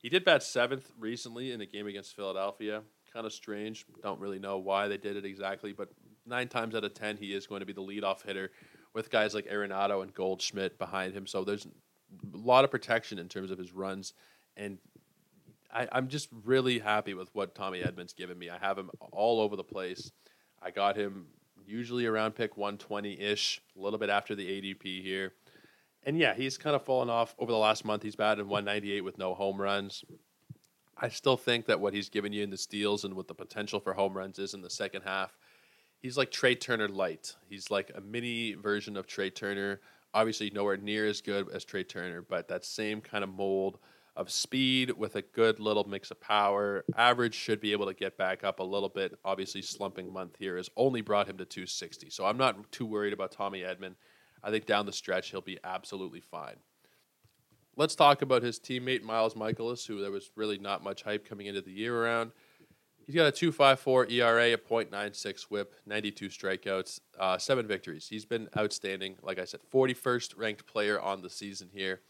He 0.03 0.09
did 0.09 0.23
bat 0.23 0.43
seventh 0.43 0.91
recently 0.99 1.51
in 1.51 1.61
a 1.61 1.65
game 1.65 1.87
against 1.87 2.15
Philadelphia. 2.15 2.83
Kind 3.11 3.25
of 3.25 3.33
strange. 3.33 3.85
Don't 4.03 4.19
really 4.19 4.37
know 4.37 4.59
why 4.59 4.87
they 4.87 4.97
did 4.97 5.15
it 5.15 5.25
exactly, 5.25 5.73
but 5.73 5.89
nine 6.25 6.49
times 6.49 6.75
out 6.75 6.83
of 6.83 6.93
ten, 6.93 7.17
he 7.17 7.33
is 7.33 7.47
going 7.47 7.61
to 7.61 7.65
be 7.65 7.73
the 7.73 7.81
leadoff 7.81 8.23
hitter 8.23 8.51
with 8.93 9.09
guys 9.09 9.33
like 9.33 9.47
Arenado 9.47 10.03
and 10.03 10.13
Goldschmidt 10.13 10.77
behind 10.77 11.13
him. 11.13 11.25
So 11.25 11.43
there's 11.43 11.65
a 11.65 12.37
lot 12.37 12.63
of 12.63 12.69
protection 12.69 13.17
in 13.17 13.27
terms 13.27 13.49
of 13.49 13.57
his 13.57 13.71
runs 13.71 14.13
and 14.55 14.77
I, 15.73 15.87
am 15.91 16.07
just 16.07 16.29
really 16.43 16.79
happy 16.79 17.13
with 17.15 17.29
what 17.33 17.55
Tommy 17.55 17.81
Edman's 17.81 18.13
given 18.13 18.37
me. 18.37 18.49
I 18.49 18.57
have 18.59 18.77
him 18.77 18.91
all 19.11 19.39
over 19.39 19.55
the 19.55 19.63
place. 19.63 20.11
I 20.61 20.69
got 20.69 20.95
him 20.95 21.25
usually 21.65 22.05
around 22.05 22.33
pick 22.33 22.57
120 22.57 23.19
ish, 23.19 23.59
a 23.75 23.81
little 23.81 23.97
bit 23.97 24.09
after 24.09 24.35
the 24.35 24.47
ADP 24.47 25.01
here. 25.01 25.33
And 26.05 26.17
yeah, 26.17 26.33
he's 26.33 26.57
kind 26.57 26.75
of 26.75 26.83
fallen 26.83 27.09
off 27.09 27.35
over 27.39 27.51
the 27.51 27.57
last 27.57 27.85
month. 27.85 28.03
He's 28.03 28.15
batted 28.15 28.45
198 28.45 29.01
with 29.01 29.17
no 29.17 29.33
home 29.33 29.59
runs. 29.59 30.03
I 30.97 31.09
still 31.09 31.37
think 31.37 31.65
that 31.67 31.79
what 31.79 31.93
he's 31.93 32.09
given 32.09 32.33
you 32.33 32.43
in 32.43 32.49
the 32.49 32.57
steals 32.57 33.03
and 33.03 33.15
what 33.15 33.27
the 33.27 33.33
potential 33.33 33.79
for 33.79 33.93
home 33.93 34.15
runs 34.15 34.37
is 34.39 34.53
in 34.53 34.61
the 34.61 34.69
second 34.69 35.03
half, 35.03 35.37
he's 36.01 36.17
like 36.17 36.31
Trea 36.31 36.55
Turner 36.55 36.87
light. 36.87 37.35
He's 37.49 37.71
like 37.71 37.91
a 37.95 38.01
mini 38.01 38.53
version 38.53 38.95
of 38.97 39.07
Trea 39.07 39.29
Turner. 39.29 39.81
Obviously, 40.13 40.51
nowhere 40.51 40.77
near 40.77 41.07
as 41.07 41.21
good 41.21 41.49
as 41.51 41.65
Trea 41.65 41.83
Turner, 41.83 42.21
but 42.21 42.47
that 42.49 42.63
same 42.63 43.01
kind 43.01 43.23
of 43.23 43.33
mold 43.33 43.79
of 44.15 44.29
speed 44.29 44.91
with 44.91 45.15
a 45.15 45.21
good 45.21 45.59
little 45.59 45.85
mix 45.85 46.11
of 46.11 46.21
power. 46.21 46.85
Average 46.95 47.33
should 47.33 47.59
be 47.59 47.71
able 47.71 47.87
to 47.87 47.93
get 47.93 48.15
back 48.17 48.43
up 48.43 48.59
a 48.59 48.63
little 48.63 48.89
bit. 48.89 49.17
Obviously, 49.25 49.61
slumping 49.61 50.13
month 50.13 50.35
here 50.37 50.57
has 50.57 50.69
only 50.77 51.01
brought 51.01 51.27
him 51.27 51.37
to 51.37 51.45
260. 51.45 52.11
So 52.11 52.25
I'm 52.25 52.37
not 52.37 52.71
too 52.71 52.85
worried 52.85 53.13
about 53.13 53.31
Tommy 53.31 53.61
Edman. 53.61 53.95
I 54.43 54.51
think 54.51 54.65
down 54.65 54.85
the 54.85 54.91
stretch, 54.91 55.31
he'll 55.31 55.41
be 55.41 55.59
absolutely 55.63 56.21
fine. 56.21 56.55
Let's 57.75 57.95
talk 57.95 58.21
about 58.21 58.43
his 58.43 58.59
teammate, 58.59 59.01
Miles 59.01 59.33
Mikolas, 59.33 59.87
who 59.87 60.01
there 60.01 60.11
was 60.11 60.29
really 60.35 60.59
not 60.59 60.83
much 60.83 61.03
hype 61.03 61.27
coming 61.27 61.47
into 61.47 61.61
the 61.61 61.71
year 61.71 61.95
around. 61.95 62.31
He's 63.05 63.15
got 63.15 63.27
a 63.27 63.31
2.54 63.31 64.11
ERA, 64.11 64.53
a 64.53 64.57
.96 64.57 65.43
WHIP, 65.49 65.73
92 65.85 66.27
strikeouts, 66.27 66.99
uh, 67.19 67.37
seven 67.37 67.67
victories. 67.67 68.07
He's 68.07 68.25
been 68.25 68.47
outstanding. 68.55 69.15
Like 69.21 69.39
I 69.39 69.45
said, 69.45 69.61
41st 69.73 70.37
ranked 70.37 70.65
player 70.65 71.01
on 71.01 71.21
the 71.21 71.29
season 71.29 71.69
here 71.73 72.01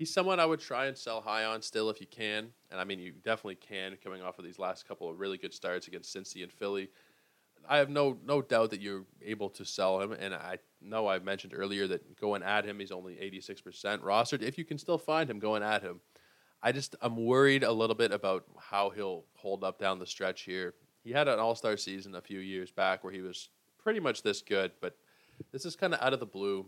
he's 0.00 0.12
someone 0.12 0.40
I 0.40 0.46
would 0.46 0.60
try 0.60 0.86
and 0.86 0.96
sell 0.96 1.20
high 1.20 1.44
on 1.44 1.60
still 1.60 1.90
if 1.90 2.00
you 2.00 2.06
can. 2.06 2.48
And 2.70 2.80
I 2.80 2.84
mean, 2.84 2.98
you 2.98 3.12
definitely 3.22 3.56
can 3.56 3.98
coming 4.02 4.22
off 4.22 4.38
of 4.38 4.46
these 4.46 4.58
last 4.58 4.88
couple 4.88 5.10
of 5.10 5.20
really 5.20 5.36
good 5.36 5.52
starts 5.52 5.88
against 5.88 6.16
Cincy 6.16 6.42
and 6.42 6.50
Philly. 6.50 6.88
I 7.68 7.76
have 7.76 7.90
no 7.90 8.16
no 8.24 8.40
doubt 8.40 8.70
that 8.70 8.80
you're 8.80 9.04
able 9.22 9.50
to 9.50 9.64
sell 9.66 10.00
him, 10.00 10.12
and 10.12 10.34
I 10.34 10.56
know 10.82 11.08
I 11.08 11.18
mentioned 11.18 11.52
earlier 11.54 11.86
that 11.88 12.20
going 12.20 12.42
at 12.42 12.64
him, 12.64 12.78
he's 12.78 12.90
only 12.90 13.14
86% 13.14 14.00
rostered. 14.00 14.42
If 14.42 14.58
you 14.58 14.64
can 14.64 14.78
still 14.78 14.98
find 14.98 15.28
him, 15.28 15.38
going 15.38 15.62
at 15.62 15.82
him. 15.82 16.00
I 16.62 16.72
just 16.72 16.94
I'm 17.00 17.16
worried 17.16 17.64
a 17.64 17.72
little 17.72 17.96
bit 17.96 18.12
about 18.12 18.44
how 18.58 18.90
he'll 18.90 19.24
hold 19.34 19.64
up 19.64 19.78
down 19.78 19.98
the 19.98 20.06
stretch 20.06 20.42
here. 20.42 20.74
He 21.02 21.10
had 21.10 21.28
an 21.28 21.38
All 21.38 21.54
Star 21.54 21.76
season 21.76 22.14
a 22.14 22.20
few 22.20 22.40
years 22.40 22.70
back 22.70 23.02
where 23.02 23.12
he 23.12 23.22
was 23.22 23.48
pretty 23.78 24.00
much 24.00 24.22
this 24.22 24.42
good, 24.42 24.72
but 24.80 24.96
this 25.52 25.64
is 25.64 25.74
kind 25.74 25.94
of 25.94 26.00
out 26.02 26.12
of 26.12 26.20
the 26.20 26.26
blue. 26.26 26.66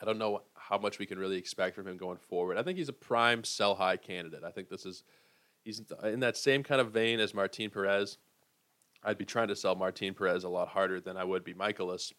I 0.00 0.04
don't 0.04 0.18
know 0.18 0.42
how 0.54 0.76
much 0.76 0.98
we 0.98 1.06
can 1.06 1.18
really 1.18 1.38
expect 1.38 1.74
from 1.74 1.86
him 1.86 1.96
going 1.96 2.18
forward. 2.18 2.58
I 2.58 2.62
think 2.62 2.78
he's 2.78 2.88
a 2.88 2.92
prime 2.92 3.44
sell 3.44 3.74
high 3.76 3.96
candidate. 3.96 4.42
I 4.44 4.50
think 4.50 4.68
this 4.68 4.84
is 4.84 5.04
he's 5.62 5.80
in 6.02 6.20
that 6.20 6.36
same 6.36 6.62
kind 6.62 6.80
of 6.80 6.90
vein 6.92 7.20
as 7.20 7.32
Martin 7.32 7.70
Perez. 7.70 8.18
I'd 9.04 9.18
be 9.18 9.24
trying 9.24 9.48
to 9.48 9.56
sell 9.56 9.76
Martin 9.76 10.14
Perez 10.14 10.42
a 10.42 10.48
lot 10.48 10.68
harder 10.68 11.00
than 11.00 11.16
I 11.16 11.22
would 11.22 11.44
be 11.44 11.54
Mikolas, 11.54 12.12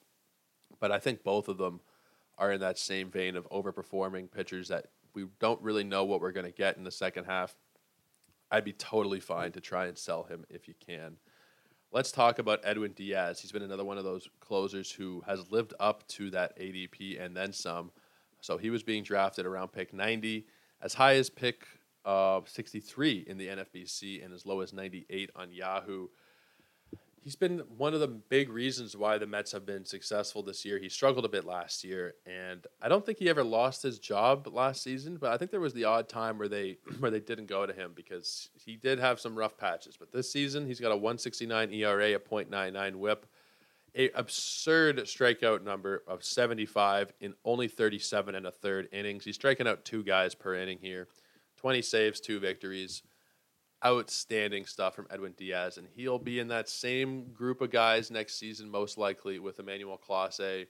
but 0.79 0.91
I 0.91 0.99
think 0.99 1.23
both 1.23 1.47
of 1.47 1.57
them 1.57 1.81
are 2.37 2.51
in 2.51 2.59
that 2.61 2.77
same 2.77 3.09
vein 3.09 3.35
of 3.35 3.49
overperforming 3.49 4.31
pitchers 4.31 4.67
that 4.67 4.87
we 5.13 5.25
don't 5.39 5.61
really 5.61 5.83
know 5.83 6.05
what 6.05 6.21
we're 6.21 6.31
going 6.31 6.45
to 6.45 6.51
get 6.51 6.77
in 6.77 6.83
the 6.83 6.91
second 6.91 7.25
half. 7.25 7.55
I'd 8.51 8.63
be 8.63 8.73
totally 8.73 9.19
fine 9.19 9.51
to 9.53 9.61
try 9.61 9.87
and 9.87 9.97
sell 9.97 10.23
him 10.23 10.45
if 10.49 10.67
you 10.67 10.75
can. 10.85 11.17
Let's 11.91 12.11
talk 12.11 12.37
about 12.39 12.59
Edwin 12.63 12.91
Diaz. 12.91 13.39
He's 13.39 13.51
been 13.51 13.63
another 13.63 13.85
one 13.85 13.97
of 13.97 14.03
those 14.03 14.29
closers 14.39 14.91
who 14.91 15.23
has 15.25 15.51
lived 15.51 15.73
up 15.79 16.07
to 16.09 16.29
that 16.31 16.57
ADP 16.59 17.19
and 17.23 17.35
then 17.35 17.51
some. 17.51 17.91
So 18.41 18.57
he 18.57 18.69
was 18.69 18.83
being 18.83 19.03
drafted 19.03 19.45
around 19.45 19.69
pick 19.69 19.93
90, 19.93 20.45
as 20.81 20.93
high 20.93 21.15
as 21.15 21.29
pick 21.29 21.65
uh, 22.05 22.41
63 22.45 23.25
in 23.27 23.37
the 23.37 23.47
NFBC, 23.47 24.23
and 24.23 24.33
as 24.33 24.45
low 24.45 24.61
as 24.61 24.73
98 24.73 25.31
on 25.35 25.51
Yahoo 25.51 26.07
he's 27.27 27.35
been 27.35 27.61
one 27.75 27.93
of 27.93 27.99
the 27.99 28.07
big 28.07 28.49
reasons 28.49 28.95
why 28.95 29.17
the 29.17 29.27
Mets 29.27 29.51
have 29.51 29.65
been 29.65 29.83
successful 29.83 30.41
this 30.41 30.63
year. 30.63 30.79
He 30.79 30.87
struggled 30.87 31.25
a 31.25 31.27
bit 31.27 31.43
last 31.43 31.83
year, 31.83 32.13
and 32.25 32.65
I 32.81 32.87
don't 32.87 33.05
think 33.05 33.17
he 33.17 33.27
ever 33.27 33.43
lost 33.43 33.83
his 33.83 33.99
job 33.99 34.47
last 34.47 34.81
season. 34.81 35.17
But 35.17 35.33
I 35.33 35.37
think 35.37 35.51
there 35.51 35.59
was 35.59 35.73
the 35.73 35.83
odd 35.83 36.07
time 36.07 36.37
where 36.37 36.47
they 36.47 36.77
where 36.99 37.11
they 37.11 37.19
didn't 37.19 37.47
go 37.47 37.65
to 37.65 37.73
him 37.73 37.91
because 37.93 38.49
he 38.55 38.77
did 38.77 38.97
have 38.99 39.19
some 39.19 39.37
rough 39.37 39.57
patches. 39.57 39.97
But 39.97 40.13
this 40.13 40.31
season, 40.31 40.65
he's 40.65 40.79
got 40.79 40.93
a 40.93 40.95
169 40.95 41.73
ERA, 41.73 42.13
a 42.13 42.19
.99 42.19 42.95
WHIP, 42.95 43.25
a 43.93 44.09
absurd 44.11 44.99
strikeout 44.99 45.65
number 45.65 46.03
of 46.07 46.23
75 46.23 47.11
in 47.19 47.33
only 47.43 47.67
37 47.67 48.35
and 48.35 48.47
a 48.47 48.51
third 48.51 48.87
innings. 48.93 49.25
He's 49.25 49.35
striking 49.35 49.67
out 49.67 49.83
two 49.83 50.01
guys 50.01 50.33
per 50.33 50.55
inning 50.55 50.79
here, 50.81 51.09
20 51.57 51.81
saves, 51.81 52.21
two 52.21 52.39
victories 52.39 53.03
outstanding 53.85 54.65
stuff 54.65 54.95
from 54.95 55.07
Edwin 55.09 55.33
Diaz, 55.37 55.77
and 55.77 55.87
he'll 55.95 56.19
be 56.19 56.39
in 56.39 56.47
that 56.47 56.69
same 56.69 57.31
group 57.33 57.61
of 57.61 57.71
guys 57.71 58.09
next 58.09 58.39
season, 58.39 58.69
most 58.69 58.97
likely 58.97 59.39
with 59.39 59.59
Emmanuel 59.59 59.99
Clase 59.99 60.67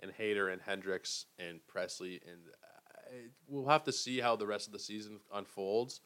and 0.00 0.12
Hader 0.12 0.52
and 0.52 0.62
Hendriks 0.62 1.24
and 1.38 1.60
Pressly. 1.72 2.20
And 2.22 2.40
uh, 2.62 3.16
we'll 3.48 3.68
have 3.68 3.84
to 3.84 3.92
see 3.92 4.20
how 4.20 4.36
the 4.36 4.46
rest 4.46 4.66
of 4.66 4.72
the 4.72 4.78
season 4.78 5.20
unfolds. 5.32 6.00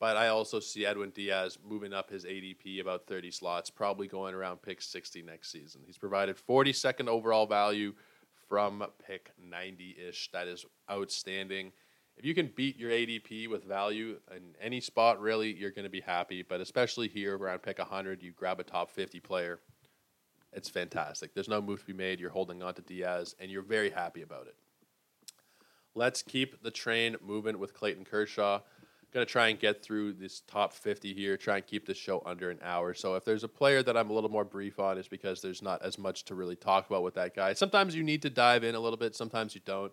But 0.00 0.16
I 0.16 0.28
also 0.28 0.58
see 0.58 0.84
Edwin 0.84 1.10
Diaz 1.10 1.58
moving 1.64 1.92
up 1.92 2.10
his 2.10 2.24
ADP 2.24 2.80
about 2.80 3.06
30 3.06 3.30
slots, 3.30 3.70
probably 3.70 4.08
going 4.08 4.34
around 4.34 4.60
pick 4.60 4.82
60 4.82 5.22
next 5.22 5.52
season. 5.52 5.82
He's 5.86 5.98
provided 5.98 6.36
42nd 6.36 7.06
overall 7.06 7.46
value 7.46 7.94
from 8.48 8.84
pick 9.06 9.30
90 9.38 9.96
ish. 10.08 10.28
That 10.32 10.48
is 10.48 10.66
outstanding 10.90 11.70
if 12.16 12.24
you 12.24 12.34
can 12.34 12.52
beat 12.54 12.78
your 12.78 12.90
ADP 12.90 13.48
with 13.48 13.64
value 13.64 14.18
in 14.34 14.54
any 14.60 14.80
spot, 14.80 15.20
really, 15.20 15.52
you're 15.52 15.70
going 15.70 15.84
to 15.84 15.90
be 15.90 16.00
happy. 16.00 16.42
But 16.42 16.60
especially 16.60 17.08
here, 17.08 17.36
around 17.36 17.62
pick 17.62 17.78
100, 17.78 18.22
you 18.22 18.32
grab 18.32 18.60
a 18.60 18.64
top 18.64 18.90
50 18.90 19.20
player. 19.20 19.60
It's 20.52 20.68
fantastic. 20.68 21.34
There's 21.34 21.48
no 21.48 21.62
move 21.62 21.80
to 21.80 21.86
be 21.86 21.92
made. 21.94 22.20
You're 22.20 22.30
holding 22.30 22.62
on 22.62 22.74
to 22.74 22.82
Diaz, 22.82 23.34
and 23.40 23.50
you're 23.50 23.62
very 23.62 23.90
happy 23.90 24.22
about 24.22 24.46
it. 24.46 24.54
Let's 25.94 26.22
keep 26.22 26.62
the 26.62 26.70
train 26.70 27.16
moving 27.22 27.58
with 27.58 27.74
Clayton 27.74 28.04
Kershaw. 28.04 28.60
Going 29.12 29.26
to 29.26 29.30
try 29.30 29.48
and 29.48 29.60
get 29.60 29.82
through 29.82 30.14
this 30.14 30.40
top 30.40 30.72
50 30.72 31.12
here, 31.12 31.36
try 31.36 31.56
and 31.56 31.66
keep 31.66 31.86
this 31.86 31.98
show 31.98 32.22
under 32.24 32.48
an 32.48 32.58
hour. 32.62 32.94
So 32.94 33.14
if 33.14 33.26
there's 33.26 33.44
a 33.44 33.48
player 33.48 33.82
that 33.82 33.94
I'm 33.94 34.08
a 34.08 34.12
little 34.14 34.30
more 34.30 34.44
brief 34.44 34.80
on, 34.80 34.96
is 34.96 35.06
because 35.06 35.42
there's 35.42 35.60
not 35.60 35.82
as 35.82 35.98
much 35.98 36.24
to 36.24 36.34
really 36.34 36.56
talk 36.56 36.88
about 36.88 37.02
with 37.02 37.12
that 37.16 37.36
guy. 37.36 37.52
Sometimes 37.52 37.94
you 37.94 38.02
need 38.02 38.22
to 38.22 38.30
dive 38.30 38.64
in 38.64 38.74
a 38.74 38.80
little 38.80 38.96
bit, 38.96 39.14
sometimes 39.14 39.54
you 39.54 39.60
don't 39.66 39.92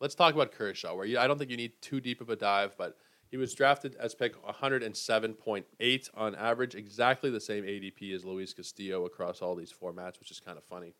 let's 0.00 0.14
talk 0.14 0.34
about 0.34 0.52
Kershaw, 0.52 0.94
where 0.94 1.06
you, 1.06 1.18
I 1.18 1.26
don't 1.26 1.38
think 1.38 1.50
you 1.50 1.56
need 1.56 1.72
too 1.80 2.00
deep 2.00 2.20
of 2.20 2.30
a 2.30 2.36
dive, 2.36 2.74
but 2.76 2.96
He 3.28 3.36
was 3.36 3.54
drafted 3.54 3.96
as 3.96 4.14
pick 4.14 4.40
107.8 4.44 6.10
on 6.14 6.34
average, 6.36 6.74
exactly 6.74 7.28
the 7.28 7.40
same 7.40 7.64
ADP 7.64 8.14
as 8.14 8.24
Luis 8.24 8.54
Castillo 8.54 9.04
across 9.04 9.42
all 9.42 9.56
these 9.56 9.72
formats, 9.72 10.20
which 10.20 10.30
is 10.30 10.38
kind 10.38 10.56
of 10.56 10.64
funny. 10.64 10.94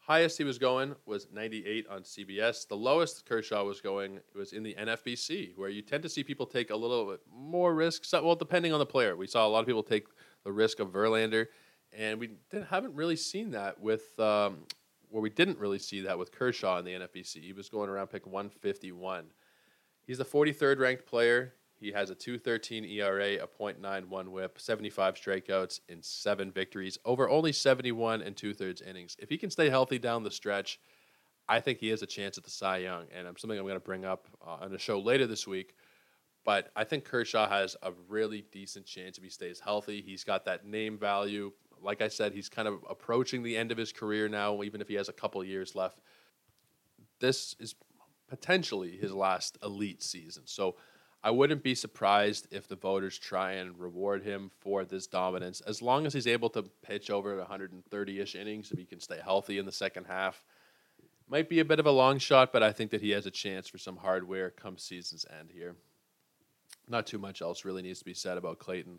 Highest 0.00 0.38
he 0.38 0.44
was 0.44 0.58
going 0.58 0.94
was 1.04 1.26
98 1.32 1.86
on 1.88 2.02
CBS. 2.02 2.68
The 2.68 2.76
lowest 2.76 3.26
Kershaw 3.26 3.64
was 3.64 3.80
going 3.80 4.20
was 4.36 4.52
in 4.52 4.62
the 4.62 4.74
NFBC, 4.74 5.56
where 5.56 5.68
you 5.68 5.82
tend 5.82 6.02
to 6.04 6.08
see 6.08 6.22
people 6.22 6.46
take 6.46 6.70
a 6.70 6.76
little 6.76 7.06
bit 7.10 7.20
more 7.34 7.74
risks. 7.74 8.12
Well, 8.12 8.36
depending 8.36 8.72
on 8.72 8.78
the 8.78 8.86
player, 8.86 9.16
we 9.16 9.26
saw 9.26 9.46
a 9.46 9.48
lot 9.48 9.60
of 9.60 9.66
people 9.66 9.82
take 9.82 10.06
the 10.44 10.52
risk 10.52 10.78
of 10.78 10.92
Verlander, 10.92 11.46
and 11.92 12.20
we 12.20 12.36
haven't 12.70 12.94
really 12.94 13.16
seen 13.16 13.50
that 13.52 13.80
with. 13.80 14.18
Um, 14.20 14.58
where 15.10 15.22
we 15.22 15.30
didn't 15.30 15.58
really 15.58 15.78
see 15.78 16.00
that 16.02 16.18
with 16.18 16.32
Kershaw 16.32 16.78
in 16.78 16.84
the 16.84 16.92
NFBC. 16.92 17.42
He 17.42 17.52
was 17.52 17.68
going 17.68 17.88
around 17.88 18.08
pick 18.08 18.26
151. 18.26 19.26
He's 20.06 20.18
the 20.18 20.24
43rd 20.24 20.78
ranked 20.78 21.06
player. 21.06 21.54
He 21.78 21.92
has 21.92 22.10
a 22.10 22.14
2.13 22.14 22.90
ERA, 22.90 23.34
a 23.34 23.46
.91 23.46 24.28
WHIP, 24.28 24.58
75 24.58 25.14
strikeouts 25.14 25.80
in 25.88 26.02
seven 26.02 26.50
victories 26.50 26.98
over 27.04 27.28
only 27.28 27.52
71 27.52 28.22
and 28.22 28.34
two 28.34 28.54
thirds 28.54 28.80
innings. 28.80 29.16
If 29.18 29.28
he 29.28 29.36
can 29.36 29.50
stay 29.50 29.68
healthy 29.68 29.98
down 29.98 30.22
the 30.22 30.30
stretch, 30.30 30.80
I 31.48 31.60
think 31.60 31.78
he 31.78 31.88
has 31.88 32.02
a 32.02 32.06
chance 32.06 32.38
at 32.38 32.44
the 32.44 32.50
Cy 32.50 32.78
Young, 32.78 33.06
and 33.14 33.28
I'm 33.28 33.36
something 33.36 33.58
I'm 33.58 33.64
going 33.64 33.76
to 33.76 33.80
bring 33.80 34.04
up 34.04 34.26
uh, 34.44 34.56
on 34.62 34.72
the 34.72 34.78
show 34.78 34.98
later 34.98 35.26
this 35.26 35.46
week. 35.46 35.74
But 36.44 36.70
I 36.74 36.84
think 36.84 37.04
Kershaw 37.04 37.48
has 37.48 37.76
a 37.82 37.92
really 38.08 38.44
decent 38.52 38.86
chance 38.86 39.18
if 39.18 39.24
he 39.24 39.30
stays 39.30 39.60
healthy. 39.60 40.00
He's 40.00 40.24
got 40.24 40.44
that 40.46 40.64
name 40.64 40.96
value. 40.96 41.52
Like 41.86 42.02
I 42.02 42.08
said, 42.08 42.32
he's 42.32 42.48
kind 42.48 42.66
of 42.66 42.84
approaching 42.90 43.44
the 43.44 43.56
end 43.56 43.70
of 43.70 43.78
his 43.78 43.92
career 43.92 44.28
now, 44.28 44.64
even 44.64 44.80
if 44.80 44.88
he 44.88 44.94
has 44.94 45.08
a 45.08 45.12
couple 45.12 45.42
years 45.44 45.76
left. 45.76 46.00
This 47.20 47.54
is 47.60 47.76
potentially 48.28 48.96
his 48.96 49.12
last 49.12 49.56
elite 49.62 50.02
season. 50.02 50.42
So 50.46 50.74
I 51.22 51.30
wouldn't 51.30 51.62
be 51.62 51.76
surprised 51.76 52.48
if 52.50 52.66
the 52.66 52.74
voters 52.74 53.16
try 53.16 53.52
and 53.52 53.78
reward 53.78 54.24
him 54.24 54.50
for 54.58 54.84
this 54.84 55.06
dominance 55.06 55.60
as 55.60 55.80
long 55.80 56.06
as 56.06 56.12
he's 56.12 56.26
able 56.26 56.50
to 56.50 56.64
pitch 56.82 57.08
over 57.08 57.36
130 57.38 58.20
ish 58.20 58.34
innings, 58.34 58.72
if 58.72 58.78
he 58.78 58.84
can 58.84 58.98
stay 58.98 59.20
healthy 59.22 59.58
in 59.58 59.64
the 59.64 59.70
second 59.70 60.06
half. 60.06 60.44
Might 61.28 61.48
be 61.48 61.60
a 61.60 61.64
bit 61.64 61.78
of 61.78 61.86
a 61.86 61.92
long 61.92 62.18
shot, 62.18 62.52
but 62.52 62.64
I 62.64 62.72
think 62.72 62.90
that 62.90 63.00
he 63.00 63.10
has 63.10 63.26
a 63.26 63.30
chance 63.30 63.68
for 63.68 63.78
some 63.78 63.96
hardware 63.96 64.50
come 64.50 64.76
season's 64.76 65.24
end 65.38 65.50
here. 65.52 65.76
Not 66.88 67.06
too 67.06 67.18
much 67.18 67.42
else 67.42 67.64
really 67.64 67.82
needs 67.82 68.00
to 68.00 68.04
be 68.04 68.14
said 68.14 68.38
about 68.38 68.58
Clayton. 68.58 68.98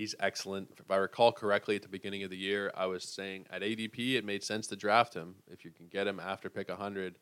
He's 0.00 0.14
excellent. 0.18 0.70
If 0.78 0.90
I 0.90 0.96
recall 0.96 1.30
correctly, 1.30 1.76
at 1.76 1.82
the 1.82 1.88
beginning 1.88 2.22
of 2.22 2.30
the 2.30 2.36
year, 2.38 2.72
I 2.74 2.86
was 2.86 3.04
saying 3.04 3.44
at 3.50 3.60
ADP 3.60 4.14
it 4.14 4.24
made 4.24 4.42
sense 4.42 4.66
to 4.68 4.76
draft 4.76 5.12
him 5.12 5.34
if 5.46 5.62
you 5.62 5.70
can 5.72 5.88
get 5.88 6.06
him 6.06 6.18
after 6.18 6.48
pick 6.48 6.70
100 6.70 7.16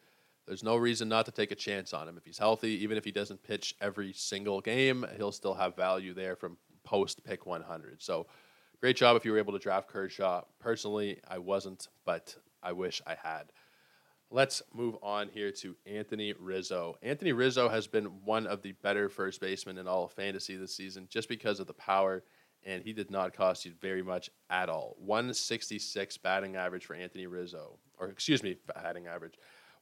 there's 0.47 0.62
no 0.62 0.76
reason 0.76 1.09
not 1.09 1.26
to 1.26 1.33
take 1.33 1.51
a 1.51 1.57
chance 1.57 1.93
on 1.93 2.09
him. 2.09 2.16
If 2.16 2.24
he's 2.24 2.39
healthy, 2.39 2.83
even 2.85 2.97
if 2.97 3.05
he 3.05 3.11
doesn't 3.11 3.43
pitch 3.43 3.74
every 3.81 4.12
single 4.12 4.61
game, 4.61 5.05
he'll 5.16 5.33
still 5.33 5.55
have 5.55 5.74
value 5.74 6.14
there 6.14 6.37
from 6.37 6.57
post 6.85 7.24
pick 7.24 7.47
100. 7.47 8.01
So 8.01 8.29
great 8.81 8.97
job 8.97 9.16
if 9.16 9.24
you 9.24 9.33
were 9.33 9.39
able 9.39 9.55
to 9.55 9.59
draft 9.59 9.89
Kershaw. 9.89 10.43
Personally, 10.61 11.18
I 11.29 11.39
wasn't, 11.39 11.89
but 12.05 12.37
I 12.62 12.70
wish 12.70 13.03
I 13.09 13.16
had. 13.20 13.53
Let's 14.31 14.62
move 14.72 14.97
on 15.03 15.29
here 15.29 15.51
to 15.51 15.74
Anthony 15.85 16.33
Rizzo. 16.39 16.97
Anthony 17.03 17.33
Rizzo 17.33 17.68
has 17.68 17.89
been 17.89 18.05
one 18.24 18.47
of 18.47 18.62
the 18.62 18.72
better 18.72 19.09
first 19.09 19.41
basemen 19.41 19.79
in 19.79 19.89
all 19.89 20.05
of 20.05 20.12
fantasy 20.12 20.57
this 20.57 20.76
season 20.76 21.09
just 21.11 21.29
because 21.29 21.61
of 21.61 21.66
the 21.66 21.74
power, 21.74 22.22
and 22.68 22.82
he 22.82 22.92
did 22.92 23.10
not 23.10 23.32
cost 23.32 23.64
you 23.64 23.72
very 23.80 24.02
much 24.02 24.28
at 24.50 24.68
all. 24.68 24.94
166 24.98 26.18
batting 26.18 26.54
average 26.54 26.84
for 26.84 26.94
Anthony 26.94 27.26
Rizzo, 27.26 27.78
or 27.98 28.08
excuse 28.08 28.42
me, 28.42 28.56
batting 28.74 29.06
average. 29.06 29.34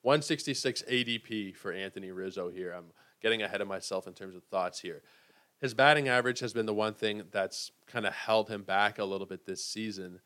166 0.03 0.82
ADP 0.82 1.57
for 1.57 1.72
Anthony 1.72 2.12
Rizzo 2.12 2.49
here. 2.49 2.72
I'm 2.72 2.93
getting 3.20 3.43
ahead 3.43 3.61
of 3.61 3.66
myself 3.66 4.07
in 4.07 4.14
terms 4.14 4.37
of 4.37 4.45
thoughts 4.45 4.78
here. 4.78 5.03
His 5.61 5.74
batting 5.74 6.09
average 6.09 6.39
has 6.39 6.53
been 6.53 6.66
the 6.66 6.74
one 6.74 6.95
thing 6.95 7.24
that's 7.32 7.72
kind 7.89 8.07
of 8.07 8.14
held 8.14 8.49
him 8.49 8.62
back 8.62 9.01
a 9.01 9.05
little 9.05 9.26
bit 9.26 9.45
this 9.45 9.64
season. 9.64 10.20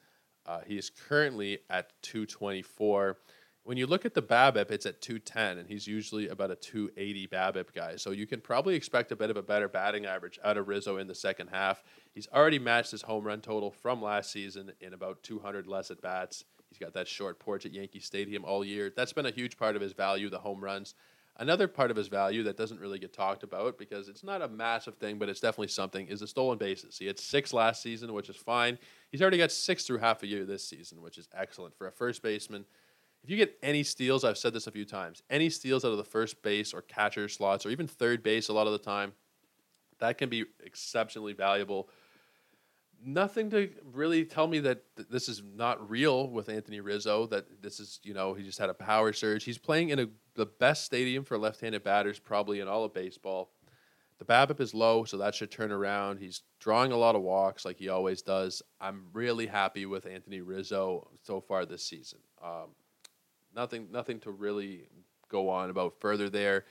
Uh, 0.44 0.60
he 0.66 0.76
is 0.76 0.90
currently 0.90 1.60
at 1.70 1.92
224. 2.02 3.16
When 3.62 3.76
you 3.76 3.86
look 3.86 4.06
at 4.06 4.14
the 4.14 4.22
BABIP, 4.22 4.70
it's 4.70 4.86
at 4.86 5.02
210, 5.02 5.58
and 5.58 5.68
he's 5.68 5.86
usually 5.86 6.28
about 6.28 6.50
a 6.50 6.56
280 6.56 7.26
BABIP 7.26 7.74
guy. 7.74 7.96
So 7.96 8.10
you 8.10 8.26
can 8.26 8.40
probably 8.40 8.74
expect 8.74 9.12
a 9.12 9.16
bit 9.16 9.30
of 9.30 9.36
a 9.36 9.42
better 9.42 9.68
batting 9.68 10.06
average 10.06 10.38
out 10.42 10.56
of 10.56 10.66
Rizzo 10.66 10.96
in 10.96 11.06
the 11.06 11.14
second 11.14 11.48
half. 11.48 11.82
He's 12.14 12.26
already 12.28 12.58
matched 12.58 12.90
his 12.90 13.02
home 13.02 13.24
run 13.24 13.42
total 13.42 13.70
from 13.70 14.00
last 14.00 14.32
season 14.32 14.72
in 14.80 14.94
about 14.94 15.22
200 15.22 15.66
less 15.66 15.90
at 15.90 16.00
bats. 16.00 16.44
He's 16.70 16.78
got 16.78 16.94
that 16.94 17.06
short 17.06 17.38
porch 17.38 17.66
at 17.66 17.74
Yankee 17.74 18.00
Stadium 18.00 18.44
all 18.44 18.64
year. 18.64 18.92
That's 18.96 19.12
been 19.12 19.26
a 19.26 19.30
huge 19.30 19.58
part 19.58 19.76
of 19.76 19.82
his 19.82 19.92
value, 19.92 20.30
the 20.30 20.38
home 20.38 20.64
runs. 20.64 20.94
Another 21.36 21.68
part 21.68 21.90
of 21.90 21.96
his 21.96 22.08
value 22.08 22.42
that 22.44 22.56
doesn't 22.56 22.80
really 22.80 22.98
get 22.98 23.12
talked 23.12 23.42
about 23.42 23.78
because 23.78 24.08
it's 24.08 24.22
not 24.22 24.42
a 24.42 24.48
massive 24.48 24.96
thing, 24.96 25.18
but 25.18 25.28
it's 25.28 25.40
definitely 25.40 25.68
something, 25.68 26.06
is 26.06 26.20
the 26.20 26.26
stolen 26.26 26.58
bases. 26.58 26.98
He 26.98 27.06
had 27.06 27.18
six 27.18 27.52
last 27.52 27.82
season, 27.82 28.12
which 28.12 28.28
is 28.28 28.36
fine. 28.36 28.78
He's 29.10 29.22
already 29.22 29.38
got 29.38 29.50
six 29.50 29.84
through 29.84 29.98
half 29.98 30.22
a 30.22 30.26
year 30.26 30.44
this 30.44 30.66
season, 30.66 31.00
which 31.00 31.18
is 31.18 31.28
excellent 31.34 31.76
for 31.76 31.86
a 31.86 31.92
first 31.92 32.22
baseman. 32.22 32.66
If 33.22 33.30
you 33.30 33.36
get 33.36 33.58
any 33.62 33.82
steals, 33.82 34.24
I've 34.24 34.38
said 34.38 34.54
this 34.54 34.66
a 34.66 34.70
few 34.70 34.84
times, 34.84 35.22
any 35.28 35.50
steals 35.50 35.84
out 35.84 35.92
of 35.92 35.98
the 35.98 36.04
first 36.04 36.42
base 36.42 36.72
or 36.72 36.82
catcher 36.82 37.28
slots 37.28 37.66
or 37.66 37.70
even 37.70 37.86
third 37.86 38.22
base 38.22 38.48
a 38.48 38.52
lot 38.52 38.66
of 38.66 38.72
the 38.72 38.78
time, 38.78 39.12
that 39.98 40.16
can 40.16 40.30
be 40.30 40.46
exceptionally 40.64 41.34
valuable 41.34 41.90
nothing 43.04 43.50
to 43.50 43.70
really 43.92 44.24
tell 44.24 44.46
me 44.46 44.60
that 44.60 44.82
this 45.10 45.28
is 45.28 45.42
not 45.54 45.88
real 45.90 46.28
with 46.28 46.48
Anthony 46.48 46.80
Rizzo. 46.80 47.26
That 47.26 47.62
this 47.62 47.80
is, 47.80 48.00
you 48.02 48.14
know, 48.14 48.34
he 48.34 48.42
just 48.42 48.58
had 48.58 48.70
a 48.70 48.74
power 48.74 49.12
surge. 49.12 49.44
He's 49.44 49.58
playing 49.58 49.90
in 49.90 49.98
a, 49.98 50.06
the 50.34 50.46
best 50.46 50.84
stadium 50.84 51.24
for 51.24 51.38
left-handed 51.38 51.82
batters 51.82 52.18
probably 52.18 52.60
in 52.60 52.68
all 52.68 52.84
of 52.84 52.94
baseball. 52.94 53.50
The 54.18 54.24
BABIP 54.26 54.60
is 54.60 54.74
low, 54.74 55.04
so 55.04 55.16
that 55.16 55.34
should 55.34 55.50
turn 55.50 55.72
around. 55.72 56.18
He's 56.18 56.42
drawing 56.58 56.92
a 56.92 56.96
lot 56.96 57.16
of 57.16 57.22
walks 57.22 57.64
like 57.64 57.78
he 57.78 57.88
always 57.88 58.20
does. 58.20 58.62
I'm 58.78 59.06
really 59.14 59.46
happy 59.46 59.86
with 59.86 60.04
Anthony 60.04 60.42
Rizzo 60.42 61.08
so 61.22 61.40
far 61.40 61.64
this 61.64 61.82
season. 61.82 62.18
Um, 62.44 62.74
nothing, 63.54 63.88
nothing 63.90 64.20
to 64.20 64.30
really 64.30 64.88
go 65.28 65.48
on 65.48 65.70
about 65.70 65.94
further 66.00 66.28
there. 66.28 66.64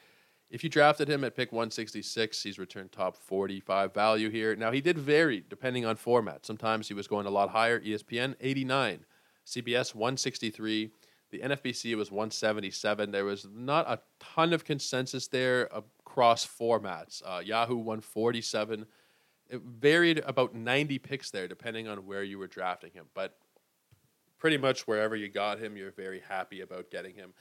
If 0.49 0.63
you 0.63 0.69
drafted 0.69 1.07
him 1.07 1.23
at 1.23 1.35
pick 1.35 1.51
166, 1.51 2.41
he's 2.41 2.57
returned 2.57 2.91
top 2.91 3.15
45 3.15 3.93
value 3.93 4.29
here. 4.29 4.55
Now, 4.55 4.71
he 4.71 4.81
did 4.81 4.97
vary 4.97 5.43
depending 5.47 5.85
on 5.85 5.95
format. 5.95 6.45
Sometimes 6.45 6.87
he 6.87 6.95
was 6.95 7.07
going 7.07 7.27
a 7.27 7.29
lot 7.29 7.49
higher. 7.49 7.79
ESPN, 7.79 8.35
89. 8.41 9.05
CBS, 9.45 9.93
163. 9.93 10.89
The 11.31 11.39
NFBC 11.39 11.95
was 11.95 12.11
177. 12.11 13.11
There 13.11 13.25
was 13.25 13.47
not 13.53 13.87
a 13.87 13.99
ton 14.19 14.51
of 14.51 14.65
consensus 14.65 15.27
there 15.27 15.69
across 15.71 16.47
formats. 16.47 17.21
Uh, 17.23 17.39
Yahoo 17.39 17.77
147. 17.77 18.87
It 19.51 19.61
varied 19.61 20.19
about 20.25 20.55
90 20.55 20.97
picks 20.99 21.29
there, 21.29 21.47
depending 21.47 21.87
on 21.87 22.05
where 22.05 22.23
you 22.23 22.39
were 22.39 22.47
drafting 22.47 22.91
him. 22.91 23.05
But 23.13 23.37
pretty 24.39 24.57
much 24.57 24.87
wherever 24.87 25.15
you 25.15 25.29
got 25.29 25.59
him, 25.59 25.77
you're 25.77 25.91
very 25.91 26.21
happy 26.27 26.61
about 26.61 26.89
getting 26.89 27.13
him 27.13 27.33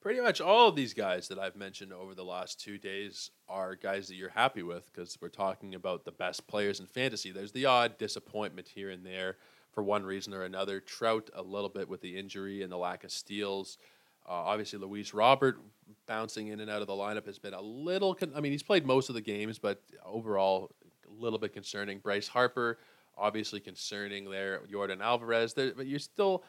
pretty 0.00 0.20
much 0.20 0.40
all 0.40 0.68
of 0.68 0.76
these 0.76 0.94
guys 0.94 1.28
that 1.28 1.38
I've 1.38 1.56
mentioned 1.56 1.92
over 1.92 2.14
the 2.14 2.24
last 2.24 2.60
two 2.60 2.78
days 2.78 3.30
are 3.48 3.74
guys 3.74 4.08
that 4.08 4.14
you're 4.14 4.30
happy 4.30 4.62
with 4.62 4.90
because 4.92 5.16
we're 5.20 5.28
talking 5.28 5.74
about 5.74 6.04
the 6.04 6.12
best 6.12 6.46
players 6.46 6.80
in 6.80 6.86
fantasy. 6.86 7.30
There's 7.30 7.52
the 7.52 7.66
odd 7.66 7.98
disappointment 7.98 8.68
here 8.68 8.90
and 8.90 9.04
there 9.04 9.36
for 9.72 9.82
one 9.82 10.04
reason 10.04 10.32
or 10.32 10.44
another. 10.44 10.80
Trout, 10.80 11.28
a 11.34 11.42
little 11.42 11.68
bit 11.68 11.88
with 11.88 12.00
the 12.00 12.16
injury 12.16 12.62
and 12.62 12.72
the 12.72 12.78
lack 12.78 13.04
of 13.04 13.12
steals. 13.12 13.78
Uh, 14.26 14.32
obviously, 14.32 14.78
Luis 14.78 15.12
Robert 15.12 15.58
bouncing 16.06 16.48
in 16.48 16.60
and 16.60 16.70
out 16.70 16.80
of 16.80 16.86
the 16.86 16.94
lineup 16.94 17.26
has 17.26 17.38
been 17.38 17.54
a 17.54 17.60
little. 17.60 18.14
Con- 18.14 18.32
I 18.34 18.40
mean, 18.40 18.52
he's 18.52 18.62
played 18.62 18.86
most 18.86 19.08
of 19.08 19.14
the 19.14 19.20
games, 19.20 19.58
but 19.58 19.82
overall, 20.04 20.70
a 21.06 21.22
little 21.22 21.38
bit 21.38 21.52
concerning. 21.52 21.98
Bryce 21.98 22.28
Harper, 22.28 22.78
obviously 23.20 23.60
concerning 23.60 24.30
there. 24.30 24.62
Yordan 24.72 25.00
Alvarez, 25.00 25.54
there, 25.54 25.72
but 25.76 25.86
you're 25.86 25.98
still 25.98 26.44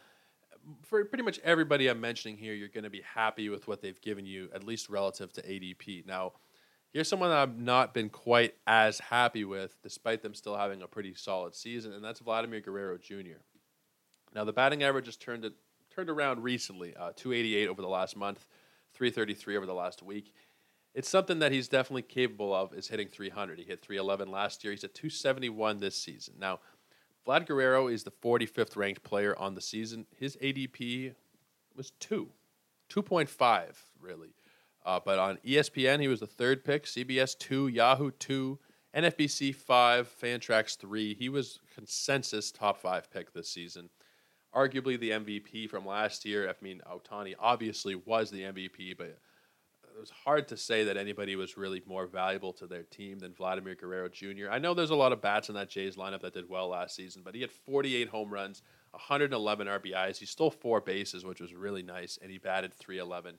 for 0.84 1.04
pretty 1.06 1.24
much 1.24 1.40
everybody 1.44 1.88
I'm 1.88 2.02
mentioning 2.02 2.38
here, 2.38 2.54
you're 2.54 2.68
going 2.68 2.84
to 2.84 2.90
be 2.90 3.02
happy 3.02 3.50
with 3.50 3.68
what 3.68 3.82
they've 3.82 4.00
given 4.02 4.26
you, 4.26 4.50
at 4.54 4.64
least 4.64 4.90
relative 4.90 5.32
to 5.34 5.42
ADP. 5.42 6.06
Now, 6.06 6.34
here's 6.94 7.08
someone 7.08 7.32
I've 7.32 7.58
not 7.58 7.94
been 7.94 8.10
quite 8.10 8.56
as 8.68 9.00
happy 9.00 9.44
with, 9.44 9.76
despite 9.82 10.22
them 10.22 10.34
still 10.34 10.56
having 10.56 10.82
a 10.82 10.88
pretty 10.88 11.14
solid 11.16 11.56
season, 11.56 11.94
and 11.94 12.04
that's 12.04 12.20
Vladimir 12.20 12.62
Guerrero 12.62 12.98
Jr. 12.98 13.42
Now, 14.34 14.44
the 14.44 14.54
batting 14.54 14.84
average 14.84 15.08
has 15.08 15.18
turned 15.18 15.46
it, 15.46 15.54
turned 15.94 16.10
around 16.10 16.44
recently, 16.44 16.96
uh, 16.96 17.12
288 17.16 17.68
over 17.68 17.82
the 17.82 17.88
last 17.88 18.16
month, 18.16 18.46
333 18.94 19.58
over 19.58 19.66
the 19.66 19.74
last 19.74 20.04
week. 20.04 20.34
It's 20.94 21.10
something 21.10 21.40
that 21.40 21.52
he's 21.52 21.70
definitely 21.70 22.02
capable 22.02 22.54
of 22.54 22.74
is 22.74 22.90
hitting 22.90 23.08
300. 23.08 23.60
He 23.60 23.66
hit 23.66 23.82
311 23.82 24.30
last 24.30 24.64
year. 24.64 24.72
He's 24.72 24.84
at 24.84 24.94
271 24.94 25.80
this 25.80 25.96
season. 25.96 26.36
Now, 26.38 26.60
Vlad 27.26 27.48
Guerrero 27.48 27.88
is 27.88 28.04
the 28.04 28.12
45th 28.12 28.76
ranked 28.76 29.04
player 29.04 29.38
on 29.38 29.56
the 29.56 29.62
season. 29.62 30.06
His 30.18 30.36
ADP 30.38 31.14
was 31.76 31.92
two, 32.00 32.30
2.5, 32.90 33.76
really. 34.02 34.34
Uh, 34.86 35.00
but 35.04 35.20
on 35.20 35.38
ESPN, 35.46 36.02
he 36.02 36.08
was 36.08 36.20
the 36.20 36.28
third 36.28 36.66
pick, 36.66 36.86
CBS 36.86 37.38
2, 37.38 37.68
Yahoo 37.68 38.12
2, 38.12 38.60
NFBC 38.96 39.56
5, 39.56 40.14
Fantrax 40.22 40.78
3. 40.78 41.14
He 41.14 41.30
was 41.30 41.60
consensus 41.74 42.52
top 42.52 42.82
five 42.82 43.10
pick 43.12 43.34
this 43.34 43.48
season. 43.48 43.90
Arguably 44.54 45.00
the 45.00 45.12
MVP 45.12 45.70
from 45.70 45.86
last 45.86 46.26
year. 46.26 46.50
I 46.50 46.54
mean, 46.62 46.82
Ohtani 46.92 47.36
obviously 47.40 47.96
was 47.96 48.32
the 48.32 48.42
MVP, 48.42 48.98
but 48.98 49.18
it 49.96 50.00
was 50.00 50.10
hard 50.10 50.48
to 50.50 50.58
say 50.58 50.84
that 50.86 50.98
anybody 50.98 51.36
was 51.36 51.58
really 51.58 51.82
more 51.86 52.08
valuable 52.08 52.54
to 52.54 52.68
their 52.68 52.84
team 52.84 53.20
than 53.20 53.34
Vladimir 53.34 53.76
Guerrero 53.76 54.10
Jr. 54.10 54.50
I 54.50 54.60
know 54.60 54.74
there's 54.74 54.90
a 54.90 54.96
lot 54.96 55.12
of 55.12 55.22
bats 55.22 55.50
in 55.50 55.56
that 55.56 55.70
Jays 55.70 55.96
lineup 55.96 56.22
that 56.22 56.34
did 56.34 56.50
well 56.50 56.70
last 56.70 56.96
season, 56.96 57.22
but 57.24 57.36
he 57.36 57.42
had 57.42 57.52
48 57.52 58.10
home 58.10 58.30
runs, 58.30 58.62
111 58.92 59.68
RBIs. 59.68 60.18
He 60.18 60.26
stole 60.26 60.52
four 60.52 60.82
bases, 60.82 61.26
which 61.26 61.42
was 61.42 61.54
really 61.54 61.84
nice, 61.84 62.18
and 62.22 62.32
he 62.32 62.38
batted 62.38 62.74
311. 62.74 63.36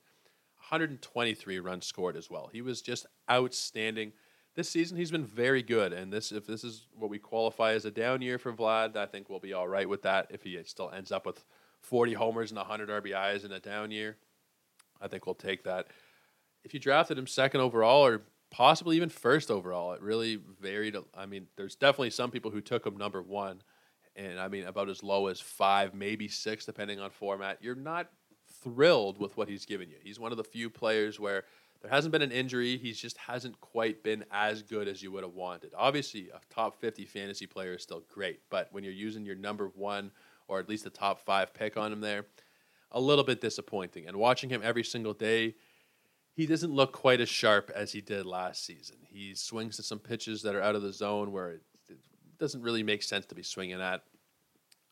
123 0.58 1.58
runs 1.60 1.86
scored 1.86 2.16
as 2.16 2.30
well. 2.30 2.48
He 2.52 2.62
was 2.62 2.82
just 2.82 3.06
outstanding. 3.30 4.12
This 4.54 4.68
season, 4.68 4.96
he's 4.96 5.10
been 5.10 5.24
very 5.24 5.62
good, 5.62 5.92
and 5.92 6.12
this 6.12 6.30
if 6.30 6.46
this 6.46 6.62
is 6.62 6.86
what 6.94 7.10
we 7.10 7.18
qualify 7.18 7.72
as 7.72 7.84
a 7.84 7.90
down 7.90 8.22
year 8.22 8.38
for 8.38 8.52
Vlad, 8.52 8.96
I 8.96 9.06
think 9.06 9.28
we'll 9.28 9.40
be 9.40 9.54
all 9.54 9.68
right 9.68 9.88
with 9.88 10.02
that. 10.02 10.26
If 10.30 10.42
he 10.42 10.58
still 10.64 10.90
ends 10.90 11.10
up 11.10 11.26
with 11.26 11.44
40 11.80 12.14
homers 12.14 12.50
and 12.50 12.58
100 12.58 12.88
RBIs 12.88 13.44
in 13.44 13.52
a 13.52 13.60
down 13.60 13.90
year, 13.90 14.16
I 15.00 15.08
think 15.08 15.26
we'll 15.26 15.34
take 15.34 15.64
that. 15.64 15.88
If 16.64 16.74
you 16.74 16.80
drafted 16.80 17.18
him 17.18 17.26
second 17.26 17.60
overall 17.60 18.04
or 18.04 18.22
possibly 18.50 18.96
even 18.96 19.08
first 19.08 19.50
overall, 19.50 19.92
it 19.92 20.02
really 20.02 20.38
varied. 20.60 20.96
I 21.16 21.26
mean, 21.26 21.46
there's 21.56 21.74
definitely 21.74 22.10
some 22.10 22.30
people 22.30 22.50
who 22.50 22.60
took 22.60 22.86
him 22.86 22.96
number 22.96 23.22
one, 23.22 23.62
and 24.14 24.38
I 24.38 24.48
mean 24.48 24.64
about 24.64 24.88
as 24.88 25.02
low 25.02 25.26
as 25.26 25.40
five, 25.40 25.94
maybe 25.94 26.28
six, 26.28 26.64
depending 26.64 27.00
on 27.00 27.10
format. 27.10 27.58
You're 27.60 27.74
not 27.74 28.08
thrilled 28.62 29.18
with 29.18 29.36
what 29.36 29.48
he's 29.48 29.64
given 29.64 29.88
you. 29.88 29.96
He's 30.02 30.20
one 30.20 30.30
of 30.30 30.38
the 30.38 30.44
few 30.44 30.70
players 30.70 31.18
where 31.18 31.44
there 31.80 31.90
hasn't 31.90 32.12
been 32.12 32.22
an 32.22 32.30
injury. 32.30 32.76
He 32.76 32.92
just 32.92 33.16
hasn't 33.16 33.60
quite 33.60 34.04
been 34.04 34.24
as 34.30 34.62
good 34.62 34.86
as 34.86 35.02
you 35.02 35.10
would 35.12 35.24
have 35.24 35.34
wanted. 35.34 35.72
Obviously, 35.76 36.28
a 36.28 36.40
top 36.52 36.80
50 36.80 37.06
fantasy 37.06 37.46
player 37.46 37.74
is 37.74 37.82
still 37.82 38.04
great, 38.12 38.40
but 38.50 38.68
when 38.70 38.84
you're 38.84 38.92
using 38.92 39.26
your 39.26 39.34
number 39.34 39.68
one 39.74 40.12
or 40.46 40.60
at 40.60 40.68
least 40.68 40.84
the 40.84 40.90
top 40.90 41.18
five 41.18 41.54
pick 41.54 41.76
on 41.76 41.92
him 41.92 42.00
there, 42.00 42.26
a 42.92 43.00
little 43.00 43.24
bit 43.24 43.40
disappointing. 43.40 44.06
And 44.06 44.16
watching 44.16 44.50
him 44.50 44.60
every 44.62 44.84
single 44.84 45.14
day, 45.14 45.54
he 46.34 46.46
doesn't 46.46 46.72
look 46.72 46.92
quite 46.92 47.20
as 47.20 47.28
sharp 47.28 47.70
as 47.74 47.92
he 47.92 48.00
did 48.00 48.24
last 48.24 48.64
season. 48.64 48.96
He 49.02 49.34
swings 49.34 49.76
to 49.76 49.82
some 49.82 49.98
pitches 49.98 50.42
that 50.42 50.54
are 50.54 50.62
out 50.62 50.74
of 50.74 50.82
the 50.82 50.92
zone 50.92 51.30
where 51.30 51.50
it, 51.50 51.62
it 51.88 51.98
doesn't 52.38 52.62
really 52.62 52.82
make 52.82 53.02
sense 53.02 53.26
to 53.26 53.34
be 53.34 53.42
swinging 53.42 53.80
at. 53.80 54.02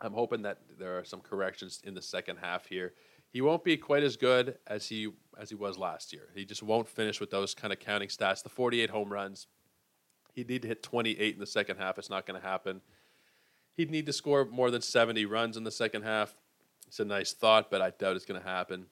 I'm 0.01 0.13
hoping 0.13 0.43
that 0.43 0.59
there 0.79 0.99
are 0.99 1.05
some 1.05 1.21
corrections 1.21 1.81
in 1.85 1.95
the 1.95 2.03
second 2.03 2.39
half 2.39 2.67
here. 2.67 2.95
He 3.33 3.41
won't 3.41 3.65
be 3.65 3.77
quite 3.77 4.03
as 4.03 4.17
good 4.17 4.59
as 4.67 4.89
he 4.89 5.09
as 5.39 5.49
he 5.49 5.55
was 5.55 5.79
last 5.79 6.13
year. 6.13 6.29
He 6.35 6.45
just 6.45 6.63
won't 6.63 6.89
finish 6.89 7.21
with 7.21 7.31
those 7.31 7.55
kind 7.55 7.73
of 7.73 7.79
counting 7.79 8.09
stats. 8.09 8.43
The 8.43 8.49
48 8.49 8.91
home 8.91 9.13
runs, 9.13 9.47
he'd 10.35 10.49
need 10.49 10.63
to 10.63 10.69
hit 10.69 10.83
28 10.83 11.35
in 11.35 11.41
the 11.41 11.47
second 11.47 11.77
half. 11.77 11.99
It's 11.99 12.11
not 12.11 12.27
going 12.27 12.41
to 12.41 12.47
happen. 12.47 12.81
He'd 13.77 13.91
need 13.91 14.07
to 14.07 14.13
score 14.13 14.45
more 14.45 14.71
than 14.71 14.83
70 14.83 15.25
runs 15.27 15.57
in 15.57 15.65
the 15.65 15.71
second 15.71 16.03
half. 16.03 16.35
It's 16.87 17.01
a 17.01 17.05
nice 17.05 17.33
thought, 17.33 17.71
but 17.71 17.81
I 17.81 17.91
doubt 17.91 18.17
it's 18.17 18.25
going 18.25 18.41
to 18.41 18.47
happen. 18.47 18.87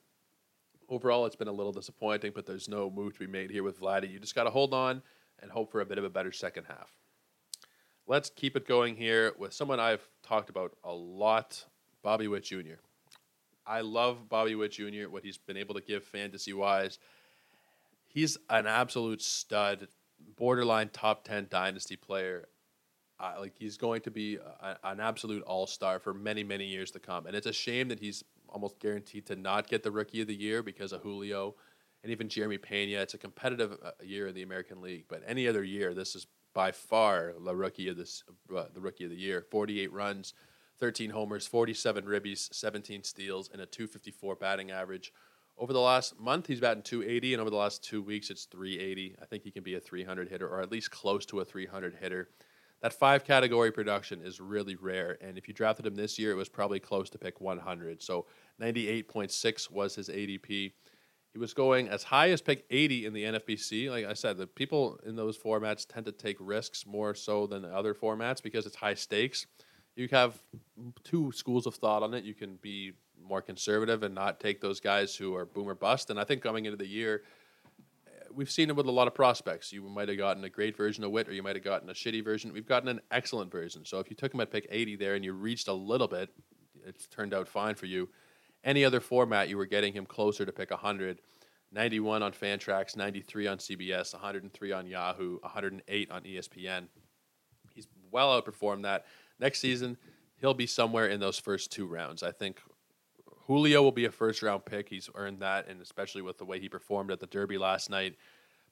Overall, 0.89 1.27
it's 1.27 1.37
been 1.37 1.49
a 1.49 1.53
little 1.53 1.73
disappointing, 1.73 2.33
but 2.35 2.47
there's 2.47 2.69
no 2.69 2.91
move 2.91 3.13
to 3.15 3.19
be 3.19 3.27
made 3.27 3.51
here 3.51 3.63
with 3.63 3.81
Vladdy. 3.81 4.11
You 4.11 4.19
just 4.19 4.35
got 4.35 4.45
to 4.45 4.51
hold 4.51 4.73
on 4.73 5.03
and 5.41 5.51
hope 5.51 5.71
for 5.71 5.81
a 5.81 5.87
bit 5.87 5.99
of 5.99 6.05
a 6.05 6.11
better 6.11 6.33
second 6.33 6.65
half. 6.65 6.93
Let's 8.07 8.31
keep 8.31 8.57
it 8.57 8.67
going 8.67 8.97
here 8.97 9.35
with 9.39 9.53
someone 9.53 9.81
I've 9.81 10.09
talked 10.23 10.49
about 10.49 10.77
a 10.83 10.93
lot, 10.93 11.65
Bobby 12.03 12.27
Witt 12.27 12.45
Jr. 12.45 12.81
I 13.67 13.83
love 13.83 14.31
Bobby 14.31 14.55
Witt 14.55 14.73
Jr., 14.73 15.11
what 15.11 15.25
he's 15.25 15.37
been 15.37 15.59
able 15.59 15.75
to 15.75 15.83
give 15.83 16.05
fantasy 16.05 16.55
wise. 16.55 16.99
He's 18.07 18.39
an 18.49 18.67
absolute 18.67 19.21
stud, 19.21 19.89
borderline 20.37 20.89
top 20.89 21.25
10 21.25 21.49
dynasty 21.51 21.97
player 21.97 22.49
uh, 23.21 23.35
like 23.39 23.53
he's 23.59 23.77
going 23.77 24.01
to 24.03 24.11
be 24.11 24.37
a, 24.37 24.77
an 24.85 25.01
absolute 25.01 25.43
all 25.43 25.67
star 25.67 25.99
for 25.99 26.15
many 26.15 26.45
many 26.45 26.67
years 26.67 26.91
to 26.93 26.99
come. 26.99 27.27
And 27.27 27.35
it's 27.35 27.47
a 27.47 27.53
shame 27.53 27.89
that 27.89 27.99
he's 27.99 28.25
almost 28.49 28.79
guaranteed 28.81 29.27
to 29.27 29.37
not 29.37 29.69
get 29.69 29.83
the 29.83 29.91
Rookie 29.91 30.21
of 30.21 30.29
the 30.29 30.35
Year 30.35 30.63
because 30.63 30.93
of 30.93 31.03
Julio 31.03 31.55
and 32.03 32.13
even 32.13 32.29
Jeremy 32.29 32.59
Pena. 32.59 33.01
It's 33.01 33.15
a 33.15 33.19
competitive 33.19 33.77
uh, 33.83 33.91
year 34.03 34.29
in 34.29 34.35
the 34.35 34.43
American 34.43 34.81
League, 34.81 35.05
but 35.09 35.23
any 35.27 35.49
other 35.49 35.63
year, 35.63 35.95
this 35.95 36.15
is 36.15 36.27
by 36.55 36.73
far 36.73 37.35
the 37.45 37.55
rookie 37.55 37.89
of 37.89 37.97
this 37.97 38.25
uh, 38.55 38.65
the 38.75 38.81
Rookie 38.81 39.05
of 39.05 39.11
the 39.11 39.17
Year. 39.17 39.47
Forty 39.51 39.81
eight 39.81 39.93
runs. 39.93 40.35
13 40.79 41.11
homers, 41.11 41.45
47 41.45 42.05
ribbies, 42.05 42.55
17 42.55 43.03
steals, 43.03 43.51
and 43.53 43.61
a 43.61 43.67
254 43.67 44.37
batting 44.37 44.71
average. 44.71 45.13
Over 45.57 45.73
the 45.73 45.81
last 45.81 46.21
month, 46.21 46.47
he's 46.47 46.61
batting 46.61 46.85
280, 46.85 47.35
and 47.35 47.41
over 47.41 47.51
the 47.51 47.57
last 47.57 47.83
two 47.83 48.01
weeks, 48.01 48.31
it's 48.31 48.45
380. 48.45 49.17
I 49.21 49.25
think 49.25 49.43
he 49.43 49.51
can 49.51 49.65
be 49.65 49.75
a 49.75 49.81
300 49.81 50.29
hitter, 50.29 50.49
or 50.49 50.61
at 50.61 50.71
least 50.71 50.93
close 50.93 51.27
to 51.27 51.41
a 51.41 51.45
300 51.45 51.97
hitter 52.01 52.29
that 52.83 52.93
five 52.93 53.25
category 53.25 53.73
production 53.73 54.23
is 54.23 54.41
really 54.41 54.77
rare. 54.77 55.19
And 55.21 55.37
if 55.37 55.49
you 55.49 55.55
drafted 55.55 55.87
him 55.87 55.97
this 55.97 56.19
year, 56.19 56.31
it 56.31 56.37
was 56.37 56.49
probably 56.49 56.81
close 56.81 57.11
to 57.11 57.19
pick 57.19 57.41
100. 57.41 58.03
So 58.03 58.27
98.6 58.61 59.71
was 59.71 59.95
his 59.95 60.09
ADP. 60.09 60.73
He 61.33 61.39
was 61.39 61.53
going 61.53 61.89
as 61.89 62.05
high 62.05 62.31
as 62.31 62.41
pick 62.41 62.65
80 62.71 63.07
in 63.07 63.13
the 63.13 63.25
NFBC. 63.25 63.91
Like 63.91 64.07
I 64.07 64.15
said, 64.15 64.39
the 64.39 64.47
people 64.47 64.99
in 65.05 65.17
those 65.17 65.37
formats 65.37 65.87
tend 65.87 66.07
to 66.07 66.13
take 66.13 66.37
risks 66.41 66.87
more 66.87 67.15
so 67.15 67.47
than 67.47 67.63
the 67.63 67.75
other 67.75 67.95
formats 67.95 68.43
because 68.43 68.65
it's 68.65 68.77
high 68.77 68.95
stakes. 68.95 69.47
You 69.97 70.09
have 70.13 70.41
two 71.03 71.33
schools 71.33 71.67
of 71.67 71.75
thought 71.75 72.03
on 72.03 72.15
it. 72.15 72.25
You 72.25 72.35
can 72.35 72.57
be 72.63 72.93
more 73.21 73.43
conservative 73.43 74.05
and 74.05 74.15
not 74.15 74.41
take 74.41 74.61
those 74.61 74.81
guys 74.81 75.17
who 75.17 75.35
are 75.35 75.45
boomer 75.45 75.75
bust. 75.75 76.11
And 76.11 76.21
I 76.21 76.25
think 76.25 76.43
coming 76.43 76.67
into 76.67 76.77
the 76.77 76.87
year, 76.87 77.23
we've 78.39 78.51
seen 78.51 78.71
it 78.71 78.77
with 78.77 78.87
a 78.87 78.91
lot 78.93 79.09
of 79.09 79.15
prospects. 79.17 79.73
You 79.73 79.83
might 79.83 80.09
have 80.09 80.17
gotten 80.17 80.45
a 80.45 80.49
great 80.49 80.77
version 80.77 81.03
of 81.03 81.11
Witt, 81.11 81.29
or 81.29 81.33
you 81.33 81.43
might 81.43 81.57
have 81.57 81.65
gotten 81.65 81.91
a 81.91 81.93
shitty 81.93 82.23
version. 82.23 82.53
We've 82.53 82.69
gotten 82.69 82.89
an 82.89 83.01
excellent 83.11 83.51
version. 83.51 83.85
So 83.85 83.99
if 83.99 84.09
you 84.11 84.15
took 84.15 84.33
him 84.33 84.39
at 84.39 84.53
pick 84.53 84.69
80 84.71 84.95
there 84.95 85.17
and 85.17 85.25
you 85.25 85.33
reached 85.33 85.67
a 85.67 85.73
little 85.73 86.07
bit, 86.07 86.31
it's 86.87 87.09
turned 87.09 87.35
out 87.35 87.49
fine 87.49 87.75
for 87.75 87.87
you. 87.87 88.09
Any 88.63 88.85
other 88.85 89.01
format, 89.01 89.49
you 89.49 89.57
were 89.57 89.67
getting 89.67 89.93
him 89.93 90.07
closer 90.07 90.47
to 90.47 90.53
pick 90.53 90.71
100. 90.71 91.19
91 91.73 92.23
on 92.23 92.33
Fantrax, 92.33 92.97
93 92.97 93.47
on 93.49 93.59
CBS, 93.59 94.15
103 94.15 94.73
on 94.73 94.87
Yahoo, 94.87 95.41
108 95.41 96.11
on 96.11 96.23
ESPN. 96.23 96.85
He's 97.75 97.89
well 98.13 98.41
outperformed 98.41 98.85
that. 98.85 99.05
Next 99.41 99.59
season, 99.59 99.97
he'll 100.41 100.55
be 100.55 100.67
somewhere 100.67 101.09
in 101.09 101.19
those 101.19 101.41
first 101.41 101.73
two 101.73 101.87
rounds. 101.87 102.23
I 102.23 102.31
think 102.31 102.61
Julio 103.49 103.83
will 103.83 103.93
be 103.93 104.05
a 104.05 104.11
first 104.11 104.43
round 104.43 104.67
pick. 104.67 104.91
He's 104.91 105.09
earned 105.15 105.41
that, 105.41 105.69
and 105.69 105.81
especially 105.81 106.21
with 106.21 106.37
the 106.37 106.45
way 106.45 106.61
he 106.61 106.69
performed 106.69 107.11
at 107.11 107.19
the 107.19 107.27
Derby 107.27 107.57
last 107.57 107.89
night, 107.89 108.15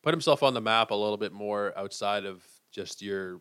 put 0.02 0.12
himself 0.12 0.42
on 0.42 0.52
the 0.52 0.60
map 0.60 0.90
a 0.90 0.94
little 0.94 1.16
bit 1.16 1.32
more 1.32 1.72
outside 1.76 2.26
of 2.26 2.44
just 2.70 3.00
your 3.00 3.40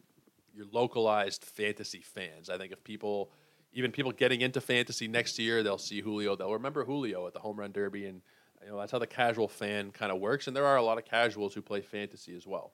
your 0.56 0.66
localized 0.72 1.44
fantasy 1.44 2.00
fans. 2.00 2.50
I 2.50 2.58
think 2.58 2.72
if 2.72 2.82
people, 2.86 3.32
even 3.74 3.92
people 3.92 4.14
getting 4.14 4.40
into 4.40 4.62
fantasy 4.62 5.10
next 5.10 5.38
year, 5.38 5.62
they'll 5.62 5.78
see 5.78 6.00
Julio. 6.00 6.38
They'll 6.38 6.54
remember 6.54 6.86
Julio 6.86 7.28
at 7.28 7.34
the 7.34 7.40
home 7.40 7.60
run 7.60 7.74
derby, 7.74 8.06
and 8.06 8.22
you 8.64 8.70
know 8.70 8.80
that's 8.80 8.94
how 8.94 9.00
the 9.00 9.06
casual 9.06 9.50
fan 9.50 9.92
kind 9.92 10.14
of 10.14 10.22
works. 10.22 10.48
And 10.48 10.56
there 10.56 10.66
are 10.66 10.78
a 10.78 10.84
lot 10.84 10.98
of 10.98 11.04
casuals 11.04 11.54
who 11.54 11.62
play 11.62 11.82
fantasy 11.82 12.34
as 12.34 12.48
well. 12.48 12.72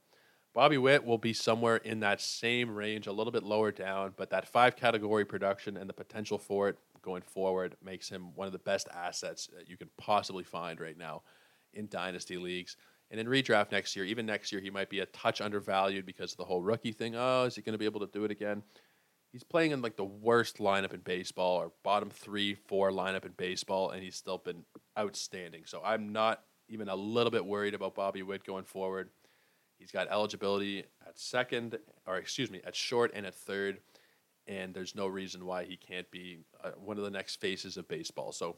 Bobby 0.54 0.78
Witt 0.78 1.04
will 1.04 1.18
be 1.18 1.34
somewhere 1.34 1.78
in 1.78 2.02
that 2.02 2.22
same 2.22 2.76
range, 2.76 3.08
a 3.08 3.12
little 3.12 3.32
bit 3.32 3.42
lower 3.42 3.72
down, 3.72 4.14
but 4.18 4.30
that 4.30 4.48
five 4.48 4.76
category 4.76 5.26
production 5.26 5.78
and 5.78 5.90
the 5.90 5.94
potential 5.94 6.38
for 6.38 6.70
it 6.70 6.78
going 7.02 7.22
forward 7.22 7.76
makes 7.84 8.10
him 8.10 8.36
one 8.36 8.48
of 8.48 8.54
the 8.54 8.60
best 8.60 8.88
assets 8.94 9.50
that 9.56 9.68
you 9.70 9.78
can 9.78 9.90
possibly 9.98 10.44
find 10.44 10.80
right 10.80 10.98
now 10.98 11.24
in 11.74 11.88
dynasty 11.88 12.38
leagues. 12.38 12.78
And 13.10 13.20
in 13.20 13.28
redraft 13.28 13.72
next 13.72 13.96
year, 13.96 14.06
even 14.06 14.26
next 14.26 14.52
year, 14.52 14.62
he 14.62 14.70
might 14.70 14.90
be 14.90 15.00
a 15.00 15.06
touch 15.08 15.42
undervalued 15.42 16.06
because 16.06 16.32
of 16.32 16.38
the 16.38 16.46
whole 16.46 16.62
rookie 16.62 16.94
thing. 16.94 17.16
Oh, 17.16 17.44
is 17.44 17.56
he 17.56 17.62
going 17.62 17.74
to 17.74 17.80
be 17.80 17.86
able 17.86 18.00
to 18.00 18.08
do 18.08 18.24
it 18.24 18.32
again? 18.32 18.64
He's 19.32 19.44
playing 19.44 19.72
in 19.72 19.82
like 19.82 19.96
the 19.96 20.06
worst 20.06 20.58
lineup 20.58 20.94
in 20.94 21.02
baseball 21.02 21.58
or 21.58 21.72
bottom 21.84 22.10
three, 22.10 22.56
four 22.56 22.92
lineup 22.92 23.26
in 23.26 23.32
baseball, 23.32 23.92
and 23.92 24.04
he's 24.04 24.16
still 24.16 24.38
been 24.38 24.64
outstanding. 24.98 25.64
So 25.66 25.82
I'm 25.84 26.12
not 26.12 26.44
even 26.68 26.90
a 26.90 26.96
little 26.96 27.32
bit 27.32 27.46
worried 27.46 27.74
about 27.74 27.96
Bobby 27.96 28.24
Witt 28.24 28.46
going 28.46 28.66
forward. 28.66 29.10
He's 29.78 29.92
got 29.92 30.10
eligibility 30.10 30.86
at 31.08 31.18
second, 31.18 31.78
or 32.06 32.18
excuse 32.18 32.52
me, 32.52 32.62
at 32.66 32.76
short 32.76 33.12
and 33.14 33.26
at 33.26 33.36
third 33.36 33.80
and 34.52 34.74
there's 34.74 34.96
no 34.96 35.08
reason 35.08 35.46
why 35.46 35.64
he 35.64 35.78
can't 35.78 36.12
be 36.12 36.40
uh, 36.62 36.72
one 36.72 36.98
of 36.98 37.06
the 37.06 37.10
next 37.10 37.38
faces 37.38 37.78
of 37.78 37.88
baseball. 37.88 38.34
So, 38.34 38.58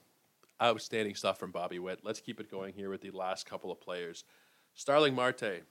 outstanding 0.62 1.14
stuff 1.14 1.38
from 1.38 1.52
Bobby 1.52 1.78
Witt. 1.78 2.00
Let's 2.04 2.20
keep 2.20 2.40
it 2.40 2.50
going 2.50 2.74
here 2.74 2.90
with 2.90 3.02
the 3.02 3.12
last 3.12 3.46
couple 3.46 3.72
of 3.72 3.80
players. 3.80 4.24
Starling 4.74 5.14
Marte, 5.14 5.64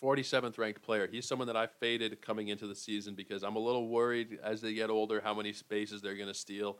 47th 0.00 0.56
ranked 0.56 0.82
player. 0.82 1.08
He's 1.10 1.26
someone 1.26 1.48
that 1.48 1.56
I 1.56 1.66
faded 1.66 2.20
coming 2.22 2.48
into 2.48 2.66
the 2.66 2.74
season 2.76 3.14
because 3.14 3.42
I'm 3.42 3.56
a 3.56 3.60
little 3.60 3.88
worried 3.88 4.38
as 4.42 4.60
they 4.60 4.72
get 4.72 4.90
older 4.90 5.20
how 5.20 5.34
many 5.34 5.52
bases 5.68 6.00
they're 6.00 6.16
going 6.16 6.28
to 6.28 6.34
steal. 6.34 6.78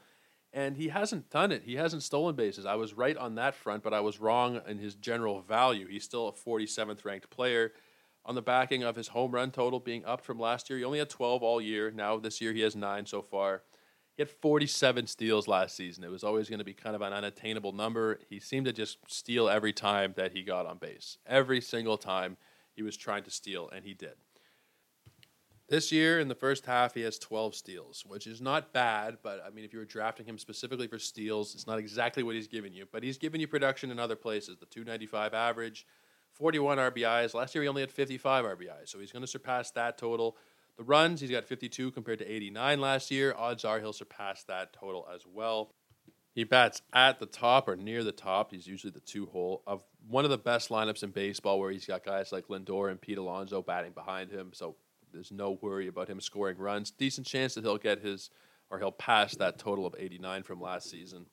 And 0.52 0.76
he 0.76 0.88
hasn't 0.88 1.30
done 1.30 1.50
it. 1.50 1.62
He 1.64 1.74
hasn't 1.74 2.04
stolen 2.04 2.36
bases. 2.36 2.66
I 2.66 2.76
was 2.76 2.94
right 2.94 3.16
on 3.16 3.34
that 3.34 3.56
front, 3.56 3.82
but 3.82 3.94
I 3.94 4.00
was 4.00 4.20
wrong 4.20 4.60
in 4.68 4.78
his 4.78 4.94
general 4.94 5.40
value. 5.40 5.88
He's 5.88 6.04
still 6.04 6.28
a 6.28 6.32
47th 6.32 7.04
ranked 7.04 7.30
player 7.30 7.72
on 8.24 8.34
the 8.34 8.42
backing 8.42 8.82
of 8.82 8.96
his 8.96 9.08
home 9.08 9.32
run 9.32 9.50
total 9.50 9.80
being 9.80 10.04
up 10.04 10.20
from 10.20 10.38
last 10.38 10.70
year. 10.70 10.78
He 10.78 10.84
only 10.84 10.98
had 10.98 11.10
12 11.10 11.42
all 11.42 11.60
year. 11.60 11.90
Now 11.90 12.18
this 12.18 12.40
year 12.40 12.52
he 12.52 12.60
has 12.60 12.74
nine 12.74 13.06
so 13.06 13.22
far. 13.22 13.62
He 14.16 14.22
had 14.22 14.30
47 14.30 15.08
steals 15.08 15.48
last 15.48 15.76
season. 15.76 16.04
It 16.04 16.10
was 16.10 16.22
always 16.22 16.48
going 16.48 16.60
to 16.60 16.64
be 16.64 16.72
kind 16.72 16.94
of 16.94 17.02
an 17.02 17.12
unattainable 17.12 17.72
number. 17.72 18.20
He 18.30 18.38
seemed 18.38 18.66
to 18.66 18.72
just 18.72 18.98
steal 19.08 19.48
every 19.48 19.72
time 19.72 20.14
that 20.16 20.32
he 20.32 20.42
got 20.42 20.66
on 20.66 20.78
base. 20.78 21.18
Every 21.26 21.60
single 21.60 21.98
time 21.98 22.36
he 22.76 22.82
was 22.82 22.96
trying 22.96 23.24
to 23.24 23.30
steal, 23.30 23.68
and 23.70 23.84
he 23.84 23.92
did. 23.92 24.14
This 25.68 25.90
year, 25.90 26.20
in 26.20 26.28
the 26.28 26.34
first 26.34 26.66
half, 26.66 26.94
he 26.94 27.00
has 27.00 27.18
12 27.18 27.54
steals, 27.54 28.04
which 28.06 28.26
is 28.26 28.40
not 28.40 28.72
bad. 28.72 29.16
But 29.22 29.42
I 29.44 29.50
mean, 29.50 29.64
if 29.64 29.72
you 29.72 29.78
were 29.78 29.84
drafting 29.84 30.26
him 30.26 30.38
specifically 30.38 30.86
for 30.86 30.98
steals, 30.98 31.54
it's 31.54 31.66
not 31.66 31.78
exactly 31.78 32.22
what 32.22 32.34
he's 32.34 32.48
giving 32.48 32.74
you. 32.74 32.86
But 32.92 33.02
he's 33.02 33.16
giving 33.16 33.40
you 33.40 33.48
production 33.48 33.90
in 33.90 33.98
other 33.98 34.16
places. 34.16 34.58
The 34.58 34.66
295 34.66 35.32
average, 35.32 35.86
41 36.34 36.78
RBIs. 36.78 37.34
Last 37.34 37.54
year, 37.54 37.62
he 37.62 37.68
only 37.68 37.82
had 37.82 37.90
55 37.90 38.44
RBIs, 38.44 38.88
so 38.88 38.98
he's 38.98 39.12
going 39.12 39.22
to 39.22 39.28
surpass 39.28 39.70
that 39.72 39.98
total. 39.98 40.36
The 40.76 40.84
runs, 40.84 41.20
he's 41.20 41.30
got 41.30 41.44
52 41.44 41.92
compared 41.92 42.18
to 42.18 42.30
89 42.30 42.80
last 42.80 43.10
year. 43.10 43.34
Odds 43.36 43.64
are 43.64 43.78
he'll 43.78 43.92
surpass 43.92 44.44
that 44.44 44.72
total 44.72 45.06
as 45.14 45.24
well. 45.26 45.70
He 46.34 46.42
bats 46.42 46.82
at 46.92 47.20
the 47.20 47.26
top 47.26 47.68
or 47.68 47.76
near 47.76 48.02
the 48.02 48.10
top. 48.10 48.50
He's 48.50 48.66
usually 48.66 48.90
the 48.90 48.98
two 48.98 49.26
hole 49.26 49.62
of 49.68 49.84
one 50.08 50.24
of 50.24 50.32
the 50.32 50.38
best 50.38 50.68
lineups 50.68 51.04
in 51.04 51.10
baseball, 51.10 51.60
where 51.60 51.70
he's 51.70 51.86
got 51.86 52.04
guys 52.04 52.32
like 52.32 52.48
Lindor 52.48 52.90
and 52.90 53.00
Pete 53.00 53.18
Alonso 53.18 53.62
batting 53.62 53.92
behind 53.92 54.32
him. 54.32 54.50
So 54.52 54.74
there's 55.12 55.30
no 55.30 55.58
worry 55.62 55.86
about 55.86 56.08
him 56.08 56.20
scoring 56.20 56.58
runs. 56.58 56.90
Decent 56.90 57.28
chance 57.28 57.54
that 57.54 57.62
he'll 57.62 57.78
get 57.78 58.00
his 58.00 58.30
or 58.68 58.80
he'll 58.80 58.90
pass 58.90 59.36
that 59.36 59.58
total 59.58 59.86
of 59.86 59.94
89 59.96 60.42
from 60.42 60.60
last 60.60 60.90
season. 60.90 61.26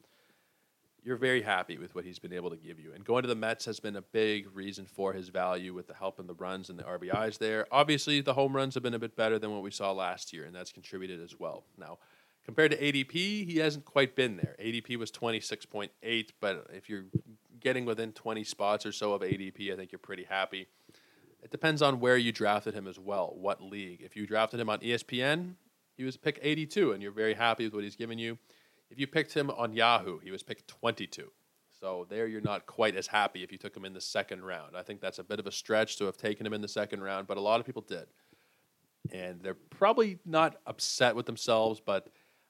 You're 1.04 1.18
very 1.18 1.42
happy 1.42 1.80
with 1.80 1.96
what 1.96 2.06
he's 2.06 2.20
been 2.20 2.34
able 2.34 2.52
to 2.52 2.58
give 2.58 2.80
you. 2.80 2.94
And 2.94 3.04
going 3.04 3.24
to 3.24 3.28
the 3.28 3.36
Mets 3.36 3.66
has 3.66 3.80
been 3.80 3.96
a 3.96 4.04
big 4.04 4.56
reason 4.56 4.86
for 4.86 5.14
his 5.14 5.30
value 5.30 5.74
with 5.74 5.88
the 5.88 5.96
help 5.96 6.20
in 6.20 6.28
the 6.28 6.36
runs 6.36 6.70
and 6.70 6.78
the 6.78 6.84
RBIs 6.84 7.40
there. 7.40 7.66
Obviously, 7.72 8.22
the 8.22 8.36
home 8.36 8.56
runs 8.56 8.76
have 8.76 8.84
been 8.84 8.94
a 8.94 9.00
bit 9.00 9.16
better 9.16 9.40
than 9.40 9.52
what 9.52 9.64
we 9.64 9.72
saw 9.72 9.92
last 9.92 10.32
year, 10.32 10.46
and 10.46 10.56
that's 10.56 10.72
contributed 10.72 11.20
as 11.20 11.40
well. 11.40 11.64
Now, 11.76 11.98
compared 12.46 12.70
to 12.72 12.78
ADP, 12.78 13.14
he 13.14 13.58
hasn't 13.58 13.86
quite 13.86 14.16
been 14.16 14.38
there. 14.38 14.56
ADP 14.60 14.96
was 14.98 15.12
26.8, 15.12 16.30
but 16.40 16.68
if 16.72 16.88
you're 16.88 17.06
getting 17.60 17.86
within 17.86 18.12
20 18.12 18.44
spots 18.44 18.86
or 18.86 18.92
so 18.92 19.14
of 19.14 19.22
ADP, 19.22 19.74
I 19.74 19.76
think 19.76 19.92
you're 19.92 20.00
pretty 20.00 20.26
happy. 20.26 20.68
It 21.44 21.50
depends 21.50 21.82
on 21.82 22.00
where 22.00 22.18
you 22.18 22.32
drafted 22.32 22.76
him 22.76 22.88
as 22.88 23.00
well, 23.00 23.34
what 23.36 23.60
league. 23.60 24.02
If 24.04 24.16
you 24.16 24.28
drafted 24.28 24.60
him 24.60 24.70
on 24.70 24.78
ESPN, 24.80 25.56
he 25.98 26.04
was 26.04 26.16
pick 26.16 26.40
82, 26.44 26.92
and 26.92 27.02
you're 27.02 27.12
very 27.12 27.34
happy 27.34 27.64
with 27.64 27.74
what 27.74 27.84
he's 27.84 27.96
given 27.96 28.20
you. 28.20 28.38
If 28.92 29.00
you 29.00 29.08
picked 29.08 29.34
him 29.34 29.50
on 29.50 29.74
Yahoo, 29.74 30.20
he 30.20 30.32
was 30.32 30.44
picked 30.44 30.68
22. 30.68 31.32
So 31.80 32.06
there 32.10 32.28
you're 32.28 32.42
not 32.42 32.68
quite 32.68 32.96
as 32.96 33.08
happy 33.08 33.42
if 33.42 33.52
you 33.52 33.58
took 33.58 33.76
him 33.76 33.86
in 33.86 33.94
the 33.94 34.02
second 34.02 34.44
round. 34.44 34.76
I 34.76 34.84
think 34.84 35.00
that's 35.00 35.18
a 35.18 35.24
bit 35.24 35.40
of 35.40 35.48
a 35.48 35.52
stretch 35.52 35.98
to 35.98 36.06
have 36.06 36.18
taken 36.18 36.46
him 36.46 36.54
in 36.54 36.62
the 36.62 36.68
second 36.68 37.02
round, 37.02 37.26
but 37.26 37.38
a 37.38 37.42
lot 37.42 37.60
of 37.60 37.66
people 37.66 37.82
did. 37.82 38.06
And 39.12 39.42
they're 39.42 39.56
probably 39.56 40.20
not 40.26 40.58
upset 40.68 41.16
with 41.16 41.26
themselves, 41.26 41.82
but 41.84 42.10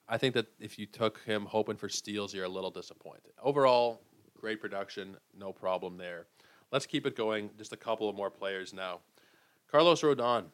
I 0.09 0.17
think 0.17 0.33
that 0.33 0.47
if 0.59 0.77
you 0.77 0.87
took 0.87 1.21
him 1.21 1.45
hoping 1.45 1.77
for 1.77 1.87
steals, 1.87 2.33
you're 2.33 2.45
a 2.45 2.49
little 2.49 2.71
disappointed. 2.71 3.31
Overall, 3.41 4.01
great 4.37 4.59
production, 4.59 5.15
no 5.37 5.53
problem 5.53 5.95
there. 5.95 6.25
Let's 6.71 6.85
keep 6.85 7.05
it 7.05 7.15
going. 7.15 7.51
Just 7.57 7.71
a 7.71 7.77
couple 7.77 8.09
of 8.09 8.15
more 8.15 8.31
players 8.31 8.73
now. 8.73 8.99
Carlos 9.69 10.01
Rodon. 10.01 10.45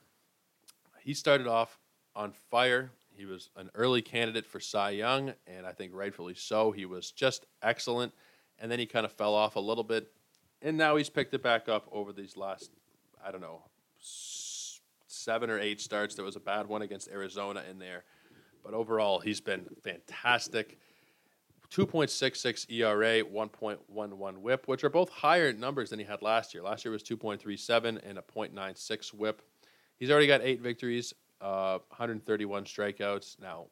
He 0.99 1.13
started 1.13 1.47
off 1.47 1.79
on 2.15 2.33
fire. 2.51 2.91
He 3.17 3.25
was 3.25 3.49
an 3.55 3.71
early 3.73 4.03
candidate 4.03 4.45
for 4.45 4.59
Cy 4.59 4.91
Young, 4.91 5.33
and 5.47 5.65
I 5.65 5.71
think 5.71 5.91
rightfully 5.95 6.35
so. 6.35 6.71
He 6.71 6.85
was 6.85 7.11
just 7.11 7.47
excellent, 7.63 8.13
and 8.59 8.71
then 8.71 8.77
he 8.77 8.85
kind 8.85 9.05
of 9.05 9.11
fell 9.11 9.33
off 9.33 9.55
a 9.55 9.59
little 9.59 9.83
bit, 9.83 10.11
and 10.61 10.77
now 10.77 10.95
he's 10.97 11.09
picked 11.09 11.33
it 11.33 11.41
back 11.41 11.67
up 11.67 11.87
over 11.91 12.13
these 12.13 12.37
last, 12.37 12.69
I 13.25 13.31
don't 13.31 13.41
know, 13.41 13.63
seven 15.07 15.49
or 15.49 15.59
eight 15.59 15.81
starts. 15.81 16.13
There 16.13 16.23
was 16.23 16.35
a 16.35 16.39
bad 16.39 16.67
one 16.67 16.83
against 16.83 17.09
Arizona 17.09 17.63
in 17.67 17.79
there, 17.79 18.03
but 18.63 18.75
overall, 18.75 19.19
he's 19.19 19.41
been 19.41 19.65
fantastic. 19.83 20.77
2.66 21.71 22.71
ERA, 22.71 23.23
1.11 23.23 24.37
whip, 24.37 24.67
which 24.67 24.83
are 24.83 24.89
both 24.89 25.09
higher 25.09 25.51
numbers 25.51 25.89
than 25.89 25.99
he 25.99 26.05
had 26.05 26.21
last 26.21 26.53
year. 26.53 26.63
Last 26.63 26.85
year 26.85 26.91
was 26.91 27.03
2.37 27.03 28.07
and 28.07 28.17
a 28.17 28.21
0.96 28.21 29.13
whip. 29.13 29.41
He's 29.97 30.11
already 30.11 30.27
got 30.27 30.41
eight 30.41 30.61
victories, 30.61 31.13
uh, 31.41 31.79
131 31.89 32.65
strikeouts. 32.65 33.39
Now, 33.39 33.67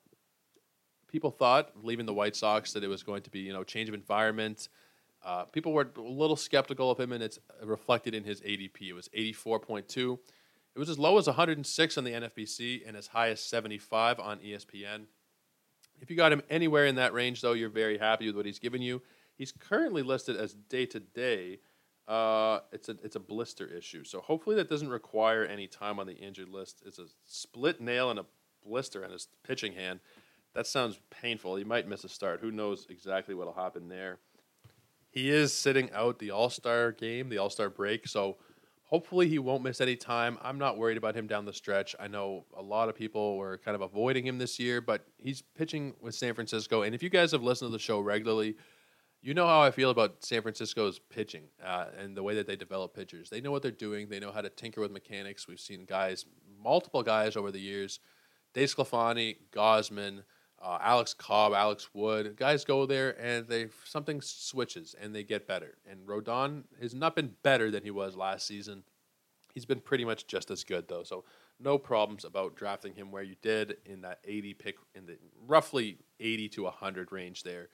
people 1.08 1.32
thought 1.32 1.72
leaving 1.82 2.06
the 2.06 2.14
White 2.14 2.36
Sox 2.36 2.74
that 2.74 2.84
it 2.84 2.88
was 2.88 3.04
going 3.04 3.22
to 3.24 3.30
be, 3.30 3.40
you 3.40 3.54
know, 3.54 3.64
change 3.64 3.90
of 3.90 3.96
environment. 3.96 4.70
Uh, 5.24 5.46
people 5.46 5.74
were 5.74 5.90
a 5.96 6.02
little 6.02 6.36
skeptical 6.36 6.92
of 6.92 7.00
him, 7.00 7.12
and 7.12 7.24
it's 7.24 7.40
reflected 7.64 8.14
in 8.14 8.24
his 8.24 8.42
ADP. 8.42 8.82
It 8.90 8.94
was 8.94 9.10
84.2. 9.10 10.20
It 10.76 10.80
was 10.80 10.90
as 10.90 11.00
low 11.00 11.18
as 11.18 11.28
106 11.28 11.98
on 11.98 12.04
the 12.04 12.12
NFBC 12.12 12.88
and 12.88 12.98
as 12.98 13.08
high 13.08 13.30
as 13.30 13.42
75 13.42 14.20
on 14.20 14.40
ESPN. 14.40 15.06
If 16.02 16.10
you 16.10 16.18
got 16.18 16.34
him 16.34 16.44
anywhere 16.50 16.86
in 16.86 16.96
that 16.96 17.14
range, 17.14 17.42
though, 17.42 17.54
you're 17.54 17.70
very 17.70 17.98
happy 17.98 18.28
with 18.28 18.36
what 18.36 18.46
he's 18.46 18.60
given 18.60 18.82
you. 18.82 19.02
He's 19.38 19.54
currently 19.54 20.02
listed 20.02 20.36
as 20.36 20.54
day 20.54 20.86
to 20.88 21.00
day. 21.00 21.60
Uh, 22.08 22.60
it's 22.72 22.90
a 22.90 22.98
it's 23.04 23.16
a 23.16 23.20
blister 23.20 23.66
issue, 23.66 24.04
so 24.04 24.22
hopefully 24.22 24.56
that 24.58 24.70
doesn't 24.70 24.90
require 24.90 25.44
any 25.44 25.68
time 25.68 26.00
on 26.00 26.06
the 26.06 26.14
injured 26.14 26.50
list. 26.50 26.84
It's 26.86 27.00
a 27.00 27.06
split 27.26 27.82
nail 27.82 28.12
and 28.12 28.20
a 28.20 28.26
blister 28.64 29.04
on 29.04 29.12
his 29.12 29.28
pitching 29.44 29.74
hand. 29.74 30.00
That 30.54 30.68
sounds 30.68 31.00
painful. 31.10 31.56
He 31.56 31.64
might 31.64 31.88
miss 31.88 32.04
a 32.04 32.10
start. 32.10 32.42
Who 32.42 32.52
knows 32.52 32.86
exactly 32.90 33.34
what'll 33.34 33.54
happen 33.54 33.90
there? 33.90 34.20
He 35.10 35.30
is 35.32 35.54
sitting 35.54 35.90
out 35.94 36.20
the 36.20 36.32
All 36.32 36.50
Star 36.50 36.92
game, 36.92 37.30
the 37.30 37.40
All 37.40 37.50
Star 37.50 37.70
break, 37.70 38.08
so 38.08 38.38
Hopefully, 38.88 39.28
he 39.28 39.40
won't 39.40 39.64
miss 39.64 39.82
any 39.82 39.96
time. 39.96 40.38
I'm 40.44 40.60
not 40.60 40.78
worried 40.78 40.98
about 40.98 41.16
him 41.16 41.26
down 41.26 41.44
the 41.44 41.54
stretch. 41.54 41.96
I 42.00 42.08
know 42.08 42.46
a 42.56 42.62
lot 42.62 42.88
of 42.88 42.96
people 42.96 43.36
were 43.36 43.58
kind 43.58 43.74
of 43.74 43.82
avoiding 43.82 44.28
him 44.28 44.38
this 44.38 44.60
year, 44.60 44.80
but 44.80 45.08
he's 45.18 45.42
pitching 45.42 45.96
with 46.02 46.14
San 46.14 46.36
Francisco. 46.36 46.84
And 46.84 46.94
if 46.94 47.02
you 47.02 47.10
guys 47.10 47.32
have 47.32 47.42
listened 47.42 47.70
to 47.70 47.72
the 47.72 47.80
show 47.80 48.00
regularly, 48.00 48.58
you 49.26 49.34
know 49.34 49.48
how 49.48 49.60
I 49.60 49.72
feel 49.72 49.90
about 49.90 50.24
San 50.24 50.44
Francisco's 50.44 51.00
pitching 51.00 51.46
uh, 51.64 51.86
and 52.00 52.16
the 52.16 52.22
way 52.22 52.36
that 52.36 52.46
they 52.46 52.56
develop 52.56 52.94
pitchers. 52.94 53.28
They 53.28 53.42
know 53.42 53.50
what 53.50 53.64
they're 53.64 53.72
doing. 53.72 54.08
They 54.08 54.20
know 54.20 54.32
how 54.32 54.42
to 54.42 54.50
tinker 54.50 54.82
with 54.82 54.92
mechanics. 54.92 55.48
We've 55.48 55.60
seen 55.60 55.86
guys, 55.86 56.26
multiple 56.64 57.02
guys 57.02 57.36
over 57.36 57.50
the 57.52 57.60
years, 57.60 58.00
DeSclafani, 58.54 59.38
Gausman, 59.52 60.22
uh, 60.62 60.78
Alex 60.80 61.16
Cobb, 61.16 61.54
Alex 61.54 61.90
Wood, 61.92 62.36
guys 62.38 62.64
go 62.66 62.86
there 62.86 63.20
and 63.20 63.48
they 63.48 63.70
something 63.84 64.22
switches 64.22 64.96
and 65.02 65.16
they 65.16 65.24
get 65.24 65.48
better. 65.48 65.80
And 65.90 66.06
Rodon 66.06 66.66
has 66.80 66.94
not 66.94 67.16
been 67.16 67.34
better 67.42 67.72
than 67.72 67.84
he 67.84 67.92
was 67.92 68.16
last 68.16 68.46
season. 68.46 68.84
He's 69.56 69.66
been 69.66 69.80
pretty 69.80 70.06
much 70.06 70.28
just 70.28 70.52
as 70.52 70.64
good 70.64 70.88
though, 70.88 71.04
so 71.04 71.24
no 71.60 71.80
problems 71.80 72.26
about 72.26 72.56
drafting 72.56 72.94
him 72.94 73.12
where 73.12 73.24
you 73.24 73.36
did 73.42 73.78
in 73.88 74.02
that 74.02 74.20
80 74.24 74.54
pick 74.54 74.76
in 74.94 75.08
the 75.08 75.18
roughly 75.48 75.98
80 76.20 76.50
to 76.50 76.64
100 76.64 77.12
range 77.12 77.42
there. 77.42 77.70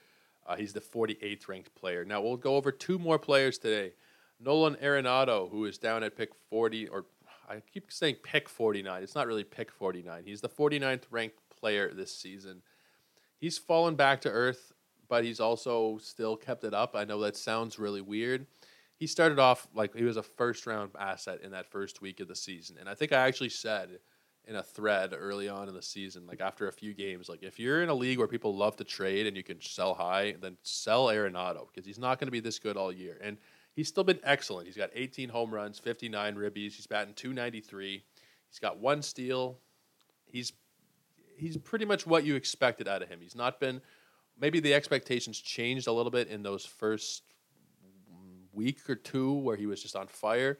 Uh, 0.45 0.55
he's 0.55 0.73
the 0.73 0.81
48th 0.81 1.47
ranked 1.47 1.75
player. 1.75 2.03
Now 2.03 2.21
we'll 2.21 2.37
go 2.37 2.55
over 2.55 2.71
two 2.71 2.97
more 2.97 3.19
players 3.19 3.57
today. 3.57 3.93
Nolan 4.39 4.75
Arenado, 4.75 5.49
who 5.49 5.65
is 5.65 5.77
down 5.77 6.03
at 6.03 6.15
pick 6.15 6.33
40, 6.49 6.87
or 6.87 7.05
I 7.47 7.61
keep 7.71 7.91
saying 7.91 8.15
pick 8.23 8.49
49. 8.49 9.03
It's 9.03 9.15
not 9.15 9.27
really 9.27 9.43
pick 9.43 9.71
49. 9.71 10.23
He's 10.25 10.41
the 10.41 10.49
49th 10.49 11.03
ranked 11.11 11.37
player 11.49 11.93
this 11.93 12.15
season 12.15 12.61
he's 13.41 13.57
fallen 13.57 13.95
back 13.95 14.21
to 14.21 14.29
earth, 14.29 14.71
but 15.09 15.25
he's 15.25 15.41
also 15.41 15.97
still 15.97 16.37
kept 16.37 16.63
it 16.63 16.73
up. 16.73 16.95
I 16.95 17.03
know 17.03 17.19
that 17.21 17.35
sounds 17.35 17.77
really 17.77 17.99
weird. 17.99 18.45
He 18.95 19.07
started 19.07 19.39
off 19.39 19.67
like 19.73 19.95
he 19.95 20.03
was 20.03 20.15
a 20.15 20.23
first 20.23 20.65
round 20.65 20.91
asset 20.97 21.41
in 21.41 21.51
that 21.51 21.65
first 21.65 22.01
week 22.01 22.21
of 22.21 22.29
the 22.29 22.35
season. 22.35 22.77
And 22.79 22.87
I 22.87 22.93
think 22.93 23.11
I 23.11 23.27
actually 23.27 23.49
said 23.49 23.99
in 24.45 24.55
a 24.55 24.63
thread 24.63 25.13
early 25.15 25.47
on 25.47 25.67
in 25.67 25.75
the 25.75 25.81
season, 25.81 26.25
like 26.27 26.41
after 26.41 26.67
a 26.67 26.71
few 26.71 26.93
games, 26.93 27.29
like 27.29 27.43
if 27.43 27.59
you're 27.59 27.83
in 27.83 27.89
a 27.89 27.93
league 27.93 28.17
where 28.17 28.27
people 28.27 28.55
love 28.55 28.75
to 28.77 28.83
trade 28.83 29.27
and 29.27 29.37
you 29.37 29.43
can 29.43 29.61
sell 29.61 29.93
high, 29.93 30.35
then 30.41 30.57
sell 30.63 31.07
Arenado 31.07 31.67
because 31.67 31.85
he's 31.85 31.99
not 31.99 32.19
going 32.19 32.27
to 32.27 32.31
be 32.31 32.39
this 32.39 32.59
good 32.59 32.75
all 32.75 32.91
year. 32.91 33.19
And 33.21 33.37
he's 33.73 33.87
still 33.87 34.03
been 34.03 34.19
excellent. 34.23 34.67
He's 34.67 34.77
got 34.77 34.89
18 34.93 35.29
home 35.29 35.53
runs, 35.53 35.79
59 35.79 36.35
ribbies. 36.35 36.73
He's 36.73 36.87
batting 36.87 37.13
293. 37.13 38.03
He's 38.49 38.59
got 38.59 38.79
one 38.79 39.01
steal. 39.01 39.59
He's 40.25 40.53
he's 41.37 41.57
pretty 41.57 41.85
much 41.85 42.05
what 42.05 42.23
you 42.23 42.35
expected 42.35 42.87
out 42.87 43.01
of 43.01 43.09
him. 43.09 43.19
He's 43.21 43.35
not 43.35 43.59
been 43.59 43.81
maybe 44.39 44.59
the 44.59 44.73
expectations 44.73 45.39
changed 45.39 45.87
a 45.87 45.91
little 45.91 46.11
bit 46.11 46.27
in 46.27 46.43
those 46.43 46.65
first 46.65 47.23
week 48.53 48.89
or 48.89 48.95
two 48.95 49.33
where 49.33 49.55
he 49.55 49.65
was 49.65 49.81
just 49.81 49.95
on 49.95 50.07
fire, 50.07 50.59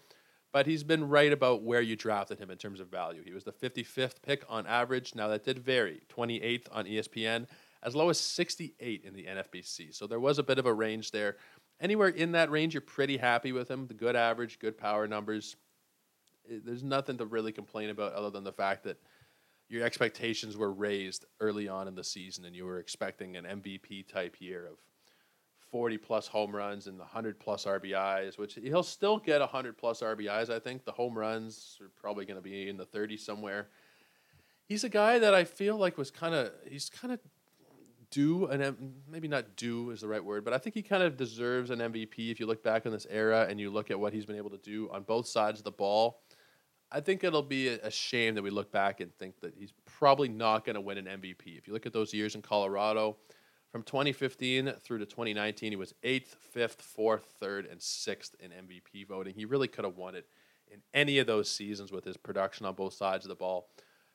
but 0.51 0.67
he's 0.67 0.83
been 0.83 1.07
right 1.07 1.31
about 1.31 1.63
where 1.63 1.81
you 1.81 1.95
drafted 1.95 2.39
him 2.39 2.51
in 2.51 2.57
terms 2.57 2.79
of 2.79 2.89
value. 2.89 3.23
He 3.23 3.33
was 3.33 3.43
the 3.43 3.53
55th 3.53 4.21
pick 4.21 4.43
on 4.49 4.67
average. 4.67 5.15
Now 5.15 5.29
that 5.29 5.43
did 5.43 5.59
vary, 5.59 6.01
28th 6.15 6.67
on 6.71 6.85
ESPN, 6.85 7.47
as 7.83 7.95
low 7.95 8.09
as 8.09 8.19
68 8.19 9.03
in 9.05 9.13
the 9.13 9.25
NFBC. 9.25 9.95
So 9.95 10.07
there 10.07 10.19
was 10.19 10.39
a 10.39 10.43
bit 10.43 10.59
of 10.59 10.65
a 10.65 10.73
range 10.73 11.11
there. 11.11 11.37
Anywhere 11.79 12.09
in 12.09 12.33
that 12.33 12.51
range, 12.51 12.73
you're 12.73 12.81
pretty 12.81 13.17
happy 13.17 13.53
with 13.53 13.71
him. 13.71 13.87
The 13.87 13.93
good 13.93 14.15
average, 14.15 14.59
good 14.59 14.77
power 14.77 15.07
numbers. 15.07 15.55
Eh, 16.49 16.59
there's 16.63 16.83
nothing 16.83 17.17
to 17.17 17.25
really 17.25 17.51
complain 17.51 17.89
about 17.89 18.13
other 18.13 18.29
than 18.29 18.43
the 18.43 18.51
fact 18.51 18.83
that 18.83 18.97
your 19.69 19.85
expectations 19.85 20.57
were 20.57 20.71
raised 20.71 21.25
early 21.39 21.69
on 21.69 21.87
in 21.87 21.95
the 21.95 22.03
season 22.03 22.43
and 22.43 22.55
you 22.55 22.65
were 22.65 22.79
expecting 22.79 23.37
an 23.37 23.45
MVP 23.45 24.05
type 24.07 24.35
year 24.39 24.67
of 24.67 24.77
40 25.71 25.97
plus 25.97 26.27
home 26.27 26.55
runs 26.55 26.87
and 26.87 26.97
the 26.97 27.03
100 27.03 27.39
plus 27.39 27.65
RBIs, 27.65 28.37
which 28.37 28.55
he'll 28.61 28.83
still 28.83 29.17
get 29.17 29.39
100 29.39 29.77
plus 29.77 30.01
RBIs. 30.01 30.49
I 30.49 30.59
think 30.59 30.83
the 30.83 30.91
home 30.91 31.17
runs 31.17 31.77
are 31.81 31.89
probably 31.99 32.25
going 32.25 32.35
to 32.35 32.41
be 32.41 32.67
in 32.67 32.77
the 32.77 32.85
30 32.85 33.17
somewhere. 33.17 33.69
He's 34.65 34.83
a 34.83 34.89
guy 34.89 35.19
that 35.19 35.33
I 35.33 35.43
feel 35.43 35.77
like 35.77 35.97
was 35.97 36.11
kind 36.11 36.35
of 36.35 36.51
he's 36.69 36.89
kind 36.89 37.13
of 37.13 37.19
due 38.09 38.45
an 38.47 38.93
maybe 39.09 39.27
not 39.27 39.55
due 39.55 39.91
is 39.91 40.01
the 40.01 40.07
right 40.07 40.23
word, 40.23 40.43
but 40.43 40.53
I 40.53 40.57
think 40.57 40.75
he 40.75 40.81
kind 40.81 41.03
of 41.03 41.17
deserves 41.17 41.69
an 41.69 41.79
MVP 41.79 42.31
if 42.31 42.39
you 42.39 42.45
look 42.45 42.63
back 42.63 42.85
on 42.85 42.91
this 42.91 43.07
era 43.09 43.47
and 43.49 43.59
you 43.59 43.69
look 43.71 43.89
at 43.89 43.99
what 43.99 44.13
he's 44.13 44.25
been 44.25 44.35
able 44.35 44.49
to 44.49 44.57
do 44.57 44.89
on 44.91 45.03
both 45.03 45.27
sides 45.27 45.59
of 45.59 45.63
the 45.63 45.71
ball. 45.71 46.21
I 46.91 46.99
think 46.99 47.23
it'll 47.23 47.41
be 47.41 47.69
a 47.69 47.89
shame 47.89 48.35
that 48.35 48.41
we 48.41 48.49
look 48.49 48.69
back 48.69 48.99
and 48.99 49.15
think 49.15 49.39
that 49.39 49.53
he's 49.57 49.71
probably 49.85 50.27
not 50.27 50.65
going 50.65 50.73
to 50.73 50.81
win 50.81 50.97
an 50.97 51.05
MVP. 51.05 51.57
If 51.57 51.65
you 51.65 51.71
look 51.71 51.85
at 51.85 51.93
those 51.93 52.13
years 52.13 52.35
in 52.35 52.41
Colorado, 52.41 53.15
from 53.71 53.83
2015 53.83 54.73
through 54.83 54.99
to 54.99 55.05
2019, 55.05 55.71
he 55.71 55.75
was 55.75 55.93
eighth, 56.03 56.35
fifth, 56.51 56.81
fourth, 56.81 57.35
third, 57.39 57.65
and 57.65 57.81
sixth 57.81 58.35
in 58.39 58.51
MVP 58.51 59.07
voting. 59.07 59.33
He 59.33 59.45
really 59.45 59.67
could 59.67 59.85
have 59.85 59.97
won 59.97 60.15
it 60.15 60.25
in 60.67 60.81
any 60.93 61.19
of 61.19 61.27
those 61.27 61.51
seasons 61.51 61.91
with 61.91 62.03
his 62.03 62.17
production 62.17 62.65
on 62.65 62.75
both 62.75 62.93
sides 62.93 63.25
of 63.25 63.29
the 63.29 63.35
ball. 63.35 63.69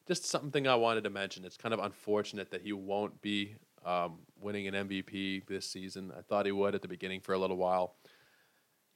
Just 0.07 0.25
something 0.25 0.69
I 0.69 0.75
wanted 0.77 1.05
to 1.05 1.11
mention. 1.11 1.45
It's 1.45 1.57
kind 1.57 1.75
of 1.75 1.81
unfortunate 1.81 2.51
that 2.51 2.63
he 2.63 2.73
won't 2.73 3.21
be 3.23 3.57
um, 3.85 4.19
winning 4.41 4.69
an 4.69 4.89
MVP 4.89 5.47
this 5.47 5.67
season. 5.67 6.13
I 6.17 6.23
thought 6.23 6.47
he 6.47 6.53
would 6.53 6.75
at 6.75 6.83
the 6.83 6.89
beginning 6.89 7.21
for 7.21 7.33
a 7.33 7.39
little 7.39 7.57
while 7.57 7.95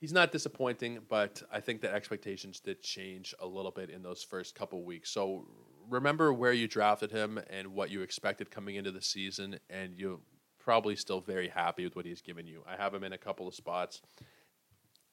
he's 0.01 0.11
not 0.11 0.33
disappointing, 0.33 0.99
but 1.07 1.41
I 1.49 1.61
think 1.61 1.81
that 1.81 1.93
expectations 1.93 2.59
did 2.59 2.81
change 2.81 3.33
a 3.39 3.47
little 3.47 3.71
bit 3.71 3.89
in 3.89 4.01
those 4.01 4.23
first 4.23 4.55
couple 4.55 4.83
weeks. 4.83 5.11
So 5.11 5.45
remember 5.87 6.33
where 6.33 6.51
you 6.51 6.67
drafted 6.67 7.11
him 7.11 7.39
and 7.49 7.69
what 7.69 7.91
you 7.91 8.01
expected 8.01 8.51
coming 8.51 8.75
into 8.75 8.91
the 8.91 9.01
season, 9.01 9.59
and 9.69 9.93
you're 9.95 10.19
probably 10.63 10.95
still 10.95 11.21
very 11.21 11.47
happy 11.47 11.83
with 11.83 11.95
what 11.95 12.05
he's 12.05 12.21
given 12.21 12.47
you. 12.47 12.63
I 12.67 12.75
have 12.75 12.93
him 12.93 13.03
in 13.03 13.13
a 13.13 13.17
couple 13.17 13.47
of 13.47 13.55
spots. 13.55 14.01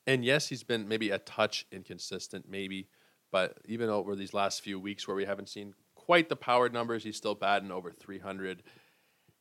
And 0.06 0.24
yes, 0.24 0.48
he's 0.48 0.62
been 0.62 0.88
maybe 0.88 1.10
a 1.10 1.18
touch 1.18 1.66
inconsistent, 1.70 2.46
maybe, 2.48 2.88
but 3.30 3.58
even 3.66 3.90
over 3.90 4.16
these 4.16 4.32
last 4.32 4.62
few 4.62 4.80
weeks 4.80 5.06
where 5.06 5.16
we 5.16 5.24
haven't 5.24 5.48
seen 5.48 5.74
quite 5.94 6.28
the 6.28 6.36
power 6.36 6.68
numbers, 6.68 7.04
he's 7.04 7.16
still 7.16 7.34
batting 7.34 7.70
over 7.70 7.90
300 7.92 8.62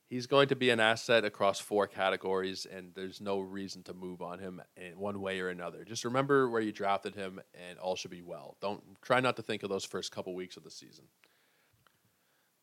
he's 0.08 0.26
going 0.26 0.48
to 0.48 0.56
be 0.56 0.70
an 0.70 0.80
asset 0.80 1.24
across 1.24 1.60
four 1.60 1.86
categories, 1.86 2.66
and 2.66 2.92
there's 2.94 3.20
no 3.20 3.40
reason 3.40 3.82
to 3.84 3.94
move 3.94 4.22
on 4.22 4.38
him 4.38 4.60
in 4.76 4.98
one 4.98 5.20
way 5.20 5.40
or 5.40 5.48
another. 5.48 5.84
Just 5.84 6.04
remember 6.04 6.48
where 6.48 6.60
you 6.60 6.72
drafted 6.72 7.14
him, 7.14 7.40
and 7.68 7.78
all 7.78 7.96
should 7.96 8.10
be 8.10 8.22
well. 8.22 8.56
Don't 8.60 8.82
try 9.02 9.20
not 9.20 9.36
to 9.36 9.42
think 9.42 9.62
of 9.62 9.68
those 9.68 9.84
first 9.84 10.10
couple 10.10 10.34
weeks 10.34 10.56
of 10.56 10.64
the 10.64 10.70
season. 10.70 11.04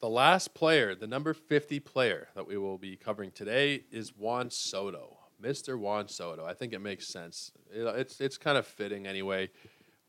The 0.02 0.10
last 0.10 0.54
player, 0.54 0.94
the 0.94 1.08
number 1.08 1.34
50 1.34 1.80
player 1.80 2.28
that 2.36 2.46
we 2.46 2.58
will 2.58 2.78
be 2.78 2.98
covering 2.98 3.32
today, 3.32 3.84
is 3.92 4.16
Juan 4.16 4.50
Soto, 4.50 5.18
Mr. 5.42 5.80
Juan 5.80 6.10
Soto. 6.10 6.46
I 6.46 6.54
think 6.54 6.74
it 6.74 6.80
makes 6.80 7.08
sense. 7.08 7.52
It's 7.72 8.20
it's 8.20 8.38
kind 8.38 8.58
of 8.58 8.68
fitting 8.68 9.08
anyway. 9.08 9.50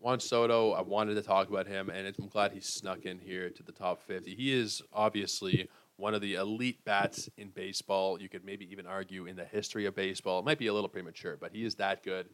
Juan 0.01 0.19
Soto, 0.21 0.73
I 0.73 0.83
wanted 0.83 1.15
to 1.15 1.23
talk 1.23 1.49
about 1.49 1.67
him, 1.67 1.89
and 1.89 2.13
I'm 2.19 2.29
glad 2.29 2.53
he 2.53 2.61
snuck 2.61 3.07
in 3.07 3.19
here 3.19 3.49
to 3.49 3.63
the 3.63 3.73
top 3.73 4.03
50. 4.03 4.35
He 4.35 4.53
is 4.53 4.83
obviously 4.93 5.69
one 5.97 6.15
of 6.15 6.21
the 6.21 6.35
elite 6.35 6.85
bats 6.85 7.31
in 7.37 7.49
baseball. 7.49 8.21
You 8.21 8.29
could 8.29 8.45
maybe 8.45 8.71
even 8.71 8.87
argue 8.87 9.27
in 9.27 9.37
the 9.37 9.45
history 9.45 9.87
of 9.87 9.95
baseball. 9.95 10.41
It 10.41 10.45
might 10.45 10.59
be 10.59 10.67
a 10.67 10.75
little 10.75 10.89
premature, 10.89 11.37
but 11.41 11.53
he 11.53 11.65
is 11.65 11.77
that 11.77 12.03
good. 12.03 12.29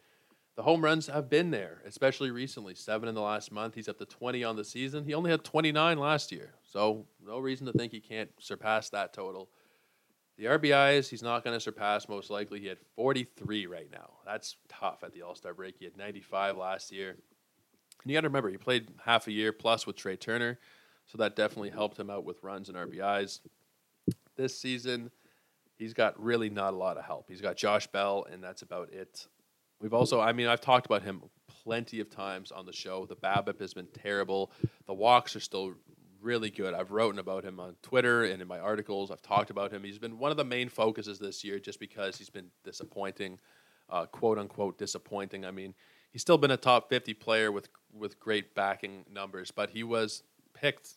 The 0.57 0.63
home 0.63 0.83
runs 0.83 1.07
have 1.07 1.31
been 1.31 1.51
there, 1.51 1.83
especially 1.87 2.31
recently. 2.31 2.75
Seven 2.75 3.09
in 3.09 3.15
the 3.15 3.23
last 3.23 3.53
month. 3.53 3.75
He's 3.75 3.89
up 3.89 3.99
to 3.99 4.07
20 4.07 4.43
on 4.43 4.57
the 4.57 4.65
season. 4.65 5.05
He 5.05 5.15
only 5.15 5.31
had 5.31 5.45
29 5.45 5.99
last 5.99 6.33
year. 6.33 6.55
So, 6.73 7.05
no 7.23 7.39
reason 7.39 7.67
to 7.67 7.73
think 7.75 7.93
he 7.93 8.01
can't 8.01 8.31
surpass 8.39 8.89
that 8.91 9.13
total. 9.13 9.51
The 10.39 10.47
RBIs, 10.47 11.11
he's 11.11 11.23
not 11.23 11.45
going 11.45 11.55
to 11.55 11.61
surpass 11.61 12.09
most 12.09 12.31
likely. 12.31 12.61
He 12.61 12.67
had 12.67 12.79
43 12.97 13.67
right 13.67 13.91
now. 13.93 14.13
That's 14.25 14.57
tough 14.71 15.05
at 15.05 15.13
the 15.13 15.21
All 15.21 15.35
Star 15.35 15.53
break. 15.53 15.77
He 15.79 15.85
had 15.85 15.99
95 15.99 16.57
last 16.57 16.91
year. 16.91 17.11
And 17.11 18.11
you 18.11 18.17
got 18.17 18.23
to 18.23 18.29
remember, 18.29 18.49
he 18.49 18.57
played 18.57 18.89
half 19.05 19.27
a 19.27 19.33
year 19.33 19.53
plus 19.53 19.87
with 19.87 19.97
Trea 19.97 20.17
Turner. 20.17 20.59
So 21.05 21.19
that 21.19 21.37
definitely 21.37 21.69
helped 21.69 21.99
him 21.99 22.09
out 22.09 22.25
with 22.25 22.43
runs 22.43 22.71
and 22.71 22.79
RBIs. 22.79 23.41
This 24.37 24.59
season, 24.59 25.11
he's 25.77 25.93
got 25.93 26.19
really 26.19 26.49
not 26.49 26.73
a 26.73 26.77
lot 26.77 26.97
of 26.97 27.05
help. 27.05 27.27
He's 27.29 27.43
got 27.43 27.59
Josh 27.59 27.87
Bell, 27.89 28.27
and 28.33 28.43
that's 28.43 28.63
about 28.63 28.91
it. 28.95 29.27
We've 29.79 29.93
also, 29.93 30.23
I 30.23 30.33
mean, 30.33 30.47
I've 30.47 30.63
talked 30.63 30.87
about 30.87 31.03
him 31.03 31.23
plenty 31.65 32.01
of 32.01 32.09
times 32.09 32.51
on 32.51 32.65
the 32.65 32.73
show. 32.73 33.05
The 33.05 33.17
BABIP 33.17 33.61
has 33.61 33.75
been 33.75 33.89
terrible. 33.89 34.53
The 34.87 34.95
walks 34.95 35.37
are 35.37 35.41
still 35.41 35.75
really 36.23 36.51
good. 36.51 36.75
I've 36.75 36.91
written 36.91 37.19
about 37.19 37.45
him 37.45 37.61
on 37.61 37.77
Twitter 37.83 38.25
and 38.25 38.41
in 38.41 38.49
my 38.49 38.59
articles. 38.59 39.11
I've 39.11 39.23
talked 39.23 39.51
about 39.51 39.73
him. 39.73 39.85
He's 39.85 39.99
been 39.99 40.19
one 40.19 40.31
of 40.31 40.37
the 40.37 40.45
main 40.45 40.69
focuses 40.69 41.19
this 41.19 41.45
year 41.45 41.59
just 41.59 41.81
because 41.81 42.17
he's 42.17 42.31
been 42.31 42.51
disappointing, 42.65 43.39
uh, 43.91 44.07
quote 44.07 44.39
unquote 44.39 44.79
disappointing. 44.79 45.45
I 45.45 45.51
mean, 45.51 45.75
he's 46.13 46.23
still 46.23 46.39
been 46.39 46.51
a 46.51 46.57
top 46.57 46.89
50 46.89 47.15
player 47.15 47.51
with 47.51 47.69
with 47.93 48.19
great 48.19 48.55
backing 48.55 49.05
numbers, 49.13 49.51
but 49.51 49.71
he 49.71 49.83
was 49.83 50.23
picked 50.55 50.95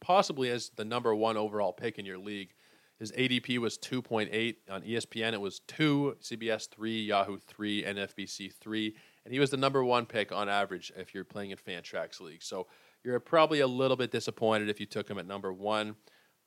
possibly 0.00 0.50
as 0.50 0.70
the 0.76 0.84
number 0.84 1.14
one 1.14 1.36
overall 1.36 1.72
pick 1.72 1.98
in 1.98 2.06
your 2.06 2.18
league. 2.18 2.54
His 2.98 3.12
ADP 3.12 3.58
was 3.58 3.78
2.8 3.78 4.56
on 4.68 4.82
ESPN. 4.82 5.32
It 5.32 5.40
was 5.40 5.60
two, 5.60 6.16
CBS 6.20 6.68
three, 6.68 7.00
Yahoo 7.02 7.38
three, 7.38 7.84
NFBC 7.84 8.52
three, 8.54 8.96
and 9.24 9.32
he 9.32 9.38
was 9.38 9.50
the 9.50 9.56
number 9.56 9.84
one 9.84 10.04
pick 10.04 10.32
on 10.32 10.48
average 10.48 10.92
if 10.96 11.14
you're 11.14 11.24
playing 11.24 11.50
in 11.50 11.58
Fantrax 11.58 12.20
league. 12.20 12.42
So 12.42 12.66
you're 13.04 13.20
probably 13.20 13.60
a 13.60 13.66
little 13.66 13.96
bit 13.96 14.10
disappointed 14.10 14.68
if 14.68 14.80
you 14.80 14.86
took 14.86 15.08
him 15.08 15.18
at 15.18 15.26
number 15.26 15.52
one, 15.52 15.96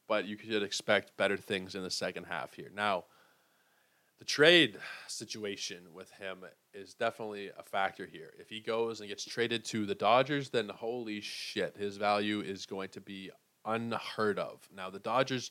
but 0.08 0.26
you 0.26 0.36
could 0.36 0.64
expect 0.64 1.16
better 1.18 1.38
things 1.38 1.76
in 1.76 1.84
the 1.84 1.92
second 1.92 2.26
half 2.26 2.54
here. 2.54 2.72
Now, 2.74 3.06
the 4.20 4.26
trade 4.26 4.78
situation 5.08 5.94
with 5.94 6.12
him 6.12 6.44
is 6.74 6.94
definitely 6.94 7.50
a 7.58 7.64
factor 7.64 8.06
here. 8.06 8.34
If 8.38 8.50
he 8.50 8.60
goes 8.60 9.00
and 9.00 9.10
gets 9.10 9.26
traded 9.26 9.66
to 9.66 9.86
the 9.86 9.96
Dodgers, 9.96 10.50
then 10.52 10.70
holy 10.70 11.22
shit, 11.22 11.76
his 11.76 11.98
value 11.98 12.42
is 12.42 12.68
going 12.68 12.90
to 12.90 13.02
be 13.02 13.32
unheard 13.66 14.38
of. 14.38 14.68
Now, 14.76 14.92
the 14.92 15.00
Dodgers, 15.00 15.50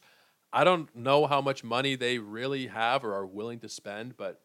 I 0.52 0.62
don't 0.62 0.94
know 0.94 1.26
how 1.26 1.40
much 1.40 1.64
money 1.64 1.96
they 1.96 2.18
really 2.18 2.68
have 2.68 3.04
or 3.04 3.14
are 3.14 3.26
willing 3.26 3.58
to 3.60 3.68
spend, 3.68 4.16
but 4.16 4.40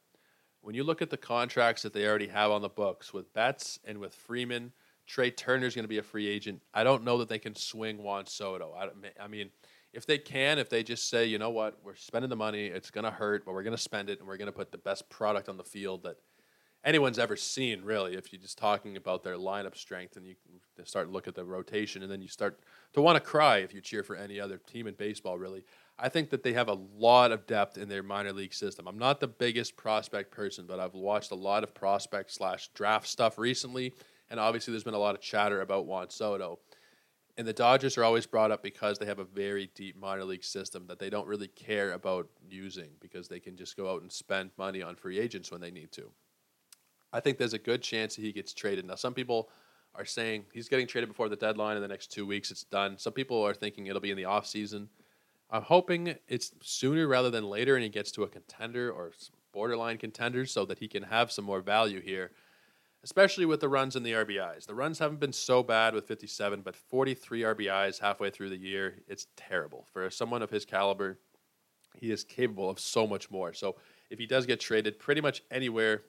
when 0.62 0.74
you 0.74 0.84
look 0.84 1.04
at 1.04 1.12
the 1.12 1.18
contracts 1.18 1.84
that 1.84 1.94
they 1.94 2.08
already 2.08 2.30
have 2.30 2.50
on 2.50 2.64
the 2.64 2.70
books 2.70 3.14
with 3.14 3.32
Betts 3.32 3.80
and 3.86 4.00
with 4.00 4.16
Freeman, 4.16 4.72
Trea 5.08 5.32
Turner's 5.32 5.76
going 5.76 5.84
to 5.84 5.90
be 5.90 5.98
a 5.98 6.04
free 6.04 6.28
agent. 6.28 6.62
I 6.74 6.84
don't 6.84 7.04
know 7.04 7.18
that 7.20 7.30
they 7.30 7.40
can 7.40 7.56
swing 7.56 8.02
Juan 8.02 8.26
Soto. 8.26 8.74
I, 8.74 8.90
I 9.24 9.28
mean, 9.28 9.52
if 9.94 10.06
they 10.06 10.18
can, 10.18 10.60
if 10.60 10.70
they 10.70 10.84
just 10.84 11.10
say, 11.10 11.26
you 11.26 11.38
know 11.38 11.52
what, 11.52 11.80
we're 11.84 11.96
spending 11.96 12.30
the 12.30 12.36
money, 12.36 12.66
it's 12.66 12.92
going 12.92 13.06
to 13.06 13.12
hurt, 13.12 13.46
but 13.46 13.54
we're 13.54 13.64
going 13.64 13.76
to 13.76 13.82
spend 13.82 14.10
it 14.10 14.20
and 14.20 14.28
we're 14.28 14.38
going 14.38 14.48
to 14.48 14.52
put 14.52 14.72
the 14.72 14.78
best 14.78 15.10
product 15.10 15.48
on 15.48 15.58
the 15.58 15.64
field 15.64 16.04
that 16.04 16.18
anyone's 16.84 17.18
ever 17.18 17.36
seen, 17.36 17.82
really. 17.84 18.16
If 18.16 18.32
you're 18.32 18.42
just 18.42 18.58
talking 18.58 18.98
about 18.98 19.24
their 19.24 19.38
lineup 19.38 19.76
strength 19.76 20.18
and 20.18 20.26
you 20.26 20.36
start 20.84 21.08
to 21.08 21.14
look 21.14 21.28
at 21.28 21.36
the 21.36 21.46
rotation 21.46 22.04
and 22.04 22.12
then 22.12 22.22
you 22.22 22.28
start 22.28 22.60
to 22.94 23.02
want 23.02 23.16
to 23.16 23.22
cry 23.22 23.58
if 23.58 23.74
you 23.74 23.82
cheer 23.82 24.04
for 24.04 24.16
any 24.16 24.40
other 24.40 24.58
team 24.58 24.86
in 24.88 24.94
baseball, 24.94 25.38
really. 25.38 25.64
I 25.98 26.10
think 26.10 26.30
that 26.30 26.44
they 26.44 26.54
have 26.54 26.68
a 26.68 26.78
lot 26.98 27.32
of 27.32 27.48
depth 27.48 27.78
in 27.78 27.88
their 27.88 28.04
minor 28.04 28.34
league 28.34 28.54
system. 28.54 28.88
I'm 28.88 29.00
not 29.00 29.20
the 29.20 29.28
biggest 29.28 29.78
prospect 29.78 30.32
person, 30.32 30.66
but 30.68 30.80
I've 30.80 30.94
watched 30.94 31.32
a 31.32 31.36
lot 31.36 31.64
of 31.64 31.74
prospect 31.74 32.32
slash 32.32 32.70
draft 32.74 33.08
stuff 33.08 33.38
recently, 33.38 33.94
and 34.30 34.40
obviously 34.40 34.72
there's 34.72 34.84
been 34.84 34.94
a 34.94 35.00
lot 35.00 35.16
of 35.16 35.22
chatter 35.22 35.62
about 35.62 35.86
Juan 35.86 36.10
Soto 36.10 36.60
and 37.38 37.46
the 37.48 37.54
Dodgers 37.54 37.98
are 37.98 38.04
always 38.04 38.26
brought 38.26 38.52
up 38.52 38.64
because 38.64 38.98
they 38.98 39.06
have 39.06 39.20
a 39.20 39.26
very 39.26 39.70
deep 39.76 39.98
minor 40.00 40.24
league 40.24 40.44
system 40.44 40.86
that 40.88 41.00
they 41.00 41.10
don't 41.10 41.28
really 41.28 41.50
care 41.50 41.92
about 41.92 42.30
using 42.50 42.90
because 43.02 43.28
they 43.28 43.40
can 43.40 43.58
just 43.58 43.76
go 43.76 43.92
out 43.92 44.02
and 44.02 44.12
spend 44.12 44.52
money 44.58 44.82
on 44.82 44.96
free 44.96 45.20
agents 45.20 45.52
when 45.52 45.60
they 45.60 45.72
need 45.72 45.92
to. 45.92 46.10
I 47.12 47.20
think 47.20 47.38
there's 47.38 47.54
a 47.54 47.60
good 47.60 47.82
chance 47.82 48.16
that 48.16 48.22
he 48.22 48.32
gets 48.32 48.54
traded. 48.54 48.86
Now, 48.86 48.96
some 48.96 49.14
people 49.14 49.50
are 49.96 50.06
saying 50.06 50.46
he's 50.54 50.70
getting 50.70 50.88
traded 50.88 51.10
before 51.10 51.30
the 51.30 51.36
deadline 51.36 51.76
in 51.76 51.82
the 51.82 51.88
next 51.88 52.12
two 52.12 52.26
weeks. 52.26 52.52
It's 52.52 52.64
done. 52.64 52.98
Some 52.98 53.14
people 53.14 53.42
are 53.46 53.54
thinking 53.54 53.88
it'll 53.88 54.02
be 54.02 54.12
in 54.12 54.18
the 54.18 54.24
offseason. 54.24 54.88
I'm 55.50 55.62
hoping 55.62 56.16
it's 56.28 56.54
sooner 56.62 57.08
rather 57.08 57.30
than 57.30 57.50
later 57.50 57.76
and 57.76 57.84
he 57.84 57.90
gets 57.90 58.12
to 58.14 58.24
a 58.24 58.28
contender 58.28 58.92
or 58.92 59.12
borderline 59.54 59.98
contender 59.98 60.46
so 60.46 60.66
that 60.66 60.80
he 60.80 60.88
can 60.88 61.04
have 61.04 61.32
some 61.32 61.46
more 61.46 61.62
value 61.62 62.02
here 62.02 62.32
especially 63.06 63.46
with 63.46 63.60
the 63.60 63.70
runs 63.70 63.96
and 63.96 64.04
the 64.04 64.14
RBIs. 64.14 64.66
The 64.66 64.74
runs 64.74 64.98
haven't 64.98 65.20
been 65.20 65.32
so 65.32 65.62
bad 65.62 65.94
with 65.94 66.08
57, 66.08 66.62
but 66.62 66.76
43 66.76 67.42
RBIs 67.42 68.00
halfway 68.00 68.32
through 68.32 68.50
the 68.50 68.58
year, 68.58 68.96
it's 69.08 69.28
terrible. 69.38 69.86
For 69.94 70.10
someone 70.10 70.42
of 70.42 70.50
his 70.50 70.66
caliber, 70.66 71.20
he 71.94 72.12
is 72.12 72.24
capable 72.24 72.68
of 72.68 72.80
so 72.80 73.06
much 73.06 73.30
more. 73.30 73.54
So 73.54 73.76
if 74.10 74.18
he 74.18 74.26
does 74.26 74.48
get 74.48 74.60
traded 74.60 74.98
pretty 74.98 75.22
much 75.22 75.44
anywhere, 75.52 76.02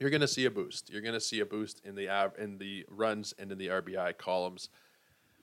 you're 0.00 0.08
going 0.08 0.22
to 0.22 0.26
see 0.26 0.46
a 0.46 0.50
boost. 0.50 0.88
You're 0.88 1.02
going 1.02 1.12
to 1.12 1.20
see 1.20 1.40
a 1.40 1.46
boost 1.46 1.82
in 1.84 1.94
the 1.94 2.08
av- 2.08 2.38
in 2.38 2.56
the 2.56 2.86
runs 2.88 3.34
and 3.38 3.52
in 3.52 3.58
the 3.58 3.66
RBI 3.68 4.16
columns. 4.16 4.70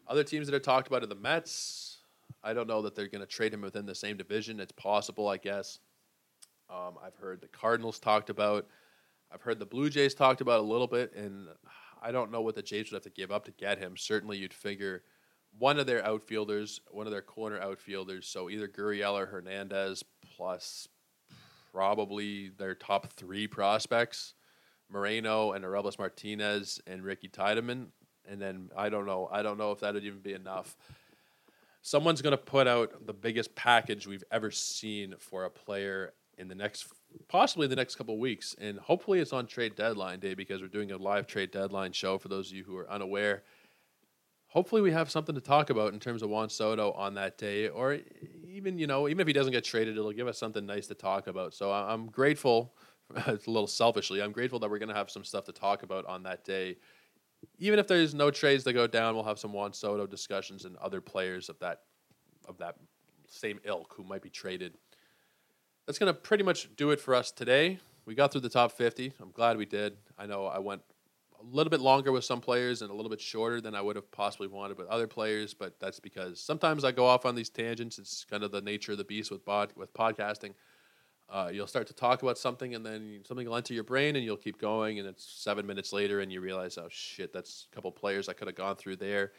Other 0.07 0.23
teams 0.23 0.47
that 0.47 0.55
are 0.55 0.59
talked 0.59 0.87
about 0.87 1.03
are 1.03 1.07
the 1.07 1.13
Mets. 1.13 1.99
I 2.43 2.55
don't 2.55 2.67
know 2.67 2.81
that 2.81 2.95
they're 2.95 3.07
going 3.07 3.21
to 3.21 3.27
trade 3.27 3.53
him 3.53 3.61
within 3.61 3.85
the 3.85 3.93
same 3.93 4.17
division. 4.17 4.59
It's 4.59 4.71
possible, 4.71 5.27
I 5.27 5.37
guess. 5.37 5.77
Um, 6.71 6.95
I've 7.05 7.15
heard 7.17 7.39
the 7.39 7.47
Cardinals 7.49 7.99
talked 7.99 8.31
about. 8.31 8.65
I've 9.33 9.41
heard 9.41 9.59
the 9.59 9.65
Blue 9.65 9.89
Jays 9.89 10.13
talked 10.13 10.41
about 10.41 10.59
a 10.59 10.63
little 10.63 10.87
bit, 10.87 11.13
and 11.15 11.47
I 12.01 12.11
don't 12.11 12.31
know 12.31 12.41
what 12.41 12.55
the 12.55 12.61
Jays 12.61 12.91
would 12.91 12.97
have 12.97 13.03
to 13.03 13.09
give 13.09 13.31
up 13.31 13.45
to 13.45 13.51
get 13.51 13.79
him. 13.79 13.95
Certainly, 13.95 14.37
you'd 14.37 14.53
figure 14.53 15.03
one 15.57 15.79
of 15.79 15.85
their 15.85 16.05
outfielders, 16.05 16.81
one 16.89 17.07
of 17.07 17.11
their 17.11 17.21
corner 17.21 17.59
outfielders, 17.59 18.27
so 18.27 18.49
either 18.49 18.67
Gurriel 18.67 19.13
or 19.13 19.25
Hernandez, 19.25 20.03
plus 20.35 20.87
probably 21.71 22.49
their 22.49 22.75
top 22.75 23.13
three 23.13 23.47
prospects, 23.47 24.33
Moreno 24.89 25.53
and 25.53 25.63
Orelvis 25.63 25.97
Martinez 25.97 26.81
and 26.85 27.03
Ricky 27.03 27.27
Tiedemann. 27.27 27.87
And 28.29 28.41
then 28.41 28.69
I 28.75 28.89
don't 28.89 29.05
know. 29.05 29.29
I 29.31 29.41
don't 29.41 29.57
know 29.57 29.71
if 29.71 29.79
that 29.79 29.93
would 29.93 30.03
even 30.03 30.19
be 30.19 30.33
enough. 30.33 30.75
Someone's 31.81 32.21
going 32.21 32.31
to 32.31 32.37
put 32.37 32.67
out 32.67 33.07
the 33.07 33.13
biggest 33.13 33.55
package 33.55 34.05
we've 34.05 34.23
ever 34.31 34.51
seen 34.51 35.15
for 35.17 35.45
a 35.45 35.49
player 35.49 36.13
in 36.37 36.47
the 36.47 36.55
next 36.55 36.85
possibly 37.27 37.67
the 37.67 37.75
next 37.75 37.95
couple 37.95 38.17
weeks, 38.17 38.55
and 38.59 38.79
hopefully 38.79 39.19
it's 39.19 39.33
on 39.33 39.47
trade 39.47 39.75
deadline 39.75 40.19
day 40.19 40.33
because 40.33 40.61
we're 40.61 40.67
doing 40.67 40.91
a 40.91 40.97
live 40.97 41.27
trade 41.27 41.51
deadline 41.51 41.91
show 41.93 42.17
for 42.17 42.27
those 42.27 42.49
of 42.51 42.57
you 42.57 42.63
who 42.63 42.77
are 42.77 42.89
unaware. 42.89 43.43
hopefully 44.47 44.81
we 44.81 44.91
have 44.91 45.09
something 45.09 45.33
to 45.35 45.41
talk 45.41 45.69
about 45.69 45.93
in 45.93 45.99
terms 45.99 46.21
of 46.21 46.29
Juan 46.29 46.49
Soto 46.49 46.91
on 46.91 47.13
that 47.15 47.37
day, 47.37 47.69
or 47.69 47.99
even 48.45 48.77
you 48.77 48.85
know, 48.87 49.07
even 49.07 49.21
if 49.21 49.27
he 49.27 49.33
doesn't 49.33 49.53
get 49.53 49.63
traded, 49.63 49.97
it'll 49.97 50.11
give 50.11 50.27
us 50.27 50.37
something 50.37 50.65
nice 50.65 50.87
to 50.87 50.93
talk 50.93 51.27
about. 51.27 51.53
So 51.53 51.71
I'm 51.71 52.07
grateful. 52.07 52.73
It's 53.27 53.45
a 53.45 53.51
little 53.51 53.67
selfishly, 53.67 54.21
I'm 54.21 54.31
grateful 54.31 54.59
that 54.59 54.69
we're 54.69 54.79
going 54.79 54.87
to 54.87 54.95
have 54.95 55.11
some 55.11 55.25
stuff 55.25 55.43
to 55.45 55.51
talk 55.51 55.83
about 55.83 56.05
on 56.05 56.23
that 56.23 56.45
day. 56.45 56.77
Even 57.59 57.77
if 57.77 57.85
there's 57.87 58.13
no 58.13 58.31
trades 58.31 58.63
that 58.63 58.73
go 58.73 58.87
down, 58.87 59.15
we'll 59.15 59.25
have 59.25 59.39
some 59.39 59.51
Juan 59.51 59.73
Soto 59.73 60.07
discussions 60.07 60.63
and 60.63 60.77
other 60.77 61.01
players 61.01 61.49
of 61.49 61.59
that 61.59 61.79
of 62.47 62.57
that 62.59 62.75
same 63.27 63.59
ilk 63.65 63.93
who 63.95 64.03
might 64.03 64.21
be 64.21 64.29
traded. 64.29 64.77
That's 65.85 65.97
going 65.97 66.13
to 66.13 66.19
pretty 66.19 66.43
much 66.43 66.69
do 66.75 66.91
it 66.91 66.99
for 66.99 67.15
us 67.15 67.31
today. 67.31 67.79
We 68.05 68.15
got 68.15 68.31
through 68.31 68.41
the 68.41 68.49
top 68.49 68.71
50. 68.71 69.13
I'm 69.19 69.31
glad 69.31 69.57
we 69.57 69.65
did. 69.65 69.97
I 70.17 70.25
know 70.25 70.45
I 70.45 70.59
went 70.59 70.81
a 71.39 71.55
little 71.55 71.71
bit 71.71 71.81
longer 71.81 72.11
with 72.11 72.23
some 72.23 72.39
players 72.39 72.81
and 72.81 72.91
a 72.91 72.93
little 72.93 73.09
bit 73.09 73.19
shorter 73.19 73.59
than 73.61 73.73
I 73.73 73.81
would 73.81 73.95
have 73.95 74.11
possibly 74.11 74.47
wanted 74.47 74.77
with 74.77 74.87
other 74.87 75.07
players, 75.07 75.53
but 75.55 75.79
that's 75.79 75.99
because 75.99 76.39
sometimes 76.39 76.83
I 76.83 76.91
go 76.91 77.05
off 77.05 77.25
on 77.25 77.33
these 77.33 77.49
tangents. 77.49 77.97
It's 77.97 78.25
kind 78.25 78.43
of 78.43 78.51
the 78.51 78.61
nature 78.61 78.91
of 78.91 78.99
the 78.99 79.03
beast 79.03 79.31
with 79.31 79.43
pod, 79.43 79.73
with 79.75 79.91
podcasting. 79.93 80.53
Uh, 81.27 81.49
you'll 81.51 81.65
start 81.65 81.87
to 81.87 81.93
talk 81.93 82.21
about 82.21 82.37
something, 82.37 82.75
and 82.75 82.85
then 82.85 83.21
something 83.25 83.47
will 83.47 83.55
enter 83.55 83.73
your 83.73 83.85
brain, 83.85 84.15
and 84.15 84.25
you'll 84.25 84.37
keep 84.37 84.59
going. 84.59 84.99
And 84.99 85.07
it's 85.07 85.23
seven 85.23 85.65
minutes 85.65 85.93
later, 85.93 86.19
and 86.19 86.31
you 86.31 86.41
realize, 86.41 86.77
oh 86.77 86.89
shit, 86.89 87.33
that's 87.33 87.67
a 87.71 87.75
couple 87.75 87.91
players 87.91 88.29
I 88.29 88.33
could 88.33 88.47
have 88.47 88.55
gone 88.55 88.75
through 88.75 88.97
there. 88.97 89.31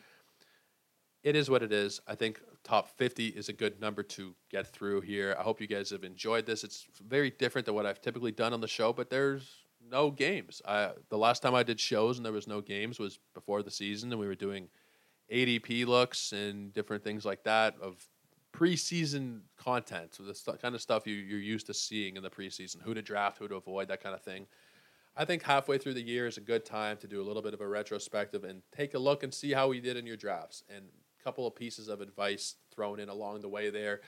It 1.22 1.36
is 1.36 1.48
what 1.48 1.62
it 1.62 1.72
is. 1.72 2.00
I 2.06 2.14
think 2.16 2.40
top 2.64 2.88
50 2.98 3.28
is 3.28 3.48
a 3.48 3.52
good 3.52 3.80
number 3.80 4.02
to 4.02 4.34
get 4.50 4.66
through 4.66 5.02
here. 5.02 5.36
I 5.38 5.42
hope 5.42 5.60
you 5.60 5.66
guys 5.66 5.90
have 5.90 6.04
enjoyed 6.04 6.46
this. 6.46 6.64
It's 6.64 6.86
very 7.00 7.30
different 7.30 7.66
than 7.66 7.74
what 7.74 7.86
I've 7.86 8.00
typically 8.00 8.32
done 8.32 8.52
on 8.52 8.60
the 8.60 8.68
show, 8.68 8.92
but 8.92 9.08
there's 9.08 9.48
no 9.88 10.10
games. 10.10 10.60
I, 10.66 10.90
the 11.10 11.18
last 11.18 11.42
time 11.42 11.54
I 11.54 11.62
did 11.62 11.78
shows 11.78 12.16
and 12.16 12.26
there 12.26 12.32
was 12.32 12.48
no 12.48 12.60
games 12.60 12.98
was 12.98 13.20
before 13.34 13.62
the 13.62 13.70
season, 13.70 14.10
and 14.10 14.20
we 14.20 14.26
were 14.26 14.34
doing 14.34 14.68
ADP 15.30 15.86
looks 15.86 16.32
and 16.32 16.72
different 16.72 17.04
things 17.04 17.24
like 17.24 17.44
that 17.44 17.76
of 17.80 17.96
preseason 18.52 19.40
content. 19.56 20.14
So 20.14 20.24
the 20.24 20.34
st- 20.34 20.60
kind 20.60 20.74
of 20.74 20.82
stuff 20.82 21.06
you, 21.06 21.14
you're 21.14 21.38
used 21.38 21.66
to 21.66 21.74
seeing 21.74 22.16
in 22.16 22.22
the 22.22 22.30
preseason, 22.30 22.82
who 22.82 22.94
to 22.94 23.02
draft, 23.02 23.38
who 23.38 23.48
to 23.48 23.56
avoid, 23.56 23.88
that 23.88 24.02
kind 24.02 24.14
of 24.14 24.22
thing. 24.22 24.46
I 25.16 25.24
think 25.24 25.42
halfway 25.42 25.78
through 25.78 25.94
the 25.94 26.02
year 26.02 26.26
is 26.26 26.38
a 26.38 26.42
good 26.42 26.64
time 26.64 26.96
to 26.98 27.06
do 27.06 27.20
a 27.20 27.24
little 27.24 27.42
bit 27.42 27.54
of 27.54 27.60
a 27.60 27.68
retrospective 27.68 28.44
and 28.44 28.62
take 28.74 28.94
a 28.94 28.98
look 28.98 29.22
and 29.22 29.32
see 29.32 29.52
how 29.52 29.68
we 29.68 29.80
did 29.80 29.96
in 29.96 30.06
your 30.06 30.16
drafts 30.16 30.64
and 30.74 30.86
couple 31.22 31.46
of 31.46 31.54
pieces 31.54 31.88
of 31.88 32.00
advice 32.00 32.56
thrown 32.74 33.00
in 33.00 33.08
along 33.08 33.40
the 33.40 33.48
way 33.48 33.70
there. 33.70 34.00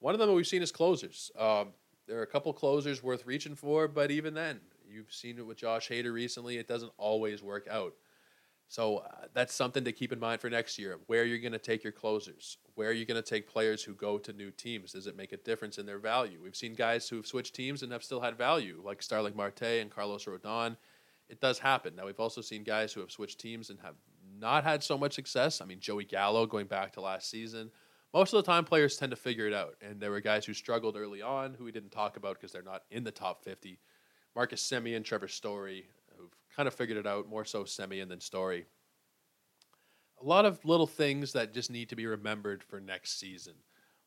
One 0.00 0.14
of 0.14 0.20
them 0.20 0.32
we've 0.34 0.46
seen 0.46 0.62
is 0.62 0.72
closers. 0.72 1.30
Um, 1.38 1.68
there 2.08 2.18
are 2.18 2.22
a 2.22 2.26
couple 2.26 2.52
closers 2.52 3.02
worth 3.02 3.26
reaching 3.26 3.54
for, 3.54 3.86
but 3.88 4.10
even 4.10 4.34
then, 4.34 4.60
you've 4.88 5.12
seen 5.12 5.38
it 5.38 5.46
with 5.46 5.56
Josh 5.56 5.88
Hader 5.88 6.12
recently. 6.12 6.58
It 6.58 6.68
doesn't 6.68 6.92
always 6.98 7.42
work 7.42 7.68
out. 7.70 7.94
So 8.68 8.98
uh, 8.98 9.26
that's 9.34 9.54
something 9.54 9.84
to 9.84 9.92
keep 9.92 10.12
in 10.12 10.18
mind 10.18 10.40
for 10.40 10.48
next 10.48 10.78
year. 10.78 10.98
Where 11.06 11.24
you're 11.24 11.38
going 11.38 11.52
to 11.52 11.58
take 11.58 11.84
your 11.84 11.92
closers, 11.92 12.56
where 12.74 12.88
are 12.88 12.92
you 12.92 13.04
going 13.04 13.22
to 13.22 13.28
take 13.28 13.46
players 13.46 13.84
who 13.84 13.94
go 13.94 14.16
to 14.18 14.32
new 14.32 14.50
teams? 14.50 14.92
Does 14.92 15.06
it 15.06 15.16
make 15.16 15.32
a 15.32 15.36
difference 15.36 15.76
in 15.76 15.84
their 15.84 15.98
value? 15.98 16.40
We've 16.42 16.56
seen 16.56 16.72
guys 16.72 17.06
who 17.08 17.16
have 17.16 17.26
switched 17.26 17.54
teams 17.54 17.82
and 17.82 17.92
have 17.92 18.02
still 18.02 18.20
had 18.22 18.38
value, 18.38 18.80
like 18.82 19.02
Starling 19.02 19.36
Marte 19.36 19.62
and 19.62 19.90
Carlos 19.90 20.24
Rodon. 20.24 20.78
It 21.28 21.38
does 21.38 21.58
happen. 21.58 21.94
Now 21.94 22.06
we've 22.06 22.18
also 22.18 22.40
seen 22.40 22.64
guys 22.64 22.94
who 22.94 23.00
have 23.00 23.10
switched 23.10 23.38
teams 23.38 23.68
and 23.68 23.78
have 23.80 23.94
not 24.42 24.64
had 24.64 24.82
so 24.82 24.98
much 24.98 25.14
success. 25.14 25.62
I 25.62 25.64
mean, 25.64 25.80
Joey 25.80 26.04
Gallo 26.04 26.44
going 26.44 26.66
back 26.66 26.92
to 26.92 27.00
last 27.00 27.30
season. 27.30 27.70
Most 28.12 28.34
of 28.34 28.44
the 28.44 28.50
time, 28.50 28.66
players 28.66 28.98
tend 28.98 29.10
to 29.10 29.16
figure 29.16 29.46
it 29.46 29.54
out, 29.54 29.76
and 29.80 29.98
there 29.98 30.10
were 30.10 30.20
guys 30.20 30.44
who 30.44 30.52
struggled 30.52 30.98
early 30.98 31.22
on 31.22 31.54
who 31.54 31.64
we 31.64 31.72
didn't 31.72 31.92
talk 31.92 32.18
about 32.18 32.34
because 32.34 32.52
they're 32.52 32.62
not 32.62 32.82
in 32.90 33.04
the 33.04 33.10
top 33.10 33.42
50. 33.42 33.78
Marcus 34.36 34.62
Semien, 34.62 35.02
Trevor 35.02 35.28
Story, 35.28 35.86
who've 36.18 36.36
kind 36.54 36.66
of 36.66 36.74
figured 36.74 36.98
it 36.98 37.06
out, 37.06 37.26
more 37.26 37.46
so 37.46 37.64
Semien 37.64 38.10
than 38.10 38.20
Story 38.20 38.66
a 40.22 40.26
lot 40.26 40.44
of 40.44 40.64
little 40.64 40.86
things 40.86 41.32
that 41.32 41.52
just 41.52 41.70
need 41.70 41.88
to 41.88 41.96
be 41.96 42.06
remembered 42.06 42.62
for 42.62 42.80
next 42.80 43.18
season. 43.18 43.54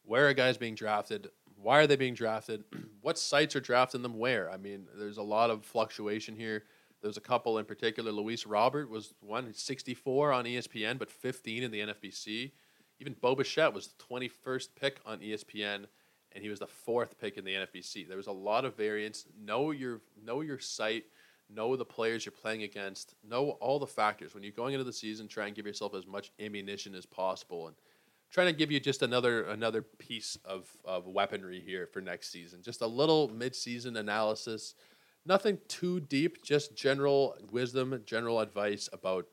Where 0.04 0.28
are 0.30 0.34
guys 0.34 0.58
being 0.58 0.76
drafted? 0.76 1.30
Why 1.56 1.80
are 1.80 1.88
they 1.88 1.96
being 1.96 2.14
drafted? 2.14 2.64
what 3.02 3.20
sites 3.20 3.56
are 3.56 3.62
drafting 3.62 4.02
them 4.02 4.18
where? 4.18 4.50
I 4.50 4.58
mean, 4.58 4.88
there's 4.98 5.18
a 5.18 5.24
lot 5.24 5.50
of 5.50 5.66
fluctuation 5.66 6.36
here. 6.36 6.64
There's 7.06 7.18
a 7.18 7.22
couple 7.22 7.60
in 7.60 7.66
particular. 7.66 8.12
Luis 8.12 8.48
Robert 8.48 8.90
was 8.90 9.14
one 9.20 9.54
64 9.54 10.32
on 10.32 10.46
ESPN, 10.46 10.98
but 10.98 11.12
15 11.12 11.62
in 11.62 11.70
the 11.70 11.82
NFBC. 11.82 12.52
Even 13.00 13.16
Bo 13.22 13.36
Bichette 13.36 13.76
was 13.76 13.90
the 13.90 14.04
21st 14.04 14.70
pick 14.80 15.00
on 15.06 15.20
ESPN, 15.20 15.86
and 16.32 16.44
he 16.44 16.50
was 16.50 16.58
the 16.58 16.66
fourth 16.66 17.20
pick 17.20 17.38
in 17.38 17.46
the 17.46 17.54
NFBC. 17.54 18.08
There 18.08 18.18
was 18.18 18.26
a 18.26 18.32
lot 18.32 18.66
of 18.66 18.76
variance. 18.76 19.26
Know 19.40 19.70
your 19.70 20.02
know 20.26 20.42
your 20.42 20.58
site 20.58 21.04
know 21.48 21.76
the 21.76 21.86
players 21.86 22.26
you're 22.26 22.32
playing 22.32 22.64
against, 22.64 23.14
know 23.24 23.52
all 23.62 23.78
the 23.78 23.86
factors. 23.86 24.34
When 24.34 24.42
you're 24.42 24.52
going 24.52 24.74
into 24.74 24.84
the 24.84 24.92
season, 24.92 25.28
try 25.28 25.46
and 25.46 25.56
give 25.56 25.68
yourself 25.68 25.94
as 25.94 26.08
much 26.08 26.32
ammunition 26.40 26.96
as 26.96 27.06
possible, 27.06 27.68
and 27.68 27.76
trying 28.32 28.48
to 28.48 28.54
give 28.54 28.72
you 28.72 28.80
just 28.80 29.04
another 29.04 29.44
another 29.44 29.84
piece 29.84 30.38
of, 30.44 30.68
of 30.84 31.06
weaponry 31.06 31.62
here 31.62 31.86
for 31.86 32.02
next 32.02 32.32
season. 32.32 32.62
Just 32.64 32.82
a 32.82 32.88
little 32.88 33.30
midseason 33.30 33.98
analysis, 33.98 34.74
nothing 35.26 35.58
too 35.68 36.00
deep, 36.00 36.44
just 36.44 36.76
general 36.76 37.36
wisdom, 37.52 38.02
general 38.06 38.40
advice 38.40 38.90
about 38.94 39.28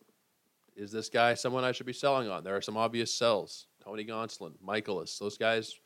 is 0.75 0.91
this 0.91 1.11
guy 1.11 1.35
someone 1.35 1.65
I 1.65 1.73
should 1.73 1.87
be 1.87 1.93
selling 1.93 2.29
on? 2.29 2.45
There 2.45 2.57
are 2.57 2.63
some 2.63 2.79
obvious 2.79 3.13
sells. 3.13 3.67
Tony 3.85 4.05
Gonsolin, 4.05 4.55
Mikolas, 4.65 5.19
those 5.19 5.37
guys 5.37 5.79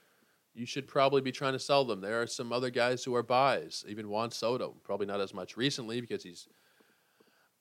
you 0.57 0.65
should 0.65 0.89
probably 0.89 1.21
be 1.21 1.33
trying 1.33 1.53
to 1.53 1.59
sell 1.59 1.85
them. 1.85 2.01
There 2.01 2.23
are 2.23 2.27
some 2.27 2.51
other 2.51 2.71
guys 2.71 3.05
who 3.05 3.15
are 3.15 3.23
buys, 3.23 3.85
even 3.89 4.09
Juan 4.09 4.31
Soto, 4.31 4.75
probably 4.83 5.07
not 5.07 5.21
as 5.21 5.35
much 5.35 5.57
recently 5.57 6.01
because 6.01 6.23
he's 6.23 6.49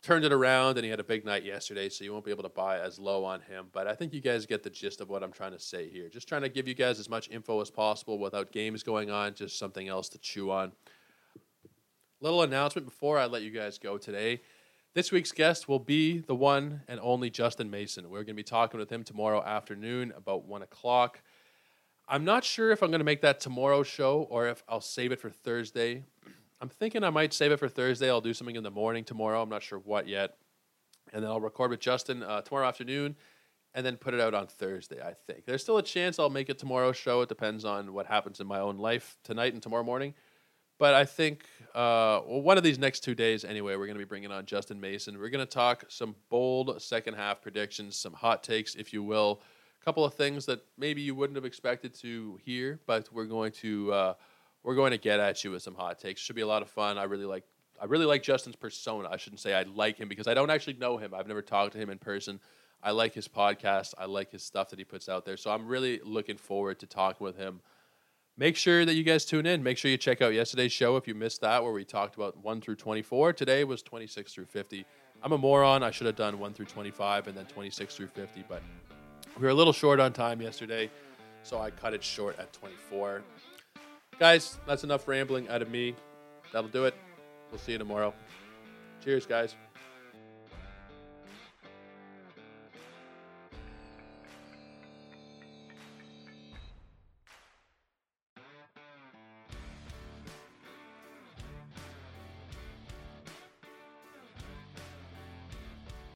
turned 0.02 0.24
it 0.24 0.32
around 0.32 0.78
and 0.78 0.86
he 0.86 0.90
had 0.90 1.02
a 1.02 1.04
big 1.04 1.26
night 1.26 1.44
yesterday, 1.44 1.90
so 1.90 2.06
you 2.06 2.14
won't 2.14 2.24
be 2.24 2.32
able 2.32 2.44
to 2.44 2.50
buy 2.50 2.80
as 2.80 2.98
low 2.98 3.26
on 3.26 3.42
him. 3.42 3.66
But 3.74 3.88
I 3.88 3.96
think 3.96 4.14
you 4.14 4.22
guys 4.22 4.46
get 4.46 4.64
the 4.64 4.70
gist 4.70 5.02
of 5.02 5.10
what 5.10 5.24
I'm 5.24 5.32
trying 5.32 5.52
to 5.52 5.60
say 5.60 5.90
here. 5.90 6.08
Just 6.08 6.30
trying 6.30 6.44
to 6.44 6.50
give 6.50 6.68
you 6.70 6.74
guys 6.74 7.00
as 7.00 7.10
much 7.10 7.30
info 7.30 7.60
as 7.60 7.70
possible 7.70 8.18
without 8.18 8.52
games 8.54 8.82
going 8.82 9.12
on, 9.12 9.34
just 9.34 9.60
something 9.60 9.90
else 9.90 10.08
to 10.10 10.18
chew 10.20 10.50
on. 10.52 10.72
Little 12.26 12.42
announcement 12.42 12.88
before 12.88 13.20
I 13.20 13.28
let 13.28 13.44
you 13.44 13.52
guys 13.52 13.78
go 13.78 14.00
today. 14.00 14.42
This 14.96 15.12
week's 15.12 15.32
guest 15.32 15.70
will 15.70 15.78
be 15.78 16.22
the 16.22 16.34
one 16.34 16.82
and 16.88 17.00
only 17.00 17.30
Justin 17.30 17.70
Mason. 17.70 18.10
We're 18.10 18.24
going 18.24 18.30
to 18.30 18.34
be 18.34 18.42
talking 18.42 18.80
with 18.80 18.92
him 18.92 19.04
tomorrow 19.04 19.44
afternoon 19.44 20.12
about 20.18 20.44
1 20.48 20.64
o'clock. 20.64 21.22
I'm 22.08 22.26
not 22.26 22.44
sure 22.44 22.72
if 22.72 22.82
I'm 22.82 22.90
going 22.90 22.98
to 22.98 23.06
make 23.06 23.22
that 23.22 23.40
tomorrow 23.40 23.84
show 23.84 24.26
or 24.32 24.48
if 24.48 24.64
I'll 24.68 24.82
save 24.82 25.12
it 25.12 25.20
for 25.20 25.30
Thursday. 25.30 26.04
I'm 26.60 26.70
thinking 26.70 27.04
I 27.04 27.12
might 27.12 27.32
save 27.32 27.52
it 27.52 27.60
for 27.60 27.70
Thursday. 27.70 28.10
I'll 28.10 28.22
do 28.22 28.34
something 28.34 28.56
in 28.56 28.64
the 28.64 28.72
morning 28.72 29.04
tomorrow. 29.04 29.44
I'm 29.44 29.50
not 29.50 29.62
sure 29.62 29.78
what 29.78 30.08
yet. 30.08 30.36
And 31.14 31.24
then 31.24 31.30
I'll 31.30 31.40
record 31.40 31.70
with 31.70 31.80
Justin 31.80 32.24
uh, 32.24 32.42
tomorrow 32.42 32.68
afternoon 32.68 33.18
and 33.76 33.86
then 33.86 33.98
put 33.98 34.16
it 34.16 34.20
out 34.20 34.34
on 34.34 34.48
Thursday, 34.48 35.00
I 35.00 35.14
think. 35.28 35.46
There's 35.46 35.62
still 35.62 35.78
a 35.78 35.84
chance 35.84 36.18
I'll 36.18 36.32
make 36.32 36.50
it 36.50 36.58
tomorrow's 36.58 36.98
show. 36.98 37.22
It 37.22 37.30
depends 37.30 37.66
on 37.66 37.94
what 37.94 38.08
happens 38.08 38.40
in 38.40 38.48
my 38.48 38.62
own 38.62 38.80
life 38.80 39.16
tonight 39.24 39.54
and 39.54 39.62
tomorrow 39.62 39.84
morning. 39.84 40.16
But 40.78 40.94
I 40.94 41.06
think, 41.06 41.46
uh, 41.74 42.20
well, 42.28 42.42
one 42.42 42.58
of 42.58 42.64
these 42.64 42.78
next 42.78 43.02
two 43.02 43.16
days, 43.16 43.46
anyway, 43.46 43.76
we're 43.76 43.86
going 43.86 43.98
to 43.98 44.04
be 44.04 44.08
bringing 44.08 44.32
on 44.32 44.46
Justin 44.46 44.80
Mason. 44.82 45.18
We're 45.18 45.30
going 45.30 45.46
to 45.46 45.52
talk 45.52 45.86
some 45.88 46.16
bold 46.30 46.82
second 46.82 47.14
half 47.14 47.42
predictions, 47.42 47.96
some 47.96 48.14
hot 48.14 48.44
takes, 48.44 48.76
if 48.76 48.92
you 48.92 49.02
will 49.02 49.42
a 49.86 49.86
couple 49.86 50.04
of 50.04 50.16
things 50.16 50.48
that 50.48 50.62
maybe 50.78 51.02
you 51.02 51.14
wouldn't 51.14 51.36
have 51.36 51.46
expected 51.46 51.94
to 51.94 52.40
hear, 52.44 52.80
but 52.88 53.08
we're 53.14 53.26
going 53.26 53.52
to 53.52 53.94
uh, 53.94 54.14
we're 54.64 54.74
going 54.74 54.92
to 54.92 54.98
get 54.98 55.20
at 55.20 55.44
you 55.44 55.52
with 55.52 55.62
some 55.62 55.76
hot 55.76 56.00
takes. 56.00 56.20
Should 56.20 56.36
be 56.36 56.42
a 56.42 56.48
lot 56.48 56.64
of 56.64 56.70
fun. 56.70 56.98
I 56.98 57.04
really 57.04 57.26
like 57.26 57.44
I 57.80 57.86
really 57.86 58.06
like 58.06 58.24
Justin's 58.24 58.56
persona. 58.56 59.10
I 59.10 59.18
shouldn't 59.18 59.42
say 59.42 59.54
I 59.54 59.62
like 59.64 59.98
him 59.98 60.08
because 60.10 60.28
I 60.28 60.34
don't 60.34 60.50
actually 60.50 60.74
know 60.74 60.98
him. 60.98 61.14
I've 61.14 61.28
never 61.28 61.44
talked 61.44 61.74
to 61.74 61.78
him 61.78 61.92
in 61.92 62.00
person. 62.00 62.40
I 62.82 62.92
like 62.92 63.14
his 63.14 63.28
podcast. 63.28 63.94
I 63.98 64.06
like 64.06 64.32
his 64.32 64.42
stuff 64.44 64.70
that 64.70 64.80
he 64.80 64.86
puts 64.86 65.08
out 65.08 65.24
there. 65.24 65.38
So 65.38 65.52
I'm 65.52 65.68
really 65.68 66.00
looking 66.04 66.38
forward 66.38 66.80
to 66.80 66.88
talking 66.88 67.24
with 67.24 67.38
him. 67.38 67.62
Make 68.38 68.58
sure 68.58 68.84
that 68.84 68.96
you 68.96 69.04
guys 69.04 69.24
tune 69.24 69.46
in. 69.46 69.64
Make 69.64 69.78
sure 69.78 69.90
you 69.90 69.98
check 69.98 70.22
out 70.22 70.34
yesterday's 70.34 70.74
show 70.74 70.98
if 70.98 71.08
you 71.08 71.16
missed 71.16 71.40
that, 71.42 71.64
where 71.64 71.72
we 71.72 71.86
talked 71.86 72.16
about 72.16 72.36
1 72.44 72.60
through 72.60 72.76
24. 72.76 73.32
Today 73.32 73.64
was 73.64 73.82
26 73.82 74.34
through 74.34 74.46
50. 74.46 74.86
I'm 75.24 75.32
a 75.32 75.38
moron. 75.38 75.84
I 75.84 75.92
should 75.92 76.06
have 76.08 76.18
done 76.18 76.38
1 76.38 76.54
through 76.54 76.66
25 76.66 77.28
and 77.28 77.38
then 77.38 77.46
26 77.46 77.96
through 77.96 78.08
50, 78.08 78.44
but 78.50 78.62
we 79.38 79.44
were 79.44 79.50
a 79.50 79.54
little 79.54 79.72
short 79.72 80.02
on 80.02 80.12
time 80.12 80.42
yesterday, 80.42 80.92
so 81.44 81.60
I 81.62 81.72
cut 81.72 81.94
it 81.94 82.04
short 82.04 82.38
at 82.38 82.52
24. 82.52 83.24
Guys, 84.20 84.58
that's 84.68 84.84
enough 84.84 85.08
rambling 85.08 85.48
out 85.48 85.62
of 85.62 85.70
me. 85.70 85.96
That'll 86.52 86.70
do 86.70 86.84
it. 86.84 86.96
We'll 87.52 87.60
see 87.60 87.72
you 87.72 87.78
tomorrow. 87.78 88.14
Cheers, 89.02 89.26
guys. 89.26 89.56